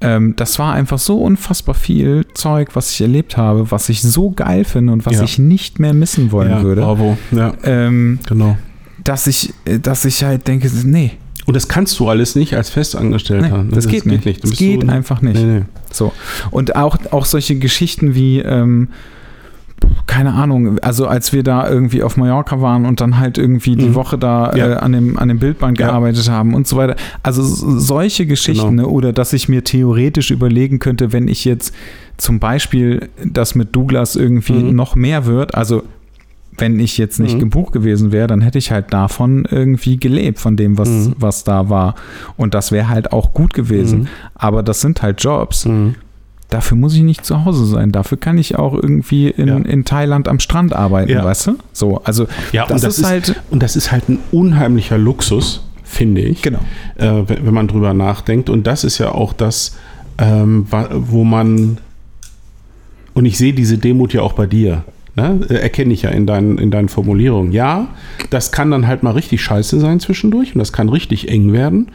[0.00, 4.30] ähm, das war einfach so unfassbar viel Zeug, was ich erlebt habe, was ich so
[4.30, 5.22] geil finde und was Ja.
[5.24, 7.18] ich nicht mehr missen wollen ja, würde, Bravo.
[7.32, 8.56] Ja, ähm, genau.
[9.02, 9.52] dass ich,
[9.82, 11.12] dass ich halt denke, nee,
[11.46, 13.62] Und das kannst du alles nicht als Festangestellter.
[13.64, 14.24] Nee, das, geht nicht.
[14.26, 15.36] Du Das geht so, einfach nicht.
[15.40, 15.62] Nee, nee.
[15.92, 16.12] So.
[16.50, 18.88] Und auch, auch solche Geschichten wie, ähm,
[20.06, 23.88] keine Ahnung, also als wir da irgendwie auf Mallorca waren und dann halt irgendwie die
[23.90, 23.94] Mhm.
[23.94, 24.68] Woche da Ja.
[24.68, 25.88] äh, an, dem, an dem Bildband Ja.
[25.88, 26.96] gearbeitet haben und so weiter.
[27.22, 28.88] Also solche Geschichten, Genau.
[28.88, 31.74] oder dass ich mir theoretisch überlegen könnte, wenn ich jetzt
[32.16, 34.74] zum Beispiel das mit Douglas irgendwie Mhm.
[34.74, 35.82] noch mehr wird, also
[36.58, 37.40] wenn ich jetzt nicht Mhm.
[37.40, 41.14] gebucht gewesen wäre, dann hätte ich halt davon irgendwie gelebt, von dem, was, Mhm.
[41.18, 41.96] was da war.
[42.38, 44.00] Und das wäre halt auch gut gewesen.
[44.00, 44.06] Mhm.
[44.34, 45.68] Aber das sind halt Jobs.
[46.50, 47.90] Dafür muss ich nicht zu Hause sein.
[47.90, 49.56] Dafür kann ich auch irgendwie in, Ja.
[49.56, 51.24] in Thailand am Strand arbeiten, Ja.
[51.24, 51.56] weißt du?
[51.72, 53.42] So, also Ja, das, und ist, halt.
[53.50, 56.42] Und das ist halt ein unheimlicher Luxus, finde ich.
[56.42, 56.60] Genau.
[56.96, 58.48] äh, wenn man drüber nachdenkt.
[58.48, 59.76] Und das ist ja auch das,
[60.18, 61.78] ähm, wo man,
[63.14, 64.84] und ich sehe diese Demut ja auch bei dir.
[65.16, 65.40] Ne?
[65.48, 67.50] Äh, Erkenne ich ja in deinen, in deinen Formulierungen.
[67.52, 67.88] Ja,
[68.30, 71.88] das kann dann halt mal richtig scheiße sein zwischendurch und das kann richtig eng werden.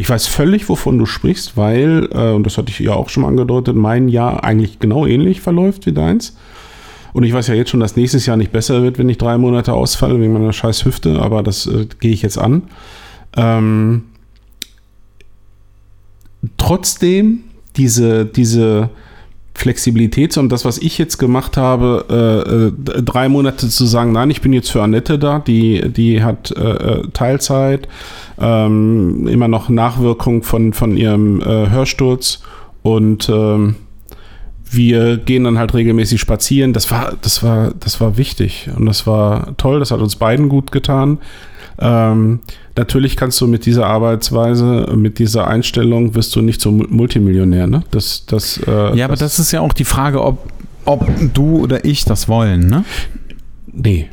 [0.00, 3.20] Ich weiß völlig, wovon du sprichst, weil, äh, und das hatte ich ja auch schon
[3.22, 6.38] mal angedeutet, mein Jahr eigentlich genau ähnlich verläuft wie deins.
[7.12, 9.36] Und ich weiß ja jetzt schon, dass nächstes Jahr nicht besser wird, wenn ich drei
[9.36, 12.62] Monate ausfalle wegen meiner scheiß Hüfte, aber das äh, gehe ich jetzt an.
[13.36, 14.04] Ähm,
[16.56, 17.40] trotzdem
[17.76, 18.88] diese, diese
[19.60, 24.30] Flexibilität, und das, was ich jetzt gemacht habe, äh, äh, drei Monate zu sagen, nein,
[24.30, 27.88] ich bin jetzt für Annette da, die, die hat äh, äh Teilzeit,
[28.40, 32.42] ähm, immer noch Nachwirkung von, von ihrem äh, Hörsturz
[32.82, 33.76] und ähm,
[34.70, 36.72] wir gehen dann halt regelmäßig spazieren.
[36.72, 39.80] Das war, das war, das war wichtig und das war toll.
[39.80, 41.18] Das hat uns beiden gut getan.
[41.80, 42.40] Ähm,
[42.76, 47.66] natürlich kannst du mit dieser Arbeitsweise, mit dieser Einstellung, wirst du nicht zum Multimillionär.
[47.66, 47.82] Ne?
[47.90, 50.50] Das, das, äh, ja, aber das, das ist ja auch die Frage, ob,
[50.84, 52.68] ob du oder ich das wollen.
[52.68, 52.84] Ne?
[53.72, 54.08] Nee,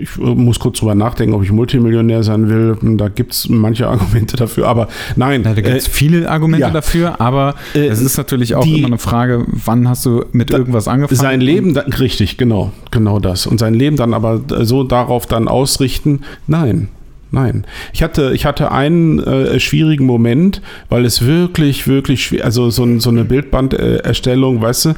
[0.00, 2.76] ich äh, muss kurz drüber nachdenken, ob ich Multimillionär sein will.
[2.96, 5.42] Da gibt es manche Argumente dafür, aber nein.
[5.42, 6.70] da gibt es äh, viele Argumente ja.
[6.70, 10.52] dafür, aber äh, es ist natürlich auch die, immer eine Frage, wann hast du mit
[10.52, 11.20] da, irgendwas angefangen?
[11.20, 13.46] Sein Leben, dann, richtig, genau, genau das.
[13.46, 16.88] Und sein Leben dann aber so darauf dann ausrichten, nein.
[17.32, 17.64] Nein.
[17.92, 22.98] Ich hatte, ich hatte einen äh, schwierigen Moment, weil es wirklich, wirklich schwierig, also so,
[22.98, 24.94] so eine Bildbanderstellung, weißt du,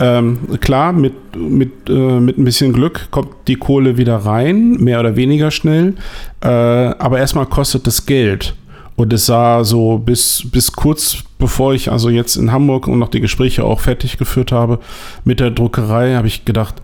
[0.00, 5.00] ähm, klar, mit, mit, äh, mit ein bisschen Glück kommt die Kohle wieder rein, mehr
[5.00, 5.94] oder weniger schnell,
[6.42, 8.54] äh, aber erstmal kostet das Geld.
[8.96, 13.08] Und es sah so bis, bis kurz bevor ich also jetzt in Hamburg und noch
[13.08, 14.78] die Gespräche auch fertig geführt habe
[15.24, 16.76] mit der Druckerei, habe ich gedacht,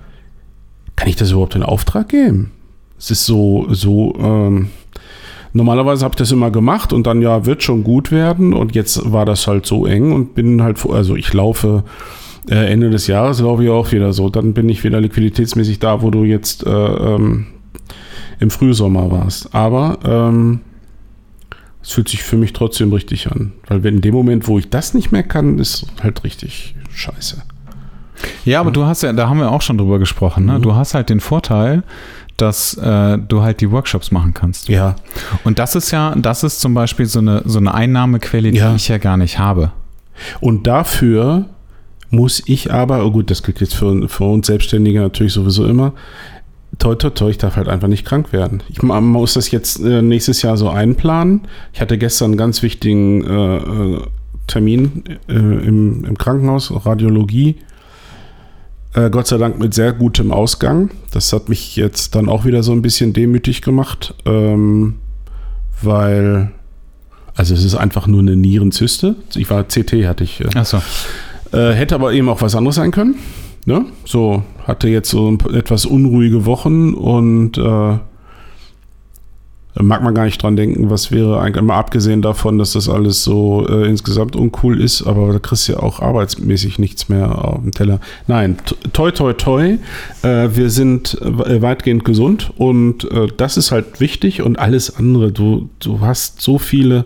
[0.96, 2.50] kann ich das überhaupt in Auftrag geben?
[2.98, 4.68] Es ist so, so, ähm,
[5.52, 8.52] Normalerweise habe ich das immer gemacht und dann ja, wird schon gut werden.
[8.52, 11.84] Und jetzt war das halt so eng und bin halt, also ich laufe
[12.48, 14.28] äh, Ende des Jahres, laufe ich auch wieder so.
[14.28, 17.46] Dann bin ich wieder liquiditätsmäßig da, wo du jetzt äh, ähm,
[18.38, 19.54] im Frühsommer warst.
[19.54, 20.60] Aber ähm,
[21.82, 23.52] es fühlt sich für mich trotzdem richtig an.
[23.66, 27.42] Weil wenn in dem Moment, wo ich das nicht mehr kann, ist halt richtig scheiße.
[28.44, 28.74] Ja, aber ja.
[28.74, 30.58] du hast ja, da haben wir auch schon drüber gesprochen, ne?
[30.58, 30.62] Mhm.
[30.62, 31.82] Du hast halt den Vorteil,
[32.40, 34.68] dass äh, du halt die Workshops machen kannst.
[34.68, 34.96] Ja.
[35.44, 38.74] Und das ist ja, das ist zum Beispiel so eine, so eine Einnahmequelle, die ja.
[38.74, 39.72] ich ja gar nicht habe.
[40.40, 41.46] Und dafür
[42.10, 45.92] muss ich aber, oh gut, das gilt jetzt für, für uns Selbstständige natürlich sowieso immer,
[46.78, 48.62] toi, toi, toi, ich darf halt einfach nicht krank werden.
[48.68, 51.42] Ich man muss das jetzt äh, nächstes Jahr so einplanen.
[51.72, 54.00] Ich hatte gestern einen ganz wichtigen äh, äh
[54.46, 57.56] Termin äh, im, im Krankenhaus, Radiologie.
[58.94, 60.90] Äh, Gott sei Dank mit sehr gutem Ausgang.
[61.12, 64.96] Das hat mich jetzt dann auch wieder so ein bisschen demütig gemacht, ähm,
[65.80, 66.50] weil,
[67.34, 69.16] also es ist einfach nur eine Nierenzyste.
[69.36, 70.40] Ich war CT, hatte ich.
[70.40, 70.82] Äh, so.
[71.52, 73.16] Äh, hätte aber eben auch was anderes sein können.
[73.64, 73.84] Ne?
[74.04, 77.98] So, hatte jetzt so etwas unruhige Wochen und äh,
[79.78, 83.22] mag man gar nicht dran denken, was wäre eigentlich, mal abgesehen davon, dass das alles
[83.22, 87.62] so äh, insgesamt uncool ist, aber da kriegst du ja auch arbeitsmäßig nichts mehr auf
[87.62, 88.00] dem Teller.
[88.26, 88.56] Nein,
[88.92, 89.78] toi, toi, toi,
[90.22, 95.30] äh, wir sind äh, weitgehend gesund und äh, das ist halt wichtig und alles andere,
[95.30, 97.04] du, du hast so viele,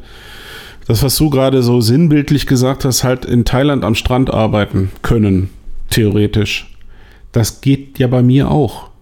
[0.86, 5.50] das, was du gerade so sinnbildlich gesagt hast, halt in Thailand am Strand arbeiten können,
[5.90, 6.70] theoretisch.
[7.32, 8.93] Das geht ja bei mir auch.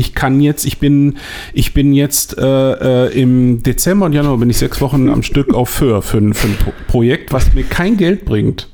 [0.00, 1.18] Ich kann jetzt, ich bin,
[1.52, 5.52] ich bin jetzt äh, äh, im Dezember und Januar bin ich sechs Wochen am Stück
[5.52, 6.56] auf Föhr für, ein, für ein
[6.88, 8.70] Projekt, was mir kein Geld bringt.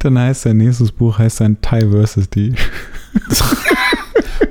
[0.00, 2.30] Dann heißt dein nächstes Buch heißt dann Thai vs.
[2.30, 2.54] D.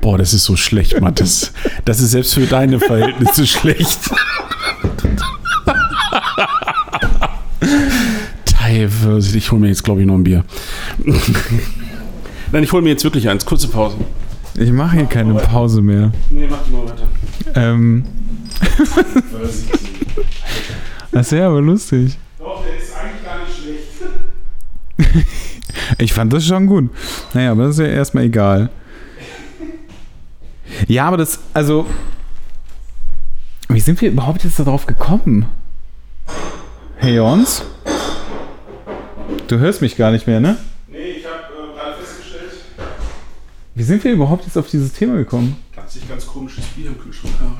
[0.01, 1.51] Boah, das ist so schlecht, Mathis.
[1.83, 3.99] Das ist selbst für deine Verhältnisse schlecht.
[8.45, 9.35] Thai vs.
[9.35, 10.45] Ich hole mir jetzt, glaube ich, noch ein Bier.
[12.53, 13.45] Nein, ich hole mir jetzt wirklich eins.
[13.45, 13.97] Kurze Pause.
[14.57, 16.11] Ich mache hier keine Pause mehr.
[16.29, 17.07] Nee, mach die mal weiter.
[17.55, 18.05] Ähm.
[21.11, 22.17] das wäre aber lustig.
[22.39, 23.53] Doch, der ist eigentlich gar nicht
[24.97, 25.27] schlecht.
[25.97, 26.89] ich fand das schon gut.
[27.33, 28.69] Naja, aber das ist ja erstmal egal.
[30.87, 31.85] Ja, aber das, also.
[33.67, 35.47] Wie sind wir überhaupt jetzt darauf gekommen?
[36.97, 37.63] Hey, Jons?
[39.47, 40.57] Du hörst mich gar nicht mehr, ne?
[43.75, 45.57] Wie sind wir überhaupt jetzt auf dieses Thema gekommen?
[45.75, 47.57] Dass ich ganz komisches Bier im Kühlschrank habe.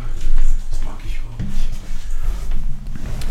[0.71, 1.51] Das mag ich überhaupt nicht.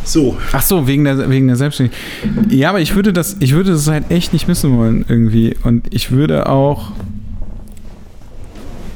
[0.07, 0.37] So.
[0.53, 2.53] Ach so, wegen der, wegen der Selbstständigkeit.
[2.53, 5.57] Ja, aber ich würde das, ich würde das halt echt nicht missen wollen irgendwie.
[5.65, 6.93] Und ich würde auch.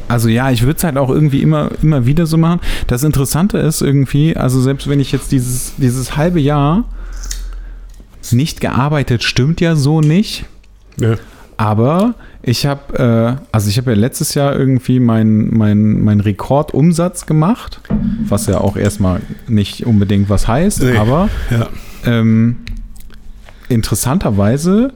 [0.07, 2.61] Also ja, ich würde es halt auch irgendwie immer, immer wieder so machen.
[2.89, 6.85] Das Interessante ist irgendwie, also selbst wenn ich jetzt dieses, dieses halbe Jahr
[8.33, 10.45] nicht gearbeitet, stimmt ja so nicht.
[11.01, 11.17] Ja.
[11.57, 12.15] Aber
[12.49, 17.81] ich habe, äh, also ich habe ja letztes Jahr irgendwie meinen mein, mein Rekordumsatz gemacht,
[18.29, 20.97] was ja auch erstmal nicht unbedingt was heißt, Nee.
[20.97, 21.69] aber Ja.
[22.07, 22.57] ähm,
[23.69, 24.93] interessanterweise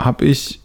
[0.00, 0.60] habe ich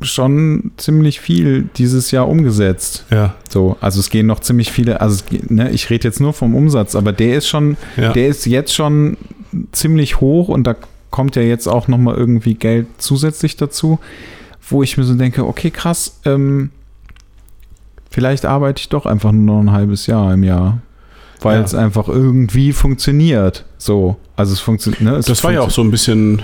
[0.00, 3.06] schon ziemlich viel dieses Jahr umgesetzt.
[3.10, 3.34] Ja.
[3.48, 6.54] So, also es gehen noch ziemlich viele, also es, ne, ich rede jetzt nur vom
[6.54, 8.12] Umsatz, aber der ist schon, Ja.
[8.12, 9.16] der ist jetzt schon
[9.72, 10.74] ziemlich hoch und da
[11.14, 14.00] kommt ja jetzt auch noch mal irgendwie Geld zusätzlich dazu,
[14.68, 16.70] wo ich mir so denke, okay, krass, ähm,
[18.10, 20.78] vielleicht arbeite ich doch einfach nur noch ein halbes Jahr im Jahr,
[21.40, 21.64] weil Ja.
[21.64, 23.64] es einfach irgendwie funktioniert.
[23.78, 25.02] So, also es funktioniert.
[25.02, 26.42] Ne, Das war ja auch funktio- so ein bisschen.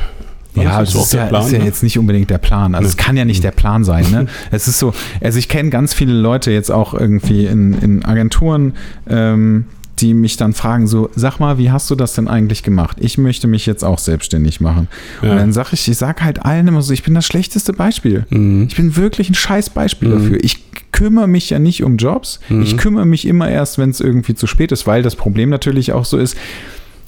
[0.54, 1.64] war ja, das das ist ja, Plan, ist ja ne?
[1.64, 2.74] jetzt nicht unbedingt der Plan.
[2.76, 2.90] Also Nee.
[2.90, 4.08] es kann ja nicht der Plan sein.
[4.12, 4.26] Ne?
[4.52, 8.74] es ist so, also ich kenne ganz viele Leute jetzt auch irgendwie in, in Agenturen,
[9.08, 9.64] ähm,
[10.00, 12.96] die mich dann fragen so, sag mal, wie hast du das denn eigentlich gemacht?
[13.00, 14.88] Ich möchte mich jetzt auch selbstständig machen.
[15.22, 15.30] Ja.
[15.32, 18.26] Und dann sage ich, ich sage halt allen immer so, ich bin das schlechteste Beispiel.
[18.30, 18.66] Mhm.
[18.68, 20.12] Ich bin wirklich ein scheiß Beispiel Mhm.
[20.12, 20.38] dafür.
[20.44, 22.40] Ich kümmere mich ja nicht um Jobs.
[22.48, 22.62] Mhm.
[22.62, 25.92] Ich kümmere mich immer erst, wenn es irgendwie zu spät ist, weil das Problem natürlich
[25.92, 26.36] auch so ist,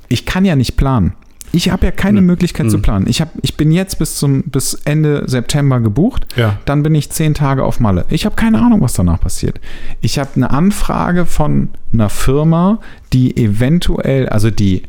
[0.09, 1.14] ich kann ja nicht planen.
[1.55, 2.27] Ich habe ja keine Mhm.
[2.29, 2.83] Möglichkeit zu Mhm.
[2.83, 3.07] planen.
[3.09, 6.27] Ich, hab, ich bin jetzt bis, zum, bis Ende September gebucht.
[6.37, 6.59] Ja.
[6.65, 8.07] Dann bin ich zehn Tage auf Malle.
[8.09, 9.61] Ich habe keine Ahnung, was danach passiert.
[10.01, 12.81] Ich habe eine Anfrage von einer Firma,
[13.12, 14.83] die eventuell, also die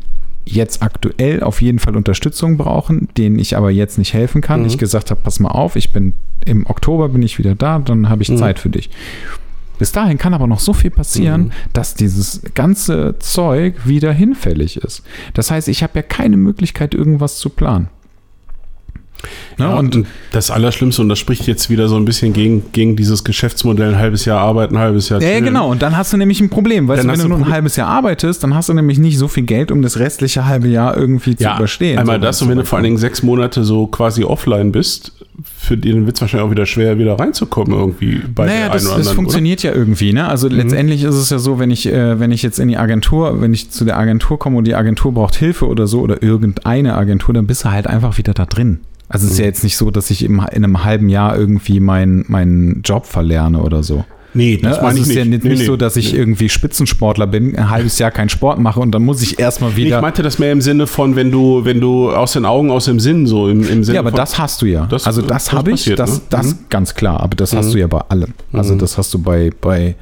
[0.45, 4.61] jetzt aktuell auf jeden Fall Unterstützung brauchen, denen ich aber jetzt nicht helfen kann.
[4.61, 4.67] Mhm.
[4.67, 6.13] Ich gesagt habe, pass mal auf, ich bin
[6.45, 8.37] im Oktober bin ich wieder da, dann habe ich Mhm.
[8.37, 8.89] Zeit für dich.
[9.79, 11.51] Bis dahin kann aber noch so viel passieren, Mhm.
[11.73, 15.03] dass dieses ganze Zeug wieder hinfällig ist.
[15.33, 17.89] Das heißt, ich habe ja keine Möglichkeit, irgendwas zu planen.
[19.57, 19.65] Ne?
[19.65, 22.95] Ja, und und das Allerschlimmste, und das spricht jetzt wieder so ein bisschen gegen, gegen
[22.95, 25.45] dieses Geschäftsmodell, ein halbes Jahr arbeiten, ein halbes Jahr Ja, ja, chillen.
[25.45, 25.69] genau.
[25.71, 26.87] Und dann hast du nämlich ein Problem.
[26.87, 27.53] Weißt Dann du, wenn du nur ein Problem.
[27.53, 30.67] halbes Jahr arbeitest, dann hast du nämlich nicht so viel Geld, um das restliche halbe
[30.67, 31.99] Jahr irgendwie zu Ja, überstehen.
[31.99, 35.13] einmal So, das und wenn du vor allen Dingen sechs Monate so quasi offline bist,
[35.57, 38.81] für den wird es wahrscheinlich auch wieder schwer, wieder reinzukommen irgendwie bei naja, der das,
[38.83, 40.13] einen oder das anderen, funktioniert ja irgendwie.
[40.13, 40.27] Ne?
[40.27, 43.41] Also letztendlich ist es ja so, wenn ich, äh, wenn ich jetzt in die Agentur,
[43.41, 46.95] wenn ich zu der Agentur komme und die Agentur braucht Hilfe oder so oder irgendeine
[46.95, 48.79] Agentur, dann bist du halt einfach wieder da drin.
[49.13, 51.79] Also es ist ja jetzt nicht so, dass ich im, in einem halben Jahr irgendwie
[51.79, 54.03] meinen meinen Job verlerne oder so.
[54.33, 54.83] Nee, das Ne?
[54.83, 55.17] meine also ich es ist nicht.
[55.19, 55.65] ja nicht, Nee, nee.
[55.65, 56.17] so, dass ich Nee.
[56.19, 59.75] irgendwie Spitzensportler bin, ein halbes Jahr keinen Sport mache und dann muss ich erstmal Nee,
[59.75, 59.97] wieder.
[59.97, 62.85] Ich meinte das mehr im Sinne von, wenn du, wenn du aus den Augen, aus
[62.85, 64.87] dem Sinn, so im, im Sinne Ja, aber von, das hast du ja.
[64.87, 66.21] Das- also das, das habe ich, passiert, das, ne?
[66.31, 66.57] das Mhm.
[66.69, 67.19] ganz klar.
[67.19, 67.71] Aber das hast Mhm.
[67.73, 68.33] du ja bei allem.
[68.51, 68.79] Also Mhm.
[68.79, 69.93] das hast du bei, bei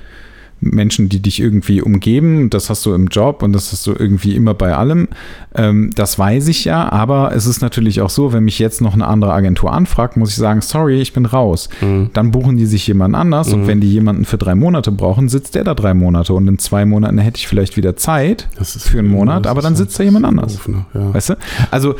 [0.61, 2.49] Menschen, die dich irgendwie umgeben.
[2.49, 5.07] Das hast du im Job und das hast du irgendwie immer bei allem.
[5.55, 6.89] Ähm, das weiß ich ja.
[6.91, 10.29] Aber es ist natürlich auch so, wenn mich jetzt noch eine andere Agentur anfragt, muss
[10.29, 11.67] ich sagen, sorry, ich bin raus.
[11.81, 12.11] Mhm.
[12.13, 15.55] Dann buchen die sich jemand anders und wenn die jemanden für drei Monate brauchen, sitzt
[15.55, 19.07] der da drei Monate und in zwei Monaten hätte ich vielleicht wieder Zeit für einen
[19.07, 20.53] Monat, das aber dann sitzt da jemand anders.
[20.53, 20.85] Doof, ne?
[20.93, 21.13] ja.
[21.13, 21.33] Weißt du?
[21.71, 21.95] Also,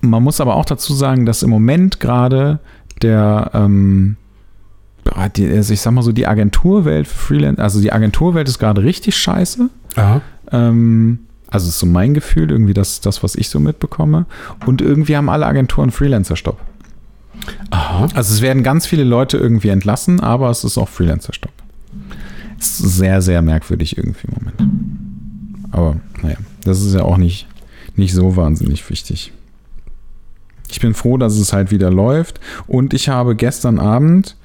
[0.00, 2.60] man muss aber auch dazu sagen, dass im Moment gerade
[3.02, 4.16] der, ähm,
[5.14, 9.16] also ich sag mal so, die Agenturwelt für Freelance, also die Agenturwelt ist gerade richtig
[9.16, 9.70] scheiße.
[9.96, 10.20] Aha.
[10.50, 14.26] Ähm, also ist so mein Gefühl, irgendwie das, das, was ich so mitbekomme.
[14.66, 16.60] Und irgendwie haben alle Agenturen Freelancer-Stopp.
[17.70, 18.08] Aha.
[18.14, 21.52] Also es werden ganz viele Leute irgendwie entlassen, aber es ist auch Freelancer-Stopp.
[22.58, 25.70] Ist sehr, sehr merkwürdig irgendwie im Moment.
[25.70, 27.46] Aber naja, das ist ja auch nicht,
[27.94, 29.32] nicht so wahnsinnig wichtig.
[30.68, 32.40] Ich bin froh, dass es halt wieder läuft.
[32.66, 34.36] Und ich habe gestern Abend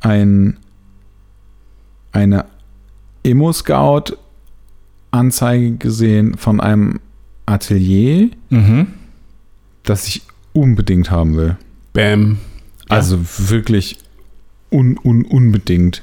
[0.00, 0.56] ein,
[2.12, 2.44] eine
[3.22, 7.00] Immo-Scout-Anzeige gesehen von einem
[7.46, 8.88] Atelier, Mhm.
[9.84, 10.22] das ich
[10.52, 11.56] unbedingt haben will.
[11.92, 12.38] Bam.
[12.88, 12.96] Ja.
[12.96, 13.98] Also wirklich
[14.70, 16.02] un, un, unbedingt.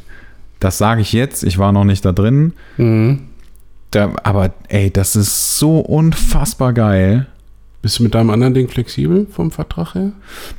[0.60, 1.44] Das sage ich jetzt.
[1.44, 2.54] Ich war noch nicht da drin.
[2.78, 3.22] Mhm.
[3.92, 7.28] Da, aber ey, das ist so unfassbar geil.
[7.82, 10.12] Bist du mit deinem anderen Ding flexibel vom Vertrag her?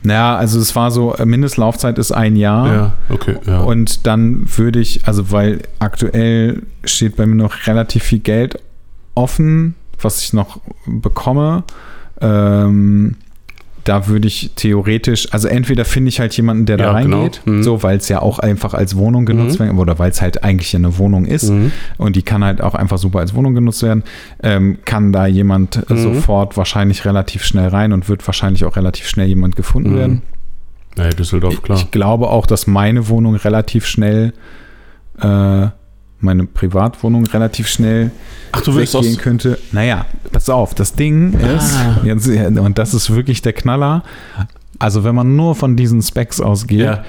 [0.03, 2.73] Naja, also es war so, äh, Mindestlaufzeit ist ein Jahr.
[2.73, 3.37] Ja, okay.
[3.45, 3.61] Ja.
[3.61, 8.61] Und dann würde ich, also weil aktuell steht bei mir noch relativ viel Geld
[9.15, 11.65] offen, was ich noch bekomme.
[12.21, 13.17] Ähm,
[13.89, 17.17] da würde ich theoretisch, also entweder finde ich halt jemanden, der da Ja, genau.
[17.23, 17.63] reingeht, Mhm.
[17.63, 19.65] so, weil es ja auch einfach als Wohnung genutzt Mhm.
[19.65, 21.73] werden, oder weil es halt eigentlich eine Wohnung ist Mhm.
[21.97, 24.05] und die kann halt auch einfach super als Wohnung genutzt werden,
[24.43, 25.97] ähm, kann da jemand Mhm.
[25.97, 29.99] sofort wahrscheinlich relativ schnell rein und wird wahrscheinlich auch relativ schnell jemand gefunden Mhm.
[29.99, 30.23] werden.
[30.97, 31.79] Ja, Düsseldorf, klar.
[31.79, 34.33] Ich glaube auch, dass meine Wohnung relativ schnell,
[35.21, 35.67] äh,
[36.21, 38.11] meine Privatwohnung relativ schnell
[38.53, 39.59] Ach, du willst weggehen könnte.
[39.73, 42.01] Naja, pass auf, das Ding ist, Ah.
[42.05, 44.03] jetzt, und das ist wirklich der Knaller,
[44.79, 47.05] also wenn man nur von diesen Specs ausgeht, Ja.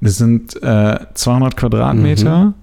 [0.00, 2.54] das sind äh, 200 Quadratmeter Mhm.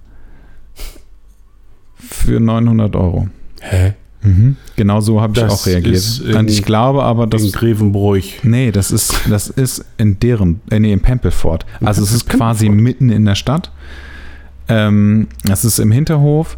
[1.97, 3.27] für 900 Euro.
[3.61, 3.93] Hä?
[4.21, 4.55] Mhm.
[4.77, 5.95] Genau so habe ich auch reagiert.
[5.95, 7.51] ist in- Und ich glaube aber, In dass.
[7.51, 8.39] Grevenbroich.
[8.43, 11.65] Nee, das ist, das ist in deren, äh, nee, in Pempelfort.
[11.81, 13.71] Also es ist quasi mitten in der Stadt.
[14.67, 16.57] Ähm, das ist im Hinterhof.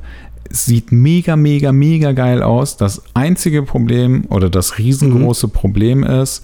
[0.49, 2.77] Sieht mega, mega, mega geil aus.
[2.77, 6.43] Das einzige Problem oder das riesengroße Problem ist,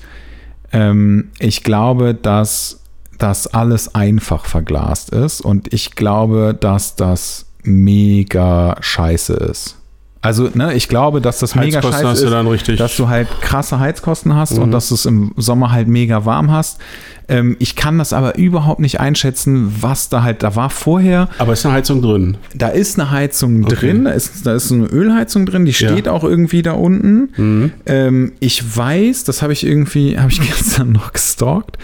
[0.72, 2.82] ähm, ich glaube, dass
[3.18, 9.81] das alles einfach verglast ist und ich glaube, dass das mega scheiße ist.
[10.24, 12.78] Also, ne, ich glaube, dass das mega scheiße hast du ist dann richtig.
[12.78, 14.72] dass du halt krasse Heizkosten hast und Mhm.
[14.72, 16.80] dass du es im Sommer halt mega warm hast.
[17.28, 21.54] Ähm, ich kann das aber überhaupt nicht einschätzen, was da halt, da war vorher, aber
[21.54, 22.38] ist eine Heizung drin.
[22.54, 23.76] da ist eine Heizung Okay.
[23.76, 27.30] drin, da ist, da ist eine Ölheizung drin, die steht auch irgendwie da unten.
[27.38, 27.72] Mhm.
[27.88, 31.78] Ähm, ich weiß, das habe ich irgendwie, habe ich gestern noch gestalkt,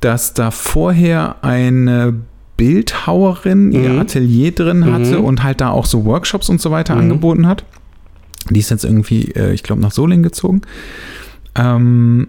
[0.00, 2.14] dass da vorher eine
[2.56, 3.98] Bildhauerin ihr Mhm.
[4.00, 5.24] Atelier drin hatte Mhm.
[5.24, 7.00] und halt da auch so Workshops und so weiter Mhm.
[7.02, 7.64] angeboten hat.
[8.50, 10.62] Die ist jetzt irgendwie, äh, ich glaube, nach Solingen gezogen.
[11.54, 12.28] Ähm,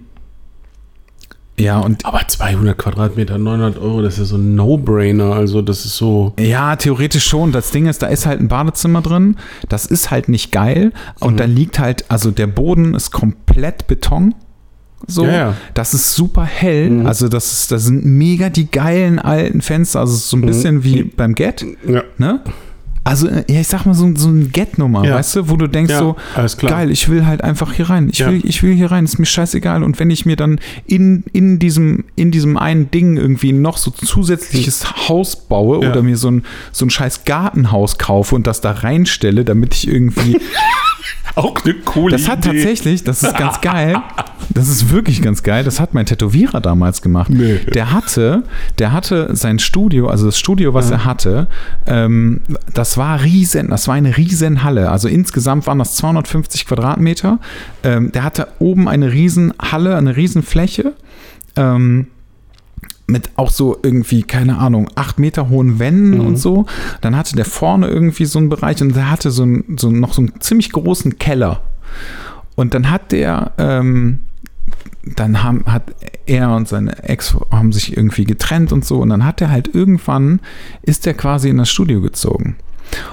[1.59, 5.33] ja, und Aber 200 Quadratmeter, 900 Euro, das ist ja so ein No-Brainer.
[5.33, 6.33] Also das ist so.
[6.39, 7.51] Ja, theoretisch schon.
[7.51, 9.37] Das Ding ist, da ist halt ein Badezimmer drin.
[9.67, 10.91] Das ist halt nicht geil.
[11.19, 11.37] Und Mhm.
[11.37, 14.35] da liegt halt, also der Boden ist komplett Beton.
[15.07, 15.53] So, Ja, ja.
[15.73, 16.89] das ist super hell.
[16.89, 17.05] Mhm.
[17.05, 20.01] Also das ist, das sind mega die geilen alten Fenster.
[20.01, 20.45] Also es ist so ein Mhm.
[20.47, 22.41] bisschen wie beim Get, Ja, ne?
[23.05, 25.15] Also äh, ja, ich sag mal so, so ein Get-Nummer, Ja.
[25.15, 26.73] weißt du, wo du denkst ja so, alles klar.
[26.73, 28.09] Geil, ich will halt einfach hier rein.
[28.11, 28.29] Ich, Ja.
[28.29, 29.81] will, ich will hier rein, ist mir scheißegal.
[29.81, 33.91] Und wenn ich mir dann in, in, diesem, in diesem einen Ding irgendwie noch so
[33.91, 35.91] zusätzliches Haus baue Ja.
[35.91, 36.43] oder mir so ein,
[36.73, 40.37] so ein scheiß Gartenhaus kaufe und das da reinstelle, damit ich irgendwie.
[41.35, 42.57] Auch eine coole Das hat Idee.
[42.57, 43.97] tatsächlich, das ist ganz geil.
[44.49, 45.63] Das ist wirklich ganz geil.
[45.63, 47.29] Das hat mein Tätowierer damals gemacht.
[47.29, 47.59] Nee.
[47.73, 48.43] Der hatte,
[48.79, 51.47] der hatte sein Studio, also das Studio, was er hatte,
[51.85, 52.41] ähm,
[52.73, 54.89] das war riesen, das war eine riesen Halle.
[54.89, 57.39] Also insgesamt waren das 250 Quadratmeter.
[57.83, 60.93] Ähm, der hatte oben eine riesen Halle, eine riesen Fläche.
[61.55, 62.07] Ähm,
[63.07, 66.65] mit auch so irgendwie, keine Ahnung, acht Meter hohen Wänden und so.
[67.01, 70.13] Dann hatte der vorne irgendwie so einen Bereich und der hatte so, ein, so noch
[70.13, 71.61] so einen ziemlich großen Keller.
[72.55, 74.19] Und dann hat der, ähm,
[75.03, 75.83] dann haben, hat
[76.25, 78.99] er und seine Ex haben sich irgendwie getrennt und so.
[78.99, 80.41] Und dann hat er halt irgendwann,
[80.81, 82.57] ist er quasi in das Studio gezogen.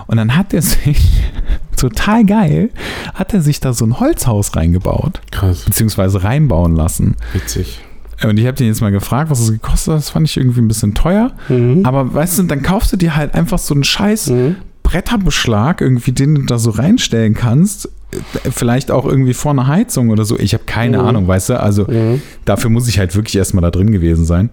[0.06, 1.22] Und dann hat er sich,
[1.76, 2.70] total geil,
[3.14, 7.16] hat er sich da so ein Holzhaus reingebaut, Krass, beziehungsweise reinbauen lassen.
[7.32, 7.80] witzig.
[8.22, 9.98] Und ich habe den jetzt mal gefragt, was es gekostet hat.
[9.98, 11.32] Das fand ich irgendwie ein bisschen teuer.
[11.48, 11.84] Mhm.
[11.84, 14.56] Aber weißt du, dann kaufst du dir halt einfach so einen scheiß Mhm.
[14.82, 17.86] Bretterbeschlag, irgendwie, den du da so reinstellen kannst.
[18.12, 20.38] Äh, Vielleicht auch irgendwie vor einer Heizung oder so.
[20.38, 21.04] Ich habe keine Mhm.
[21.08, 21.60] Ahnung, weißt du?
[21.60, 22.22] Also Mhm.
[22.44, 24.50] dafür muss ich halt wirklich erstmal da drin gewesen sein.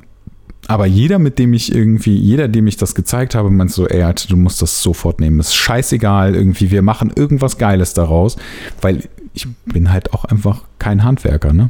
[0.68, 4.14] Aber jeder, mit dem ich irgendwie, jeder, dem ich das gezeigt habe, meint so, ey,
[4.30, 5.40] du musst das sofort nehmen.
[5.40, 8.38] Ist scheißegal, irgendwie, wir machen irgendwas Geiles daraus,
[8.82, 11.70] weil ich bin halt auch einfach kein Handwerker, ne?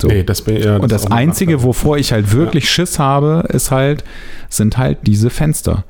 [0.00, 0.08] So.
[0.08, 1.66] Nee, das bin, ja, Und das auch ein Einzige, Nachteil.
[1.68, 4.02] wovor ich halt wirklich Schiss habe, ist halt,
[4.48, 5.84] sind halt diese Fenster.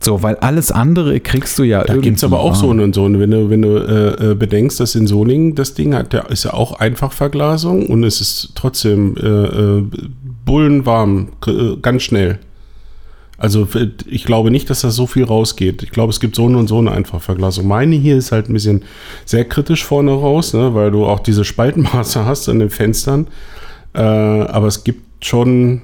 [0.00, 2.08] So, weil alles andere kriegst du ja Da irgendwie.
[2.08, 2.80] gibt es aber auch so warm.
[2.80, 3.04] und so.
[3.04, 6.28] Und wenn du, wenn du äh, äh, bedenkst, dass in Solingen das Ding hat, der
[6.30, 9.84] ist ja auch Einfachverglasung und es ist trotzdem äh, äh,
[10.44, 12.40] bullenwarm, äh, ganz schnell.
[13.42, 13.66] Also
[14.06, 15.82] ich glaube nicht, dass da so viel rausgeht.
[15.82, 17.66] Ich glaube, es gibt so eine und so eine Einfachverglasung.
[17.66, 18.84] Meine hier ist halt ein bisschen
[19.24, 23.26] sehr kritisch vorne raus, ne, weil du auch diese Spaltenmaße hast an den Fenstern.
[23.94, 25.82] Äh, aber es gibt schon,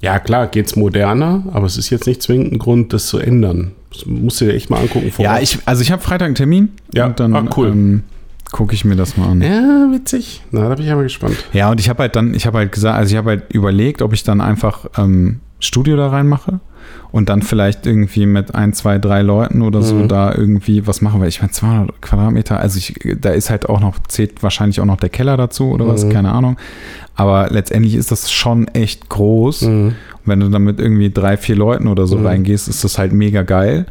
[0.00, 3.18] ja klar, geht es moderner, aber es ist jetzt nicht zwingend ein Grund, das zu
[3.18, 3.72] ändern.
[3.92, 5.10] Das musst du dir echt mal angucken.
[5.10, 6.70] vor Ja, ich, also ich habe Freitag einen Termin.
[6.94, 7.68] Ja, und dann ah, cool.
[7.68, 8.04] ähm,
[8.52, 9.42] gucke ich mir das mal an.
[9.42, 10.40] Ja, Ja, witzig.
[10.50, 11.36] Na, da bin ich aber gespannt.
[11.70, 14.14] und ich habe halt dann, ich habe halt gesagt, also ich habe halt überlegt, ob
[14.14, 16.60] ich dann einfach ähm, Studio da reinmache
[17.12, 20.08] und dann vielleicht irgendwie mit ein, zwei, drei Leuten oder so Mhm.
[20.08, 23.80] da irgendwie was machen, weil ich meine 200 Quadratmeter, also ich, da ist halt auch
[23.80, 26.10] noch, zählt wahrscheinlich auch noch der Keller dazu oder was, Mhm.
[26.10, 26.56] keine Ahnung.
[27.14, 29.62] Aber letztendlich ist das schon echt groß.
[29.62, 29.86] Mhm.
[29.86, 29.94] Und
[30.26, 32.26] wenn du dann mit irgendwie drei, vier Leuten oder so Mhm.
[32.26, 33.86] reingehst, ist das halt mega geil.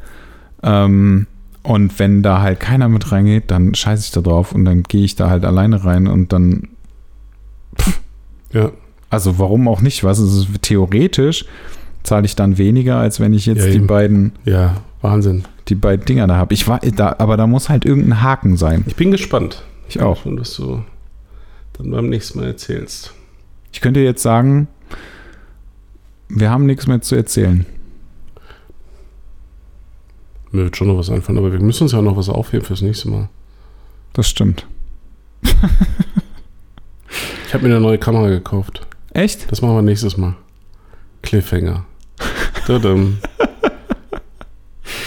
[0.61, 1.25] Ähm,
[1.63, 5.03] und wenn da halt keiner mit reingeht, dann scheiße ich da drauf und dann gehe
[5.03, 6.67] ich da halt alleine rein und dann,
[8.53, 8.71] Ja.
[9.09, 10.19] also warum auch nicht, was?
[10.19, 11.45] Also theoretisch
[12.05, 15.43] zahle ich dann weniger, als wenn ich jetzt Ja, die beiden, ja, Wahnsinn.
[15.67, 16.53] die beiden Dinger da habe.
[16.53, 18.83] Ich war da, aber da muss halt irgendein Haken sein.
[18.87, 19.63] Ich bin gespannt.
[19.87, 20.25] Ich auch.
[20.25, 20.83] Und was du
[21.73, 23.13] dann beim nächsten Mal erzählst.
[23.71, 24.67] Ich könnte jetzt sagen,
[26.29, 27.65] wir haben nichts mehr zu erzählen.
[30.51, 32.81] Mir wird schon noch was einfallen, aber wir müssen uns ja noch was aufheben fürs
[32.81, 33.27] nächste Mal.
[34.13, 34.65] Das stimmt.
[37.47, 38.85] Ich habe mir eine neue Kamera gekauft.
[39.13, 39.51] Echt?
[39.51, 40.35] Das machen wir nächstes Mal.
[41.21, 41.85] Cliffhanger.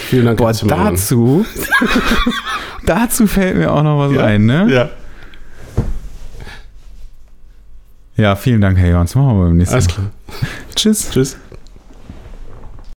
[0.09, 0.39] Vielen Dank.
[0.39, 1.45] Boah, dazu,
[2.87, 4.67] dazu fällt mir auch noch was Ja, ein, ne?
[4.73, 4.91] Ja,
[8.17, 9.15] Ja, vielen Dank, Herr Jons.
[9.15, 9.95] Machen wir beim nächsten alles Mal.
[9.95, 10.07] klar.
[10.75, 11.11] Tschüss.
[11.11, 11.37] Tschüss.